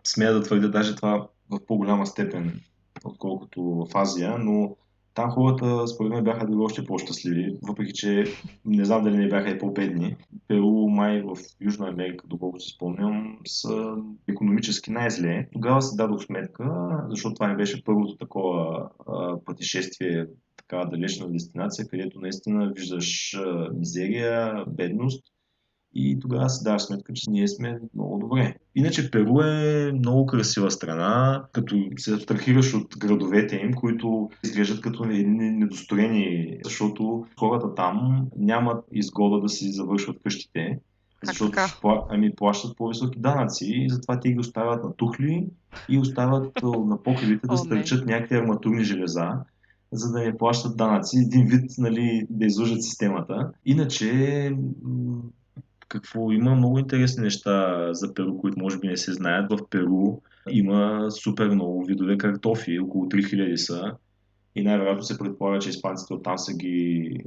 смея 0.04 0.34
да 0.34 0.44
твърдя 0.44 0.68
даже 0.68 0.96
това 0.96 1.28
в 1.50 1.66
по-голяма 1.66 2.08
степен, 2.08 2.62
отколкото 3.04 3.62
в 3.64 3.98
Азия, 3.98 4.38
но 4.38 4.76
там 5.16 5.32
хората, 5.32 5.88
според 5.88 6.12
мен, 6.12 6.24
бяха 6.24 6.48
дори 6.48 6.58
още 6.58 6.84
по-щастливи, 6.84 7.58
въпреки 7.68 7.94
че 7.94 8.24
не 8.66 8.86
знам 8.86 9.04
дали 9.04 9.18
не 9.18 9.28
бяха 9.28 9.50
и 9.50 9.60
по-бедни. 9.60 10.16
Перу, 10.48 10.90
май 10.90 11.22
в 11.22 11.38
Южна 11.62 11.88
Америка, 11.88 12.26
доколкото 12.28 12.64
си 12.64 12.74
спомням, 12.76 13.38
са 13.48 13.96
економически 14.28 14.92
най-зле. 14.92 15.48
Тогава 15.54 15.82
си 15.82 15.98
дадох 15.98 16.24
сметка, 16.24 16.90
защото 17.10 17.34
това 17.34 17.48
не 17.48 17.56
беше 17.56 17.84
първото 17.84 18.18
такова 18.18 18.90
а, 19.08 19.38
пътешествие, 19.46 20.26
такава 20.58 20.90
далечна 20.90 21.32
дестинация, 21.32 21.88
където 21.88 22.20
наистина 22.20 22.72
виждаш 22.76 23.40
мизерия, 23.74 24.66
бедност 24.68 25.35
и 25.96 26.20
тогава 26.20 26.50
си 26.50 26.64
даваш 26.64 26.82
сметка, 26.82 27.14
че 27.14 27.30
ние 27.30 27.48
сме 27.48 27.80
много 27.96 28.18
добре. 28.18 28.56
Иначе 28.76 29.12
Перу 29.12 29.42
е 29.42 29.92
много 29.92 30.26
красива 30.26 30.72
страна, 30.72 31.44
като 31.52 31.76
се 31.98 32.14
абстрахираш 32.14 32.74
от 32.74 32.98
градовете 32.98 33.56
им, 33.56 33.74
които 33.74 34.30
изглеждат 34.44 34.82
като 34.82 35.06
недостроени, 35.06 36.58
защото 36.64 37.26
хората 37.40 37.76
там 37.76 38.28
нямат 38.38 38.86
изгода 38.92 39.42
да 39.42 39.50
си 39.50 39.72
завършват 39.72 40.18
къщите, 40.24 40.80
защото 41.24 41.58
ами, 42.10 42.36
плащат 42.36 42.78
по-високи 42.78 43.20
данъци 43.20 43.66
и 43.72 43.90
затова 43.90 44.20
те 44.20 44.32
ги 44.32 44.40
оставят 44.40 44.84
на 44.84 44.94
тухли 44.94 45.48
и 45.90 46.00
оставят 46.00 46.64
на 46.64 47.04
покривите 47.04 47.48
да 47.48 47.58
стърчат 47.58 48.06
някакви 48.06 48.36
арматурни 48.36 48.84
железа 48.84 49.32
за 49.92 50.12
да 50.12 50.20
не 50.20 50.38
плащат 50.38 50.78
данъци, 50.78 51.18
един 51.18 51.46
вид 51.46 51.72
нали, 51.78 52.28
да 52.30 52.46
излъжат 52.46 52.84
системата. 52.84 53.52
Иначе 53.66 54.52
какво 55.88 56.32
има 56.32 56.56
много 56.56 56.80
интересни 56.80 57.24
неща 57.24 57.88
за 57.94 58.14
Перу, 58.14 58.38
които 58.38 58.60
може 58.60 58.80
би 58.80 58.88
не 58.88 58.98
се 58.98 59.14
знаят. 59.14 59.52
В 59.52 59.70
Перу 59.70 60.18
има 60.50 61.12
супер 61.12 61.50
много 61.50 61.86
видове 61.86 62.18
картофи, 62.18 62.80
около 62.80 63.06
3000 63.06 63.56
са. 63.56 63.96
И 64.56 64.64
най-вероятно 64.64 65.04
се 65.04 65.18
предполага, 65.18 65.60
че 65.60 65.70
испанците 65.70 66.14
оттам 66.14 66.38
са 66.38 66.54
ги, 66.54 67.20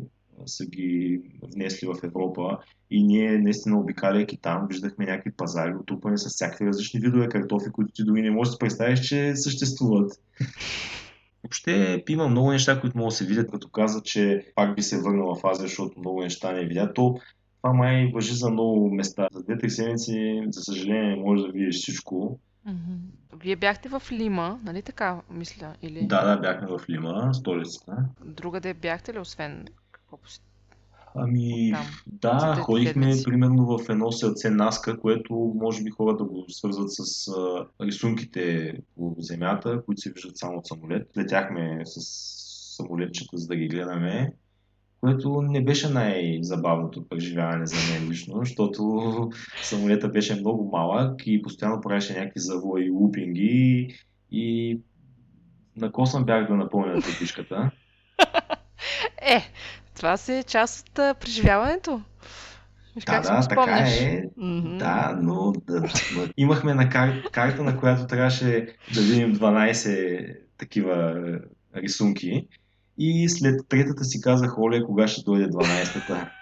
са 0.46 0.66
ги 0.66 1.20
внесли 1.54 1.86
в 1.86 1.94
Европа. 2.04 2.58
И 2.90 3.02
ние 3.02 3.38
наистина 3.38 3.80
обикаляйки 3.80 4.36
там, 4.36 4.66
виждахме 4.68 5.06
някакви 5.06 5.30
пазари, 5.30 5.74
отрупани 5.74 6.18
с 6.18 6.28
всякакви 6.28 6.66
различни 6.66 7.00
видове 7.00 7.28
картофи, 7.28 7.70
които 7.72 7.92
ти 7.92 8.04
дори 8.04 8.22
не 8.22 8.30
можеш 8.30 8.52
да 8.52 8.58
представиш, 8.58 9.00
че 9.00 9.36
съществуват. 9.36 10.12
Въобще 11.42 12.04
има 12.08 12.28
много 12.28 12.50
неща, 12.50 12.80
които 12.80 12.98
могат 12.98 13.10
да 13.10 13.16
се 13.16 13.26
видят, 13.26 13.50
като 13.50 13.68
каза, 13.68 14.00
че 14.02 14.52
пак 14.54 14.76
би 14.76 14.82
се 14.82 15.00
върнал 15.00 15.34
в 15.34 15.44
Азия, 15.44 15.66
защото 15.66 16.00
много 16.00 16.22
неща 16.22 16.52
не 16.52 16.64
видя. 16.64 16.92
То 16.94 17.16
това 17.62 17.72
май 17.72 18.10
въжи 18.14 18.34
за 18.34 18.50
много 18.50 18.94
места. 18.94 19.28
За 19.32 19.42
две-три 19.42 19.70
седмици, 19.70 20.42
за 20.48 20.62
съжаление, 20.62 21.16
не 21.16 21.22
можеш 21.22 21.46
да 21.46 21.52
видиш 21.52 21.76
всичко. 21.76 22.38
Вие 23.42 23.56
бяхте 23.56 23.88
в 23.88 24.02
Лима, 24.12 24.58
нали 24.64 24.82
така, 24.82 25.20
мисля? 25.30 25.74
Или... 25.82 26.06
Да, 26.06 26.24
да, 26.24 26.36
бяхме 26.36 26.68
в 26.68 26.80
Лима, 26.90 27.34
столицата. 27.34 27.96
Другаде 28.24 28.74
бяхте 28.74 29.14
ли, 29.14 29.18
освен 29.18 29.64
какво 29.92 30.18
Ами, 31.14 31.72
Там, 32.20 32.38
да, 32.38 32.54
ходихме 32.62 33.04
седмици. 33.04 33.24
примерно 33.24 33.78
в 33.78 33.88
едно 33.88 34.12
селце 34.12 34.50
Наска, 34.50 35.00
което 35.00 35.52
може 35.54 35.82
би 35.82 35.90
хората 35.90 36.24
го 36.24 36.44
свързват 36.48 36.92
с 36.92 37.28
а, 37.28 37.66
рисунките 37.80 38.74
по 38.96 39.16
земята, 39.18 39.82
които 39.86 40.00
се 40.00 40.12
виждат 40.12 40.38
само 40.38 40.58
от 40.58 40.66
самолет. 40.66 41.10
Летяхме 41.16 41.82
с 41.84 42.00
самолетчета, 42.76 43.36
за 43.36 43.46
да 43.46 43.56
ги 43.56 43.68
гледаме, 43.68 44.32
което 45.00 45.42
не 45.42 45.64
беше 45.64 45.88
най-забавното 45.88 47.08
преживяване 47.08 47.66
за 47.66 47.76
мен 47.92 48.10
лично, 48.10 48.38
защото 48.38 49.30
самолета 49.62 50.08
беше 50.08 50.34
много 50.34 50.70
малък 50.72 51.26
и 51.26 51.42
постоянно 51.42 51.80
правеше 51.80 52.18
някакви 52.18 52.40
завои 52.40 52.84
и 52.84 52.90
лупинги 52.90 53.94
и 54.30 54.80
накосан 55.76 56.24
бях 56.24 56.48
да 56.48 56.54
напълня 56.54 56.94
пътишката. 56.94 57.70
Е, 59.22 59.42
това 59.96 60.16
си 60.16 60.32
е 60.32 60.42
част 60.42 60.88
от 60.88 60.94
преживяването. 60.94 62.02
Да, 63.06 63.20
да, 63.20 63.48
така 63.48 63.86
е. 64.00 64.22
Мгм. 64.36 64.78
Да, 64.78 65.18
но 65.22 65.52
да, 65.52 65.80
но 66.16 66.26
имахме 66.36 66.74
на 66.74 66.88
кар... 66.88 67.22
карта, 67.32 67.62
на 67.62 67.78
която 67.78 68.06
трябваше 68.06 68.68
да 68.94 69.00
видим 69.00 69.34
12 69.34 70.36
такива 70.58 71.22
рисунки. 71.76 72.48
И 72.98 73.28
след 73.28 73.68
третата 73.68 74.04
си 74.04 74.20
казах, 74.20 74.58
оле, 74.58 74.84
кога 74.84 75.08
ще 75.08 75.22
дойде 75.22 75.48
12-та. 75.48 76.32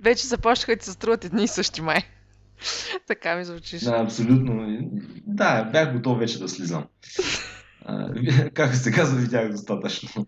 Вече 0.00 0.26
започнаха 0.26 0.76
да 0.76 0.84
се 0.84 0.92
струват 0.92 1.24
едни 1.24 1.44
и 1.44 1.48
същи 1.48 1.82
май. 1.82 2.02
Така 3.06 3.36
ми 3.36 3.44
звучиш. 3.44 3.82
Да, 3.82 3.96
абсолютно. 3.96 4.78
Да, 5.26 5.64
бях 5.64 5.92
готов 5.92 6.18
вече 6.18 6.38
да 6.38 6.48
слизам. 6.48 6.86
А, 7.84 8.10
Как 8.54 8.74
се 8.74 8.92
казва, 8.92 9.20
видях 9.20 9.50
достатъчно. 9.50 10.26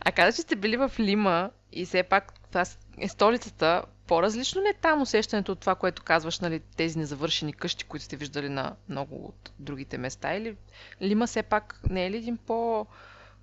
А 0.00 0.12
каза, 0.12 0.36
че 0.36 0.42
сте 0.42 0.56
били 0.56 0.76
в 0.76 0.90
Лима 1.00 1.50
и 1.72 1.86
все 1.86 2.02
пак 2.02 2.32
това 2.48 2.64
е 2.98 3.08
столицата. 3.08 3.82
По-различно 4.06 4.60
ли 4.60 4.66
е 4.66 4.80
там 4.82 5.02
усещането 5.02 5.52
от 5.52 5.60
това, 5.60 5.74
което 5.74 6.02
казваш, 6.02 6.40
нали, 6.40 6.60
тези 6.76 6.98
незавършени 6.98 7.52
къщи, 7.52 7.84
които 7.84 8.04
сте 8.04 8.16
виждали 8.16 8.48
на 8.48 8.76
много 8.88 9.14
от 9.16 9.52
другите 9.58 9.98
места? 9.98 10.34
Или 10.34 10.56
Лима 11.02 11.26
все 11.26 11.42
пак 11.42 11.80
не 11.90 12.06
е 12.06 12.10
ли 12.10 12.16
един 12.16 12.36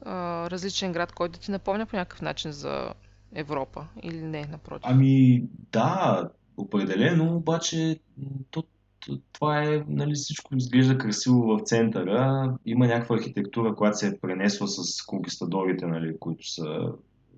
по-различен 0.04 0.91
град, 0.91 1.12
който 1.12 1.32
да 1.32 1.39
ти 1.39 1.52
напомня 1.52 1.86
по 1.86 1.95
някакъв 1.95 2.22
начин 2.22 2.52
за 2.52 2.93
Европа? 3.36 3.88
Или 4.04 4.22
не, 4.22 4.45
напротив? 4.45 4.86
Ами, 4.91 5.43
да, 5.72 6.30
определено, 6.58 7.36
обаче 7.36 8.00
то, 8.52 8.64
това 9.34 9.64
е, 9.64 9.84
нали, 9.88 10.14
всичко 10.14 10.56
изглежда 10.56 10.98
красиво 10.98 11.41
в 11.41 11.60
центъра. 11.64 12.54
Има 12.66 12.88
някаква 12.88 13.16
архитектура, 13.16 13.76
която 13.76 13.98
се 13.98 14.08
е 14.08 14.20
пренесла 14.20 14.68
с 14.68 15.06
конкистадорите, 15.06 15.86
нали, 15.86 16.18
които 16.20 16.50
са 16.50 16.91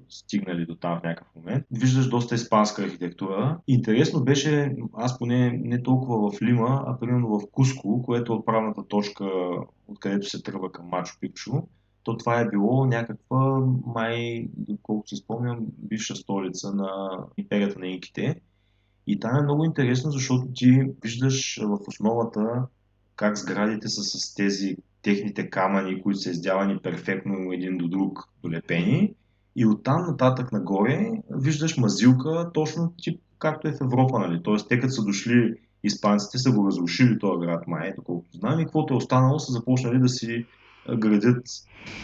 стигнали 0.10 0.66
до 0.66 0.76
там 0.76 1.00
в 1.00 1.04
някакъв 1.04 1.28
момент. 1.36 1.66
Виждаш 1.72 2.10
доста 2.10 2.36
испанска 2.36 2.84
архитектура. 2.84 3.60
Интересно 3.68 4.24
беше, 4.24 4.76
аз 4.94 5.20
поне 5.20 5.60
не 5.64 5.84
толкова 5.84 6.32
в 6.32 6.42
Лима, 6.42 6.84
а 6.88 7.00
примерно 7.00 7.40
в 7.40 7.42
Куско, 7.52 8.04
което 8.04 8.34
е 8.34 8.36
отправната 8.36 8.88
точка, 8.88 9.26
откъдето 9.88 10.30
се 10.30 10.44
тръгва 10.44 10.72
към 10.72 10.86
Мачо 10.88 11.18
Пикчу. 11.20 11.52
То 12.04 12.18
това 12.18 12.40
е 12.40 12.50
било 12.50 12.86
някаква, 12.86 13.60
май, 13.86 14.48
доколкото 14.58 15.10
си 15.10 15.16
спомням, 15.16 15.60
бивша 15.78 16.16
столица 16.16 16.74
на 16.74 17.10
империята 17.38 17.80
на 17.80 17.88
инките. 17.88 18.42
И 19.08 19.20
там 19.20 19.36
е 19.36 19.44
много 19.44 19.66
интересно, 19.66 20.12
защото 20.12 20.48
ти 20.54 20.82
виждаш 21.04 21.60
в 21.64 21.80
основата 21.88 22.66
как 23.16 23.38
сградите 23.38 23.88
са 23.88 24.04
с 24.04 24.34
тези 24.34 24.78
техните 25.02 25.50
камъни, 25.50 26.02
които 26.02 26.20
са 26.20 26.30
издявани 26.30 26.80
перфектно 26.80 27.52
един 27.52 27.78
до 27.78 27.88
друг 27.88 28.30
долепени. 28.44 29.14
И 29.56 29.66
оттам 29.66 30.02
нататък 30.08 30.52
нагоре 30.52 31.12
виждаш 31.32 31.78
мазилка, 31.78 32.52
точно 32.54 32.94
тип 32.98 33.22
както 33.40 33.68
е 33.68 33.72
в 33.72 33.82
Европа, 33.82 34.20
нали? 34.20 34.44
Тоест, 34.44 34.70
те 34.70 34.80
като 34.80 34.94
са 34.94 35.04
дошли 35.04 35.56
испанците, 35.84 36.38
са 36.38 36.52
го 36.52 36.68
разрушили 36.68 37.20
този 37.20 37.46
град 37.46 37.68
май, 37.68 37.94
доколкото 37.96 38.38
знам, 38.38 38.60
и 38.60 38.64
каквото 38.64 38.94
е 38.94 38.98
останало, 38.98 39.40
са 39.40 39.52
започнали 39.52 40.00
да 40.00 40.10
си 40.10 40.46
градят 40.98 41.48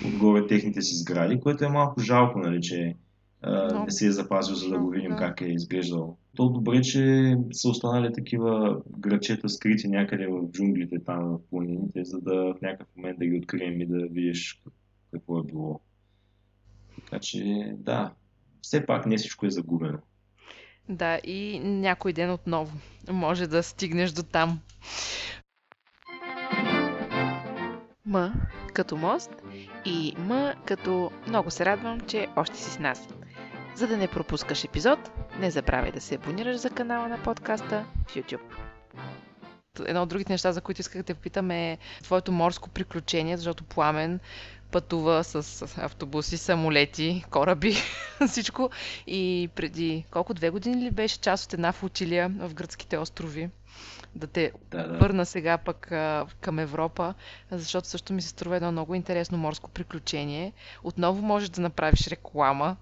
отгоре 0.06 0.48
техните 0.48 0.82
си 0.82 0.96
сгради, 0.96 1.40
което 1.40 1.66
е 1.66 1.70
малко 1.70 2.02
жалко, 2.02 2.40
нали, 2.40 2.62
че 2.62 2.96
а, 3.42 3.84
не 3.84 3.92
се 3.92 4.08
е 4.08 4.12
запазил, 4.12 4.56
за 4.56 4.70
да 4.70 4.80
го 4.80 4.90
видим 4.90 5.16
как 5.18 5.42
е 5.42 5.46
изглеждал. 5.46 6.18
То 6.36 6.50
добре, 6.50 6.82
че 6.82 7.36
са 7.52 7.70
останали 7.70 8.14
такива 8.14 8.82
градчета 8.98 9.50
скрити 9.50 9.88
някъде 9.88 10.28
в 10.28 10.52
джунглите, 10.52 11.04
там 11.06 11.24
в 11.24 11.40
планините, 11.50 12.04
за 12.04 12.22
да 12.22 12.34
в 12.34 12.62
някакъв 12.62 12.88
момент 12.96 13.20
да 13.20 13.26
ги 13.26 13.38
открием 13.38 13.82
и 13.82 13.86
да 13.86 14.08
видиш 14.08 14.62
какво 15.12 15.40
е 15.40 15.44
било. 15.44 15.80
Така 16.96 17.20
че, 17.20 17.74
да, 17.78 18.14
все 18.62 18.86
пак 18.86 19.06
не 19.06 19.18
всичко 19.18 19.46
е 19.46 19.50
загубено. 19.50 19.98
Да, 20.90 21.20
и 21.24 21.60
някой 21.60 22.14
ден 22.14 22.32
отново 22.32 22.78
може 23.12 23.48
да 23.48 23.64
стигнеш 23.64 24.12
до 24.12 24.24
там. 24.24 24.60
М 28.06 28.34
като 28.76 28.98
мост 28.98 29.32
и 29.86 30.14
М 30.18 30.54
като 30.66 31.12
много 31.28 31.52
се 31.52 31.66
радвам, 31.66 32.02
че 32.02 32.28
още 32.36 32.58
си 32.58 32.72
с 32.72 32.80
нас. 32.80 33.08
За 33.76 33.88
да 33.88 33.98
не 33.98 34.08
пропускаш 34.08 34.64
епизод, 34.64 35.00
не 35.40 35.52
забравяй 35.52 35.92
да 35.92 36.02
се 36.02 36.16
абонираш 36.16 36.58
за 36.58 36.70
канала 36.70 37.08
на 37.08 37.24
подкаста 37.24 37.86
в 38.08 38.16
YouTube. 38.16 38.56
Едно 39.86 40.04
от 40.04 40.10
другите 40.10 40.34
неща, 40.34 40.52
за 40.52 40.62
които 40.62 40.82
исках 40.82 41.02
да 41.02 41.04
те 41.04 41.14
попитам 41.14 41.52
е 41.52 41.78
твоето 42.04 42.32
морско 42.32 42.70
приключение, 42.70 43.38
защото 43.38 43.64
Пламен 43.64 44.20
пътува 44.72 45.24
с 45.24 45.62
автобуси, 45.78 46.38
самолети, 46.38 47.26
кораби, 47.32 47.76
всичко. 48.28 48.70
И 49.08 49.50
преди 49.56 50.06
колко 50.12 50.34
две 50.34 50.50
години 50.50 50.86
ли 50.86 50.92
беше 50.92 51.20
част 51.20 51.46
от 51.46 51.54
една 51.54 51.72
флотилия 51.72 52.30
в 52.30 52.54
гръцките 52.54 52.98
острови? 52.98 53.50
Да 54.16 54.28
те 54.28 54.52
Да, 54.72 54.88
да. 54.88 54.98
върна 54.98 55.26
сега 55.26 55.58
пък 55.58 55.92
а, 55.92 56.26
към 56.42 56.60
Европа, 56.60 57.14
защото 57.52 57.88
също 57.88 58.14
ми 58.14 58.22
се 58.22 58.30
струва 58.30 58.56
едно 58.56 58.72
много 58.72 58.96
интересно 58.96 59.38
морско 59.38 59.70
приключение. 59.70 60.54
Отново 60.84 61.22
можеш 61.22 61.50
да 61.50 61.62
направиш 61.62 62.08
реклама 62.08 62.76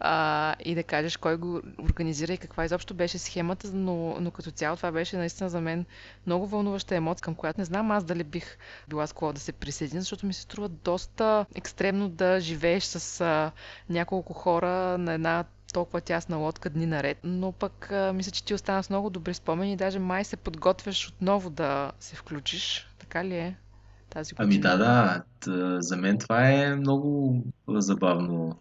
а, 0.00 0.54
и 0.64 0.74
да 0.74 0.82
кажеш 0.82 1.16
кой 1.16 1.36
го 1.36 1.60
организира 1.78 2.32
и 2.32 2.38
каква 2.38 2.64
изобщо 2.64 2.94
беше 2.94 3.18
схемата, 3.18 3.70
но, 3.72 4.16
но 4.20 4.30
като 4.30 4.50
цяло 4.50 4.76
това 4.76 4.92
беше 4.92 5.16
наистина 5.16 5.50
за 5.50 5.60
мен 5.60 5.84
много 6.26 6.46
вълнуваща 6.46 6.96
емоция, 6.96 7.22
към 7.22 7.34
която 7.34 7.60
не 7.60 7.64
знам 7.64 7.90
аз 7.90 8.04
дали 8.04 8.24
бих 8.24 8.58
била 8.88 9.06
склонна 9.06 9.32
да 9.34 9.40
се 9.40 9.52
присъединя, 9.52 10.00
защото 10.00 10.26
ми 10.26 10.32
се 10.34 10.42
струва 10.42 10.68
доста 10.68 11.46
екстремно 11.54 12.08
да 12.08 12.40
живееш 12.40 12.84
с 12.84 13.20
а, 13.20 13.52
няколко 13.88 14.32
хора 14.32 14.98
на 14.98 15.12
една 15.12 15.44
толкова 15.72 16.00
тясна 16.00 16.36
лодка 16.36 16.70
дни 16.70 16.86
наред, 16.86 17.18
но 17.24 17.52
пък 17.52 17.92
а, 17.92 18.12
мисля, 18.12 18.30
че 18.30 18.44
ти 18.44 18.54
остана 18.54 18.82
с 18.82 18.90
много 18.90 19.10
добри 19.10 19.34
спомени 19.34 19.72
и 19.72 19.76
даже 19.76 19.98
май 19.98 20.24
се 20.24 20.36
подготвяш 20.36 21.08
отново 21.08 21.50
да 21.50 21.92
се 22.00 22.16
включиш. 22.16 22.88
Така 22.98 23.24
ли 23.24 23.36
е 23.36 23.56
тази 24.10 24.34
Ами 24.38 24.54
година? 24.56 24.76
да, 24.76 24.76
да, 24.76 25.22
т- 25.40 25.82
за 25.82 25.96
мен 25.96 26.18
това 26.18 26.48
е 26.48 26.76
много 26.76 27.36
забавно 27.68 28.58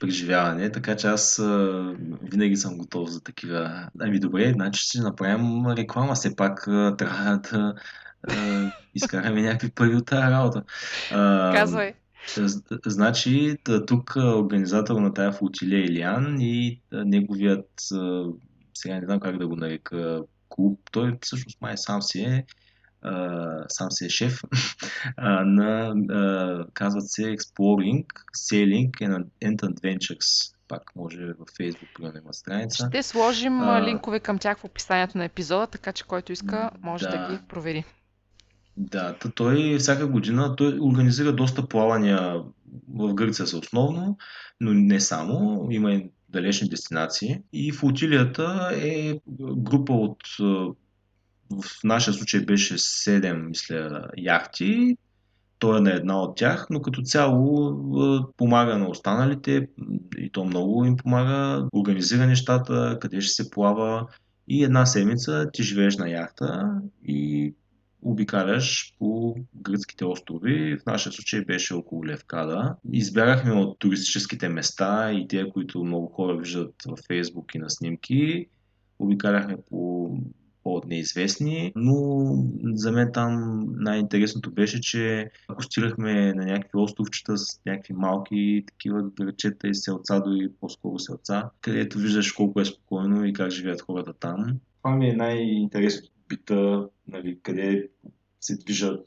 преживяване, 0.00 0.72
така 0.72 0.96
че 0.96 1.06
аз 1.06 1.38
а, 1.38 1.94
винаги 2.22 2.56
съм 2.56 2.78
готов 2.78 3.08
за 3.08 3.20
такива. 3.20 3.88
Ами 4.00 4.20
добре, 4.20 4.52
значи 4.52 4.82
ще 4.82 5.00
направим 5.00 5.66
реклама, 5.66 6.14
все 6.14 6.36
пак 6.36 6.68
а, 6.68 6.96
трябва 6.96 7.38
да 7.38 7.74
а, 8.28 8.70
изкараме 8.94 9.42
някакви 9.42 9.70
пари 9.70 9.94
от 9.94 10.06
тази 10.06 10.22
работа. 10.22 10.62
А, 11.12 11.52
Казвай. 11.54 11.94
З- 12.36 12.62
Значи, 12.86 13.56
тук 13.86 14.16
а, 14.16 14.36
организатор 14.38 15.00
на 15.00 15.14
тая 15.14 15.32
флотилия 15.32 15.80
е 15.80 15.84
Илиан 15.84 16.40
и 16.40 16.80
неговият, 16.92 17.70
сега 18.74 18.94
не 18.94 19.04
знам 19.04 19.20
как 19.20 19.38
да 19.38 19.48
го 19.48 19.56
нарека, 19.56 20.22
клуб, 20.48 20.80
той 20.92 21.18
всъщност 21.20 21.60
май 21.60 21.74
сам 21.76 22.02
си 22.02 22.20
е, 22.20 22.44
сам 23.68 23.90
си 23.90 24.04
е 24.04 24.08
шеф 24.08 24.42
на, 25.44 25.94
казват 26.74 27.10
се 27.10 27.22
Exploring, 27.22 28.04
Sailing 28.36 28.90
and 29.44 29.62
Adventures. 29.62 30.54
Пак 30.68 30.82
може 30.96 31.26
в 31.26 31.44
Facebook, 31.44 31.94
примерно 31.94 32.18
има 32.18 32.32
страница. 32.32 32.88
Ще 32.88 33.02
сложим 33.02 33.60
а, 33.60 33.82
линкове 33.82 34.20
към 34.20 34.38
тях 34.38 34.58
в 34.58 34.64
описанието 34.64 35.18
на 35.18 35.24
епизода, 35.24 35.66
така 35.66 35.92
че 35.92 36.04
който 36.04 36.32
иска 36.32 36.70
може 36.82 37.04
да 37.08 37.28
ги 37.30 37.36
да, 37.36 37.42
провери. 37.48 37.84
Да, 38.76 39.16
той 39.34 39.78
всяка 39.78 40.06
година 40.06 40.56
той 40.56 40.78
организира 40.80 41.32
доста 41.32 41.68
плавания 41.68 42.42
в 42.88 43.14
Гърция 43.14 43.46
са 43.46 43.58
основно, 43.58 44.18
но 44.60 44.72
не 44.72 45.00
само, 45.00 45.68
има 45.70 45.92
и 45.92 46.10
далечни 46.28 46.68
дестинации. 46.68 47.42
И 47.52 47.72
флотилията 47.72 48.70
е 48.74 49.14
група 49.56 49.92
от, 49.92 50.18
в 51.50 51.84
нашия 51.84 52.14
случай 52.14 52.40
беше 52.40 52.74
7, 52.74 53.48
мисля, 53.48 54.08
яхти. 54.16 54.96
Той 55.58 55.78
е 55.78 55.80
на 55.80 55.92
една 55.92 56.22
от 56.22 56.36
тях, 56.36 56.66
но 56.70 56.82
като 56.82 57.02
цяло 57.02 57.76
помага 58.36 58.78
на 58.78 58.88
останалите 58.88 59.68
и 60.18 60.30
то 60.32 60.44
много 60.44 60.84
им 60.84 60.96
помага, 60.96 61.68
организира 61.72 62.26
нещата, 62.26 62.98
къде 63.00 63.20
ще 63.20 63.34
се 63.34 63.50
плава 63.50 64.06
и 64.48 64.64
една 64.64 64.86
седмица 64.86 65.50
ти 65.52 65.62
живееш 65.62 65.96
на 65.96 66.10
яхта 66.10 66.80
и 67.04 67.54
обикаляш 68.02 68.94
по 68.98 69.36
гръцките 69.54 70.04
острови. 70.04 70.78
В 70.78 70.86
нашия 70.86 71.12
случай 71.12 71.40
беше 71.40 71.74
около 71.74 72.06
Левкада. 72.06 72.76
Избягахме 72.92 73.52
от 73.52 73.78
туристическите 73.78 74.48
места 74.48 75.12
и 75.12 75.28
те, 75.28 75.50
които 75.50 75.84
много 75.84 76.06
хора 76.06 76.36
виждат 76.36 76.74
във 76.88 76.98
Фейсбук 77.06 77.54
и 77.54 77.58
на 77.58 77.70
снимки. 77.70 78.46
Обикаляхме 78.98 79.56
по 79.70 80.10
по-неизвестни, 80.62 81.72
но 81.76 82.24
за 82.74 82.92
мен 82.92 83.10
там 83.12 83.64
най-интересното 83.76 84.50
беше, 84.50 84.80
че 84.80 85.30
ако 85.48 85.62
стигахме 85.62 86.34
на 86.34 86.44
някакви 86.44 86.78
островчета 86.78 87.38
с 87.38 87.60
някакви 87.66 87.94
малки 87.94 88.64
такива 88.66 89.02
грачета 89.02 89.68
и 89.68 89.74
селца, 89.74 90.20
дори 90.20 90.48
по-скоро 90.60 90.98
селца, 90.98 91.50
където 91.60 91.98
виждаш 91.98 92.32
колко 92.32 92.60
е 92.60 92.64
спокойно 92.64 93.24
и 93.24 93.32
как 93.32 93.50
живеят 93.50 93.80
хората 93.80 94.12
там. 94.12 94.58
Това 94.82 94.96
ми 94.96 95.08
е 95.08 95.16
най-интересното 95.16 96.19
бита, 96.30 96.88
нали, 97.08 97.38
къде 97.42 97.88
се 98.40 98.56
движат, 98.56 99.06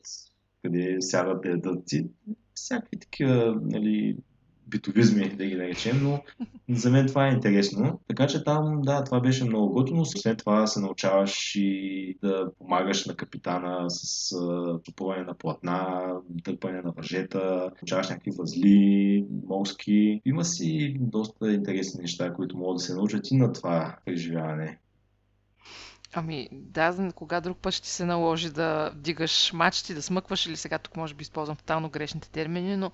къде 0.61 0.97
сядат 0.99 1.41
да 1.41 1.49
ядат 1.49 1.91
и 1.91 2.05
всякакви 2.53 2.99
такива 2.99 3.61
нали, 3.61 4.17
битовизми, 4.67 5.29
да 5.29 5.45
ги 5.45 5.55
наречем, 5.55 6.03
но 6.03 6.21
за 6.69 6.91
мен 6.91 7.07
това 7.07 7.27
е 7.27 7.31
интересно. 7.31 7.99
Така 8.07 8.27
че 8.27 8.43
там, 8.43 8.81
да, 8.81 9.03
това 9.03 9.19
беше 9.19 9.45
много 9.45 9.73
готино. 9.73 10.05
След 10.05 10.37
това 10.37 10.67
се 10.67 10.79
научаваш 10.79 11.55
и 11.55 12.17
да 12.21 12.51
помагаш 12.59 13.05
на 13.05 13.15
капитана 13.15 13.85
с 13.89 14.35
топуване 14.83 15.23
на 15.23 15.33
платна, 15.33 16.07
дърпане 16.29 16.81
на 16.81 16.91
въжета, 16.91 17.71
научаваш 17.81 18.09
някакви 18.09 18.31
възли, 18.31 19.25
морски. 19.47 20.21
Има 20.25 20.45
си 20.45 20.97
доста 20.99 21.53
интересни 21.53 22.01
неща, 22.01 22.33
които 22.33 22.57
могат 22.57 22.77
да 22.77 22.83
се 22.83 22.95
научат 22.95 23.31
и 23.31 23.37
на 23.37 23.53
това 23.53 23.97
преживяване. 24.05 24.79
Ами, 26.15 26.49
да, 26.51 27.11
кога 27.15 27.41
друг 27.41 27.57
път 27.57 27.73
ще 27.73 27.87
се 27.89 28.05
наложи 28.05 28.49
да 28.49 28.91
вдигаш 28.95 29.53
мачти, 29.53 29.93
да 29.93 30.01
смъкваш 30.01 30.45
или 30.45 30.57
сега 30.57 30.79
тук 30.79 30.97
може 30.97 31.13
би 31.13 31.21
използвам 31.21 31.57
тотално 31.57 31.89
грешните 31.89 32.29
термини, 32.29 32.77
но, 32.77 32.91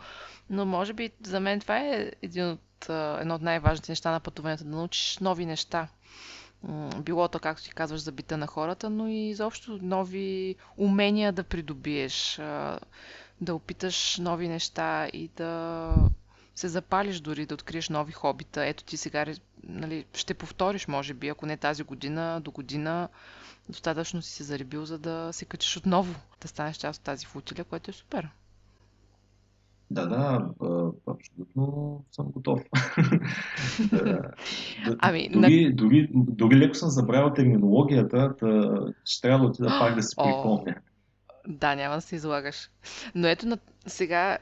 но 0.49 0.65
може 0.65 0.93
би 0.93 1.11
за 1.23 1.39
мен 1.39 1.59
това 1.59 1.77
е 1.77 2.11
един 2.21 2.49
от, 2.51 2.89
едно 3.19 3.35
от 3.35 3.41
най-важните 3.41 3.91
неща 3.91 4.11
на 4.11 4.19
пътуването, 4.19 4.63
да 4.63 4.69
научиш 4.69 5.17
нови 5.17 5.45
неща. 5.45 5.87
Било 6.97 7.27
то, 7.27 7.39
както 7.39 7.63
ти 7.63 7.69
казваш, 7.71 8.01
за 8.01 8.11
бита 8.11 8.37
на 8.37 8.47
хората, 8.47 8.89
но 8.89 9.07
и 9.07 9.29
изобщо 9.29 9.79
нови 9.81 10.55
умения 10.77 11.33
да 11.33 11.43
придобиеш, 11.43 12.35
да 13.41 13.55
опиташ 13.55 14.17
нови 14.17 14.47
неща 14.47 15.07
и 15.13 15.29
да 15.35 15.93
се 16.59 16.67
запалиш 16.67 17.19
дори, 17.19 17.45
да 17.45 17.53
откриеш 17.53 17.89
нови 17.89 18.11
хобита. 18.11 18.65
Ето 18.65 18.83
ти 18.83 18.97
сега 18.97 19.25
нали, 19.63 20.05
ще 20.13 20.33
повториш, 20.33 20.87
може 20.87 21.13
би, 21.13 21.27
ако 21.27 21.45
не 21.45 21.57
тази 21.57 21.83
година, 21.83 22.41
до 22.41 22.51
година 22.51 23.09
достатъчно 23.69 24.21
си 24.21 24.33
се 24.33 24.43
заребил, 24.43 24.85
за 24.85 24.99
да 24.99 25.29
се 25.33 25.45
качиш 25.45 25.77
отново, 25.77 26.15
да 26.41 26.47
станеш 26.47 26.77
част 26.77 26.99
от 26.99 27.05
тази 27.05 27.25
футиля, 27.25 27.63
което 27.63 27.91
е 27.91 27.93
супер. 27.93 28.29
Да, 29.91 30.05
да, 30.05 30.49
абсолютно 31.07 32.03
съм 32.11 32.25
готов. 32.31 32.61
ами, 34.99 35.29
дори, 35.29 35.65
на... 35.65 35.75
дори, 35.75 36.09
дори 36.13 36.57
леко 36.57 36.75
съм 36.75 36.89
забравил 36.89 37.33
терминологията, 37.33 38.35
да, 38.41 38.93
ще 39.05 39.21
трябва 39.21 39.45
да 39.45 39.49
отида 39.49 39.67
пак 39.79 39.95
да 39.95 40.03
си 40.03 40.15
припомня. 40.15 40.75
Да, 41.47 41.75
няма 41.75 41.95
да 41.95 42.01
се 42.01 42.15
излагаш. 42.15 42.69
Но 43.15 43.27
ето 43.27 43.47
на, 43.47 43.57
сега 43.87 44.37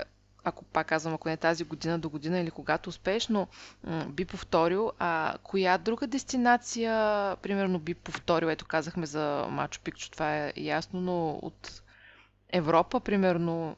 ако 0.48 0.64
пак 0.64 0.88
казвам, 0.88 1.14
ако 1.14 1.30
не 1.30 1.38
тази 1.38 1.64
година 1.64 2.00
до 2.00 2.10
година 2.10 2.40
или 2.40 2.52
когато 2.52 2.90
успееш, 2.90 3.28
но 3.28 3.48
м- 3.84 4.06
би 4.10 4.26
повторил, 4.26 4.92
а 5.00 5.36
коя 5.44 5.78
друга 5.78 6.08
дестинация, 6.08 6.92
примерно, 7.36 7.80
би 7.80 7.94
повторил, 7.94 8.48
ето 8.48 8.66
казахме 8.66 9.06
за 9.06 9.48
Мачо 9.50 9.82
Пикчо, 9.84 10.12
това 10.12 10.38
е 10.38 10.54
ясно, 10.56 11.02
но 11.02 11.40
от 11.42 11.82
Европа, 12.50 13.00
примерно, 13.00 13.76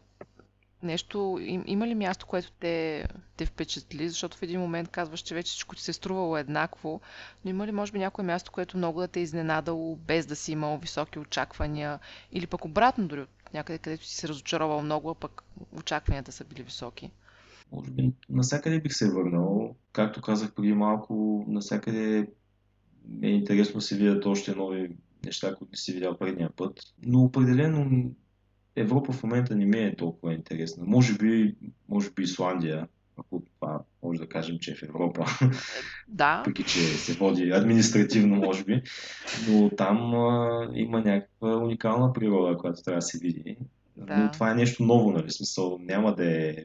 нещо, 0.84 1.38
им, 1.42 1.64
има 1.68 1.88
ли 1.88 1.96
място, 1.96 2.26
което 2.26 2.52
те, 2.52 3.06
те 3.38 3.46
впечатли? 3.46 4.10
Защото 4.10 4.38
в 4.38 4.44
един 4.44 4.60
момент 4.60 4.90
казваш, 4.90 5.20
че 5.20 5.36
вече 5.36 5.50
всичко 5.50 5.76
ти 5.76 5.82
се 5.82 5.92
е 5.92 5.94
струвало 5.94 6.38
еднакво, 6.38 7.02
но 7.46 7.50
има 7.50 7.68
ли 7.68 7.72
може 7.72 7.92
би 7.92 8.00
някое 8.00 8.26
място, 8.26 8.52
което 8.52 8.78
много 8.78 9.00
да 9.00 9.08
те 9.08 9.20
е 9.20 9.24
изненадало, 9.24 9.96
без 9.96 10.26
да 10.26 10.36
си 10.36 10.52
имал 10.52 10.78
високи 10.78 11.20
очаквания, 11.20 12.00
или 12.32 12.48
пък 12.48 12.66
обратно 12.66 13.08
дори 13.08 13.22
от 13.22 13.30
някъде, 13.54 13.80
където 13.80 14.06
си 14.06 14.16
се 14.16 14.28
разочаровал 14.28 14.82
много, 14.82 15.10
а 15.10 15.16
пък 15.16 15.44
очакванията 15.72 16.32
са 16.32 16.46
били 16.46 16.64
високи? 16.64 17.12
Може 17.72 17.92
би 17.92 18.12
насякъде 18.30 18.80
бих 18.80 18.94
се 18.94 19.12
върнал. 19.12 19.76
Както 19.92 20.22
казах 20.22 20.54
преди 20.54 20.74
малко, 20.74 21.46
насякъде 21.48 22.28
е 23.22 23.30
интересно 23.30 23.76
да 23.76 23.82
се 23.82 23.98
видят 23.98 24.26
още 24.26 24.56
нови 24.56 24.96
неща, 25.26 25.56
които 25.56 25.72
не 25.72 25.78
си 25.78 25.94
видял 25.94 26.18
предния 26.18 26.50
път. 26.56 26.80
Но 27.04 27.24
определено 27.24 28.12
Европа 28.76 29.14
в 29.14 29.24
момента 29.24 29.56
не 29.56 29.66
ми 29.66 29.80
е 29.80 29.96
толкова 29.96 30.34
интересна. 30.34 30.84
Може 30.88 31.18
би, 31.18 31.56
може 31.90 32.12
би 32.12 32.24
Исландия, 32.24 32.88
може 34.10 34.20
да 34.20 34.30
кажем, 34.30 34.58
че 34.60 34.72
е 34.72 34.76
в 34.76 34.84
Европа. 34.84 35.26
Да. 36.08 36.38
Въпреки, 36.38 36.64
че 36.64 36.80
се 36.80 37.14
води 37.14 37.52
административно, 37.52 38.36
може 38.36 38.64
би. 38.64 38.82
Но 39.50 39.70
там 39.70 40.16
а, 40.16 40.68
има 40.74 41.02
някаква 41.02 41.58
уникална 41.58 42.14
природа, 42.14 42.58
която 42.58 42.84
трябва 42.84 42.98
да 42.98 43.02
се 43.02 43.18
види. 43.18 43.58
Да. 43.98 44.18
Но 44.18 44.32
това 44.32 44.52
е 44.52 44.56
нещо 44.56 44.84
ново, 44.84 45.12
нали? 45.12 45.32
Смисъл, 45.32 45.78
няма 45.82 46.16
да 46.16 46.50
е... 46.50 46.56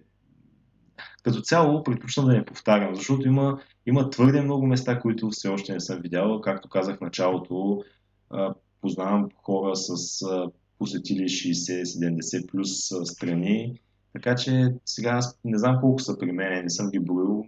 Като 1.23 1.41
цяло 1.41 1.83
предпочитам 1.83 2.27
да 2.27 2.33
не 2.33 2.45
повтарям, 2.45 2.95
защото 2.95 3.29
има, 3.29 3.61
има 3.87 4.11
твърде 4.11 4.43
много 4.43 4.67
места, 4.67 5.01
които 5.01 5.31
все 5.31 5.49
още 5.49 5.73
не 5.73 5.81
съм 5.81 6.01
видял. 6.01 6.41
Както 6.41 6.69
казах 6.69 6.99
в 6.99 7.01
началото, 7.01 7.83
а, 8.31 8.55
познавам 8.81 9.29
хора 9.43 9.77
с 9.77 10.23
а, 10.23 10.51
посетили 10.79 11.25
60-70 11.25 12.47
плюс 12.47 12.71
страни 13.05 13.81
така 14.15 14.35
че 14.35 14.75
сега 14.85 15.11
аз 15.11 15.39
не 15.45 15.59
знам 15.59 15.81
колко 15.81 15.99
са 15.99 16.19
при 16.19 16.33
мен, 16.33 16.63
не 16.63 16.71
съм 16.71 16.91
ги 16.91 16.99
броил. 16.99 17.47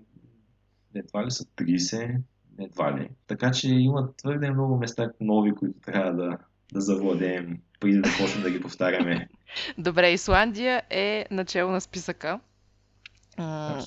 Едва 0.95 1.27
ли 1.27 1.31
са 1.31 1.45
30, 1.45 2.17
едва 2.59 2.99
ли. 2.99 3.09
Така 3.27 3.51
че 3.51 3.69
има 3.69 4.12
твърде 4.17 4.51
много 4.51 4.77
места 4.77 5.11
нови, 5.21 5.55
които 5.55 5.81
трябва 5.81 6.12
да, 6.12 6.39
да 6.73 6.81
завладеем, 6.81 7.59
преди 7.81 8.01
да 8.01 8.09
почнем 8.21 8.43
да 8.43 8.51
ги 8.51 8.61
повтаряме. 8.61 9.29
Добре, 9.79 10.11
Исландия 10.11 10.83
е 10.91 11.27
начало 11.31 11.73
на 11.73 11.81
списъка 11.81 12.41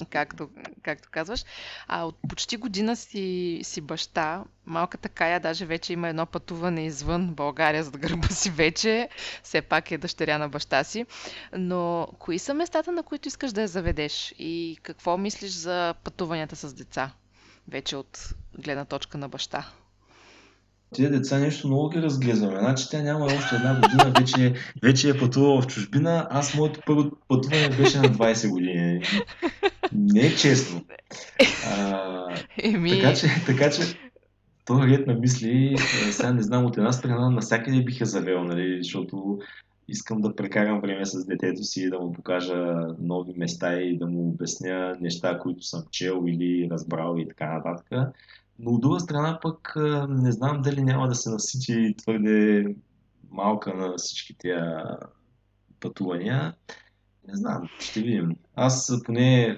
както, 0.10 0.50
както 0.84 1.10
казваш. 1.12 1.44
А 1.88 2.04
от 2.04 2.18
почти 2.30 2.58
година 2.58 2.96
си, 2.96 3.60
си 3.64 3.82
баща. 3.82 4.44
Малката 4.66 5.10
Кая 5.10 5.40
даже 5.40 5.66
вече 5.66 5.94
има 5.94 6.10
едно 6.10 6.26
пътуване 6.26 6.86
извън 6.86 7.34
България, 7.34 7.84
за 7.84 7.92
да 7.92 7.98
гърба 7.98 8.28
си 8.28 8.50
вече. 8.50 9.10
Все 9.44 9.62
пак 9.62 9.92
е 9.92 9.98
дъщеря 9.98 10.38
на 10.38 10.50
баща 10.50 10.84
си. 10.84 11.06
Но 11.58 12.08
кои 12.20 12.40
са 12.40 12.54
местата, 12.54 12.92
на 12.92 13.04
които 13.04 13.28
искаш 13.28 13.52
да 13.52 13.62
я 13.62 13.68
заведеш? 13.68 14.36
И 14.40 14.78
какво 14.84 15.18
мислиш 15.18 15.52
за 15.52 15.96
пътуванията 16.04 16.56
с 16.56 16.74
деца? 16.74 17.12
Вече 17.68 17.96
от 17.96 18.30
гледна 18.60 18.86
точка 18.86 19.18
на 19.18 19.30
баща. 19.30 19.72
Тия 20.94 21.12
деца 21.12 21.40
нещо 21.40 21.68
много 21.68 21.90
ги 21.90 22.02
разглезваме. 22.02 22.60
Значи 22.60 22.86
тя 22.92 23.02
няма 23.02 23.26
още 23.26 23.56
една 23.56 23.82
година, 23.82 24.14
вече, 24.20 24.54
вече 24.84 25.10
е 25.10 25.18
пътувала 25.18 25.62
в 25.62 25.68
чужбина. 25.68 26.28
Аз 26.30 26.56
моето 26.56 26.80
първо 26.86 27.12
пътуване 27.28 27.70
беше 27.70 27.98
на 27.98 28.10
20 28.10 28.50
години. 28.50 29.02
Не 29.92 30.20
е 30.20 30.36
честно. 30.36 30.86
А, 31.68 32.36
Еми... 32.58 32.90
Така 32.90 33.14
че, 33.14 33.28
така 33.46 33.70
че 33.72 33.82
този 34.66 34.88
ред 34.88 35.08
на 35.08 35.14
мисли, 35.14 35.76
сега 36.12 36.34
не 36.34 36.42
знам, 36.42 36.66
от 36.66 36.78
една 36.78 36.92
страна 36.92 37.30
навсякъде 37.30 37.82
бих 37.82 38.02
я 38.02 38.06
завел, 38.06 38.44
нали, 38.44 38.78
защото 38.84 39.40
искам 39.88 40.22
да 40.22 40.36
прекарам 40.36 40.82
време 40.82 41.06
с 41.06 41.26
детето 41.26 41.64
си, 41.64 41.90
да 41.90 42.00
му 42.00 42.14
покажа 42.14 42.88
нови 43.00 43.34
места 43.38 43.82
и 43.82 43.98
да 43.98 44.08
му 44.08 44.30
обясня 44.30 44.98
неща, 45.02 45.40
които 45.40 45.64
съм 45.64 45.84
чел 45.92 46.24
или 46.28 46.68
разбрал 46.72 47.18
и 47.18 47.28
така 47.28 47.54
нататък. 47.54 48.14
Но 48.60 48.72
от 48.72 48.82
друга 48.82 49.00
страна 49.00 49.40
пък 49.42 49.74
не 50.10 50.32
знам 50.32 50.62
дали 50.62 50.82
няма 50.82 51.08
да 51.08 51.16
се 51.16 51.30
насити 51.30 51.96
твърде 51.98 52.66
малка 53.32 53.74
на 53.74 53.94
всички 53.98 54.36
тия 54.38 54.84
пътувания. 55.80 56.54
Не 57.28 57.36
знам, 57.36 57.70
ще 57.80 58.02
видим. 58.02 58.36
Аз 58.56 59.02
поне 59.06 59.42
е, 59.44 59.56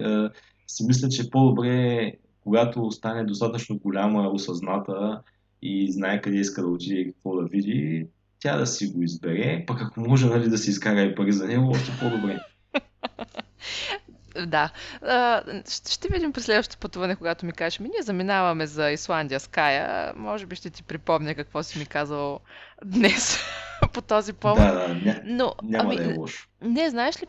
си 0.67 0.85
мисля, 0.87 1.09
че 1.09 1.29
по-добре, 1.29 2.11
когато 2.43 2.91
стане 2.91 3.23
достатъчно 3.23 3.77
голяма, 3.77 4.29
осъзната 4.29 5.21
и 5.61 5.91
знае 5.91 6.21
къде 6.21 6.37
иска 6.37 6.61
да 6.61 6.67
отиде 6.67 6.99
и 6.99 7.13
какво 7.13 7.35
да 7.35 7.47
види, 7.47 8.07
тя 8.39 8.57
да 8.57 8.67
си 8.67 8.87
го 8.87 9.01
избере, 9.01 9.63
пък 9.67 9.81
ако 9.81 9.99
може 10.01 10.27
нали, 10.27 10.49
да 10.49 10.57
си 10.57 10.69
изкара 10.69 11.01
и 11.01 11.15
пари 11.15 11.31
за 11.31 11.47
него, 11.47 11.69
още 11.69 11.91
по-добре. 11.99 12.39
Да. 14.47 14.69
А, 15.01 15.43
ще 15.89 16.07
видим 16.07 16.33
през 16.33 16.45
следващото 16.45 16.79
пътуване, 16.79 17.15
когато 17.15 17.45
ми 17.45 17.51
кажеш, 17.51 17.79
ми 17.79 17.89
ние 17.89 18.01
заминаваме 18.01 18.67
за 18.67 18.91
Исландия 18.91 19.39
с 19.39 19.47
Кая. 19.47 20.13
Може 20.15 20.45
би 20.45 20.55
ще 20.55 20.69
ти 20.69 20.83
припомня 20.83 21.35
какво 21.35 21.63
си 21.63 21.79
ми 21.79 21.85
казал 21.85 22.39
днес 22.85 23.39
по 23.93 24.01
този 24.01 24.33
повод. 24.33 24.57
Да, 24.57 24.87
да, 24.87 24.93
ня, 24.93 25.21
Но, 25.23 25.53
няма 25.63 25.93
ами, 25.93 25.95
да 25.95 26.11
е 26.11 26.15
лошо. 26.15 26.47
Не, 26.61 26.89
знаеш 26.89 27.21
ли, 27.21 27.25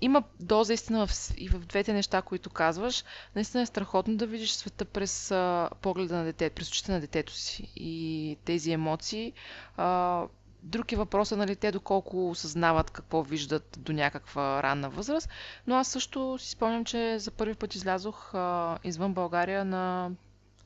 има 0.00 0.22
доза 0.40 0.74
истина 0.74 1.06
в, 1.06 1.10
и 1.36 1.48
в 1.48 1.58
двете 1.58 1.92
неща, 1.92 2.22
които 2.22 2.50
казваш. 2.50 3.04
Наистина 3.34 3.62
е 3.62 3.66
страхотно 3.66 4.16
да 4.16 4.26
видиш 4.26 4.50
света 4.50 4.84
през 4.84 5.30
а, 5.30 5.70
погледа 5.80 6.16
на 6.16 6.24
детето, 6.24 6.54
през 6.54 6.68
очите 6.68 6.92
на 6.92 7.00
детето 7.00 7.32
си. 7.32 7.72
И 7.76 8.36
тези 8.44 8.72
емоции 8.72 9.32
а, 9.76 10.22
Друг 10.62 10.92
е 10.92 10.96
въпросът, 10.96 11.38
нали, 11.38 11.56
те 11.56 11.72
доколко 11.72 12.30
осъзнават 12.30 12.90
какво 12.90 13.22
виждат 13.22 13.78
до 13.78 13.92
някаква 13.92 14.62
ранна 14.62 14.90
възраст. 14.90 15.28
Но 15.66 15.74
аз 15.74 15.88
също 15.88 16.38
си 16.38 16.50
спомням, 16.50 16.84
че 16.84 17.18
за 17.18 17.30
първи 17.30 17.54
път 17.54 17.74
излязох 17.74 18.34
а, 18.34 18.78
извън 18.84 19.14
България 19.14 19.64
на 19.64 20.10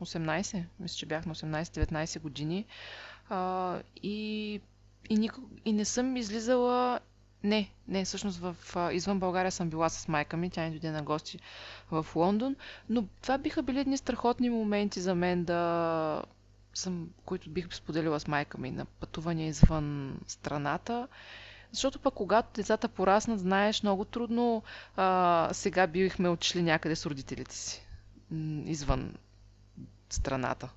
18, 0.00 0.64
мисля, 0.80 0.96
че 0.96 1.06
бях 1.06 1.26
на 1.26 1.34
18-19 1.34 2.20
години. 2.20 2.66
А, 3.28 3.78
и, 4.02 4.60
и, 5.10 5.16
никог, 5.16 5.44
и 5.64 5.72
не 5.72 5.84
съм 5.84 6.16
излизала 6.16 7.00
не, 7.44 7.70
не, 7.88 8.04
всъщност 8.04 8.38
в, 8.38 8.56
извън 8.92 9.18
България 9.18 9.52
съм 9.52 9.70
била 9.70 9.88
с 9.88 10.08
майка 10.08 10.36
ми, 10.36 10.50
тя 10.50 10.64
ни 10.64 10.70
дойде 10.70 10.90
на 10.90 11.02
гости 11.02 11.38
в 11.90 12.06
Лондон, 12.16 12.56
но 12.88 13.04
това 13.22 13.38
биха 13.38 13.62
били 13.62 13.80
едни 13.80 13.96
страхотни 13.96 14.50
моменти 14.50 15.00
за 15.00 15.14
мен 15.14 15.44
да 15.44 16.22
съм, 16.74 17.08
които 17.24 17.50
бих 17.50 17.74
споделила 17.74 18.20
с 18.20 18.28
майка 18.28 18.58
ми 18.58 18.70
на 18.70 18.84
пътувания 18.84 19.48
извън 19.48 20.18
страната. 20.26 21.08
Защото 21.72 21.98
пък 21.98 22.14
когато 22.14 22.48
децата 22.54 22.88
пораснат, 22.88 23.40
знаеш, 23.40 23.82
много 23.82 24.04
трудно 24.04 24.62
а, 24.96 25.48
сега 25.52 25.86
бихме 25.86 26.28
отишли 26.28 26.62
някъде 26.62 26.96
с 26.96 27.06
родителите 27.06 27.54
си. 27.54 27.86
Извън 28.66 29.14
страната. 30.10 30.68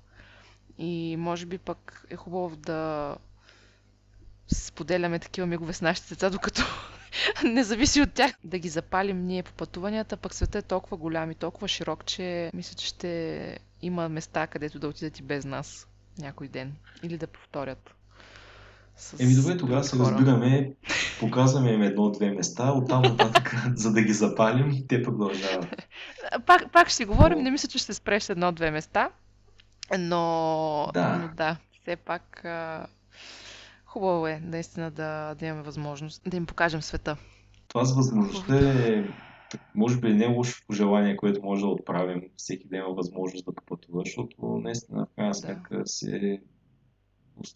И 0.78 1.16
може 1.18 1.46
би 1.46 1.58
пък 1.58 2.06
е 2.10 2.16
хубаво 2.16 2.56
да 2.56 3.16
споделяме 4.48 5.18
такива 5.18 5.46
мигове 5.46 5.72
с 5.72 5.80
нашите 5.80 6.08
деца, 6.08 6.30
докато 6.30 6.62
не 7.44 7.64
зависи 7.64 8.00
от 8.00 8.12
тях 8.12 8.32
да 8.44 8.58
ги 8.58 8.68
запалим 8.68 9.26
ние 9.26 9.42
по 9.42 9.52
пътуванията, 9.52 10.16
пък 10.16 10.34
света 10.34 10.58
е 10.58 10.62
толкова 10.62 10.96
голям 10.96 11.30
и 11.30 11.34
толкова 11.34 11.68
широк, 11.68 12.04
че 12.04 12.50
мисля, 12.54 12.74
че 12.74 12.86
ще 12.86 13.58
има 13.86 14.08
места, 14.08 14.46
където 14.46 14.78
да 14.78 14.88
отидат 14.88 15.18
и 15.18 15.22
без 15.22 15.44
нас 15.44 15.86
някой 16.18 16.48
ден. 16.48 16.72
Или 17.02 17.18
да 17.18 17.26
повторят. 17.26 17.94
С... 18.96 19.20
Еми 19.20 19.34
добре, 19.34 19.56
тогава 19.56 19.84
се 19.84 19.98
разбираме, 19.98 20.72
показваме 21.20 21.70
им 21.70 21.82
едно-две 21.82 22.30
места, 22.30 22.72
оттам 22.72 23.02
нататък, 23.02 23.54
за 23.74 23.92
да 23.92 24.02
ги 24.02 24.12
запалим, 24.12 24.84
те 24.88 25.02
продължават. 25.02 25.82
Пак, 26.46 26.72
пак 26.72 26.88
ще 26.88 26.96
си 26.96 27.04
говорим, 27.04 27.38
не 27.38 27.50
мисля, 27.50 27.68
че 27.68 27.78
ще 27.78 27.94
спреш 27.94 28.28
едно-две 28.28 28.70
места, 28.70 29.10
но 29.98 30.90
да, 30.94 31.16
но 31.16 31.28
да 31.36 31.56
все 31.82 31.96
пак 31.96 32.46
хубаво 33.84 34.26
е 34.26 34.40
наистина 34.44 34.90
да, 34.90 35.34
да 35.34 35.46
имаме 35.46 35.62
възможност 35.62 36.22
да 36.26 36.36
им 36.36 36.46
покажем 36.46 36.82
света. 36.82 37.16
Това 37.68 37.84
с 37.84 37.96
възможността 37.96 38.58
е, 38.58 39.04
може 39.74 40.00
би, 40.00 40.14
не 40.14 40.26
лошо 40.26 40.66
пожелание, 40.66 41.16
което 41.16 41.42
може 41.42 41.62
да 41.62 41.68
отправим 41.68 42.22
всеки 42.36 42.68
да 42.68 42.76
има 42.76 42.88
възможност 42.88 43.44
да 43.44 43.52
попътува, 43.52 44.02
защото 44.04 44.46
наистина 44.46 45.06
в 45.06 45.14
крайна 45.16 45.34
сметка 45.34 45.78
да. 45.78 45.86
се 45.86 46.40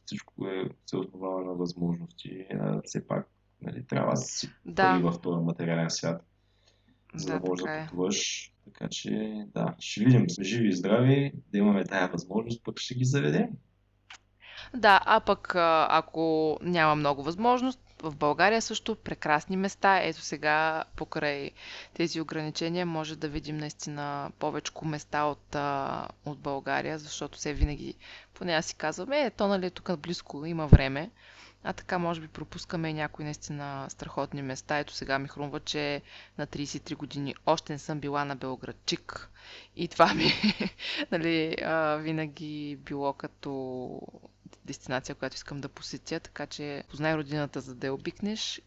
всичко 0.07 0.47
е, 0.47 0.69
се 0.87 0.97
основава 0.97 1.45
на 1.45 1.55
възможности. 1.55 2.47
А 2.51 2.81
все 2.85 3.07
пак 3.07 3.29
нали, 3.63 3.87
трябва 3.87 4.11
да 4.11 4.17
си 4.17 4.51
да. 4.67 4.99
в 4.99 5.21
този 5.21 5.45
материален 5.45 5.91
свят, 5.91 6.25
за 7.15 7.27
да, 7.27 7.41
да 7.41 7.49
можеш 7.49 7.65
да 7.65 7.73
е. 7.73 7.87
пътуваш. 7.87 8.53
Така 8.65 8.89
че, 8.89 9.45
да, 9.55 9.75
ще 9.79 10.05
видим, 10.05 10.27
живи 10.43 10.69
и 10.69 10.77
здрави, 10.77 11.33
да 11.53 11.59
имаме 11.59 11.85
тая 11.85 12.09
възможност, 12.09 12.65
пък 12.65 12.79
ще 12.79 12.95
ги 12.95 13.05
заведем. 13.05 13.49
Да, 14.75 15.01
а 15.05 15.21
пък 15.21 15.53
ако 15.89 16.59
няма 16.63 16.95
много 16.95 17.23
възможност, 17.23 17.81
в 18.03 18.17
България 18.17 18.63
също 18.63 18.97
прекрасни 18.97 19.57
места. 19.57 20.01
Ето 20.03 20.21
сега, 20.21 20.85
покрай 20.97 21.51
тези 21.95 22.21
ограничения, 22.21 22.87
може 22.87 23.17
да 23.17 23.29
видим 23.29 23.57
наистина 23.57 24.31
повече 24.39 24.73
места 24.85 25.25
от, 25.25 25.55
от 26.27 26.39
България, 26.39 26.99
защото 26.99 27.39
все 27.39 27.53
винаги, 27.53 27.95
поне 28.35 28.53
аз 28.53 28.67
си 28.67 28.75
казвам, 28.75 29.13
е, 29.13 29.31
то 29.31 29.49
нали 29.49 29.71
тук 29.71 29.97
близко 29.99 30.47
има 30.47 30.67
време. 30.67 31.11
А 31.65 31.73
така 31.73 31.99
може 31.99 32.21
би 32.21 32.29
пропускаме 32.29 32.89
и 32.89 32.95
някои 32.95 33.25
наистина 33.25 33.87
страхотни 33.89 34.43
места. 34.43 34.79
Ето 34.79 34.95
сега 34.95 35.19
ми 35.19 35.29
хрумва, 35.29 35.61
че 35.61 36.03
на 36.39 36.47
33 36.47 36.97
години 36.97 37.35
още 37.47 37.73
не 37.73 37.79
съм 37.79 38.01
била 38.01 38.25
на 38.25 38.37
Белградчик. 38.37 39.31
И 39.77 39.89
това 39.89 40.15
ми 40.15 40.33
нали, 41.13 41.57
винаги 42.03 42.77
било 42.77 43.13
като 43.13 44.01
дестинация, 44.65 45.15
която 45.15 45.37
искам 45.37 45.61
да 45.61 45.69
посетя, 45.69 46.21
така 46.21 46.47
че 46.47 46.85
познай 46.91 47.15
родината, 47.15 47.61
за 47.61 47.75
да 47.75 47.87
я 47.87 47.95
обикнеш. 47.95 48.63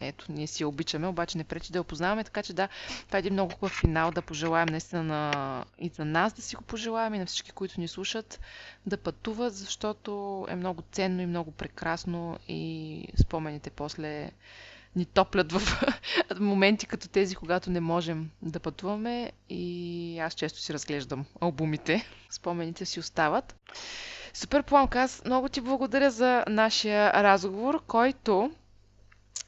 Ето, 0.00 0.32
ние 0.32 0.46
си 0.46 0.62
я 0.62 0.68
обичаме, 0.68 1.06
обаче 1.06 1.38
не 1.38 1.44
пречи 1.44 1.72
да 1.72 1.78
я 1.78 1.84
познаваме, 1.84 2.24
така 2.24 2.42
че 2.42 2.52
да, 2.52 2.68
това 3.06 3.16
е 3.16 3.20
един 3.20 3.32
много 3.32 3.54
хубав 3.54 3.72
финал 3.72 4.10
да 4.10 4.22
пожелаем 4.22 4.68
наистина 4.68 5.02
на... 5.02 5.64
и 5.78 5.88
за 5.88 6.04
нас 6.04 6.32
да 6.32 6.42
си 6.42 6.56
го 6.56 6.62
пожелаем 6.62 7.14
и 7.14 7.18
на 7.18 7.26
всички, 7.26 7.52
които 7.52 7.80
ни 7.80 7.88
слушат, 7.88 8.40
да 8.86 8.96
пътуват, 8.96 9.54
защото 9.54 10.46
е 10.48 10.56
много 10.56 10.82
ценно 10.92 11.22
и 11.22 11.26
много 11.26 11.50
прекрасно 11.50 12.38
и 12.48 13.04
спомените 13.20 13.70
после 13.70 14.30
ни 14.96 15.04
топлят 15.04 15.52
в 15.52 15.82
моменти 16.40 16.86
като 16.86 17.08
тези, 17.08 17.34
когато 17.34 17.70
не 17.70 17.80
можем 17.80 18.30
да 18.42 18.60
пътуваме 18.60 19.32
и 19.48 20.18
аз 20.18 20.34
често 20.34 20.60
си 20.60 20.72
разглеждам 20.72 21.24
албумите. 21.40 22.06
Спомените 22.30 22.84
си 22.84 23.00
остават. 23.00 23.56
Супер 24.34 24.62
Пламка, 24.62 25.00
аз 25.00 25.22
много 25.24 25.48
ти 25.48 25.60
благодаря 25.60 26.10
за 26.10 26.44
нашия 26.48 27.12
разговор, 27.12 27.82
който 27.86 28.50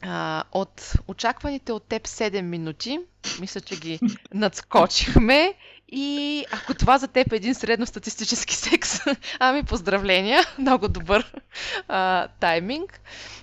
а, 0.03 0.45
от 0.53 0.93
очакваните 1.09 1.73
от 1.73 1.83
теб 1.89 2.03
7 2.03 2.41
минути, 2.41 3.01
мисля, 3.41 3.61
че 3.61 3.77
ги 3.77 4.01
надскочихме. 4.35 5.55
И 5.89 6.45
ако 6.53 6.75
това 6.75 6.99
за 6.99 7.09
теб 7.09 7.33
е 7.33 7.37
един 7.37 7.55
средностатистически 7.55 8.55
секс, 8.55 9.01
ами 9.39 9.63
поздравления, 9.63 10.43
много 10.59 10.89
добър 10.89 11.33
а, 11.89 12.29
тайминг. 12.41 13.01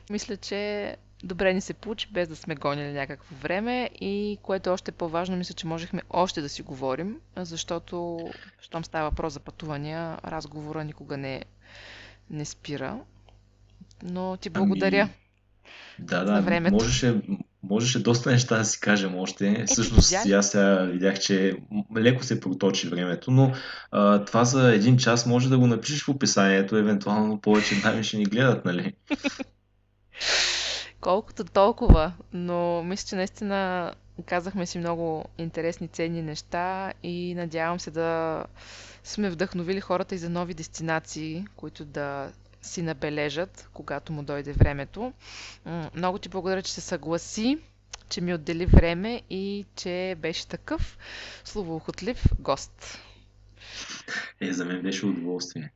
Мисля, 0.10 0.38
че 0.38 0.96
добре 1.24 1.54
ни 1.54 1.62
се 1.62 1.74
получи, 1.74 2.08
без 2.12 2.28
да 2.28 2.36
сме 2.36 2.56
гонили 2.56 2.94
някакво 2.94 3.36
време 3.36 3.90
и 4.02 4.38
което 4.42 4.70
е 4.70 4.74
още 4.74 4.92
по-важно, 4.92 5.38
мисля, 5.38 5.54
че 5.54 5.68
можехме 5.68 6.02
още 6.10 6.42
да 6.42 6.50
си 6.50 6.62
говорим, 6.62 7.16
защото, 7.38 8.20
щом 8.62 8.86
става 8.86 9.10
въпрос 9.10 9.34
за 9.34 9.40
пътувания, 9.40 10.18
разговора 10.26 10.84
никога 10.84 11.18
не, 11.18 11.44
не 12.30 12.46
спира. 12.46 13.00
Но 14.04 14.38
ти 14.38 14.50
благодаря. 14.50 15.02
Ами... 15.02 15.12
Да, 16.00 16.24
да, 16.24 16.42
времето. 16.42 16.74
Можеше, 16.74 17.22
можеше 17.64 18.04
доста 18.04 18.32
неща 18.32 18.58
да 18.58 18.66
си 18.66 18.80
кажем 18.80 19.16
още. 19.16 19.48
Е, 19.48 19.66
Всъщност, 19.66 20.14
аз 20.14 20.52
сега 20.52 20.84
видях, 20.84 21.20
че 21.20 21.58
леко 21.98 22.24
се 22.24 22.40
проточи 22.40 22.88
времето, 22.88 23.32
но 23.32 23.52
а, 23.92 24.26
това 24.26 24.44
за 24.44 24.74
един 24.74 24.98
час 24.98 25.26
може 25.26 25.50
да 25.50 25.58
го 25.58 25.68
напишеш 25.68 26.04
в 26.04 26.10
описанието, 26.10 26.78
евентуално 26.78 27.42
повече 27.42 27.82
дами 27.82 28.04
ще 28.04 28.18
ни 28.18 28.24
гледат, 28.24 28.66
нали? 28.66 28.94
Колкото 31.02 31.44
толкова, 31.44 32.14
но 32.34 32.84
мисля, 32.84 33.08
че 33.08 33.16
наистина 33.16 33.94
казахме 34.26 34.66
си 34.66 34.78
много 34.78 35.26
интересни, 35.38 35.88
ценни 35.88 36.22
неща 36.22 36.94
и 37.04 37.36
надявам 37.36 37.80
се 37.80 37.92
да 37.92 38.44
сме 39.04 39.30
вдъхновили 39.30 39.82
хората 39.82 40.16
и 40.16 40.18
за 40.18 40.30
нови 40.30 40.54
дестинации, 40.54 41.46
които 41.56 41.86
да 41.86 42.32
си 42.62 42.82
набележат, 42.82 43.70
когато 43.74 44.14
му 44.14 44.24
дойде 44.24 44.54
времето. 44.54 45.14
Много 45.96 46.20
ти 46.20 46.30
благодаря, 46.30 46.62
че 46.62 46.74
се 46.74 46.82
съгласи, 46.82 47.58
че 48.10 48.22
ми 48.22 48.34
отдели 48.34 48.66
време 48.66 49.22
и 49.30 49.66
че 49.76 50.16
беше 50.20 50.48
такъв 50.48 50.98
словоохотлив 51.44 52.24
гост. 52.40 53.00
Е, 54.42 54.54
за 54.54 54.66
мен 54.66 54.82
беше 54.82 55.06
удоволствие. 55.06 55.72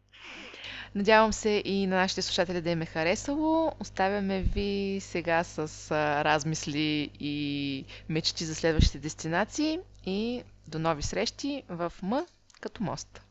Надявам 0.95 1.33
се 1.33 1.61
и 1.65 1.87
на 1.87 1.95
нашите 1.95 2.21
слушатели 2.21 2.61
да 2.61 2.69
им 2.69 2.81
е 2.81 2.85
харесало. 2.85 3.71
Оставяме 3.79 4.41
ви 4.41 4.97
сега 5.01 5.43
с 5.43 5.91
размисли 6.25 7.11
и 7.19 7.85
мечти 8.09 8.43
за 8.43 8.55
следващите 8.55 8.99
дестинации 8.99 9.79
и 10.05 10.43
до 10.67 10.79
нови 10.79 11.01
срещи 11.01 11.63
в 11.69 11.93
М 12.03 12.25
като 12.61 12.83
мост. 12.83 13.21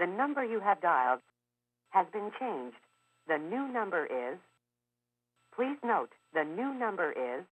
The 0.00 0.06
number 0.06 0.42
you 0.52 0.60
have 0.68 0.80
dialed 0.80 1.22
has 1.96 2.06
been 2.16 2.30
changed. 2.40 2.82
The 3.28 3.38
new 3.52 3.64
number 3.78 4.02
is 4.24 4.38
Please 5.56 5.78
note, 5.84 6.10
the 6.32 6.44
new 6.44 6.74
number 6.74 7.12
is 7.12 7.44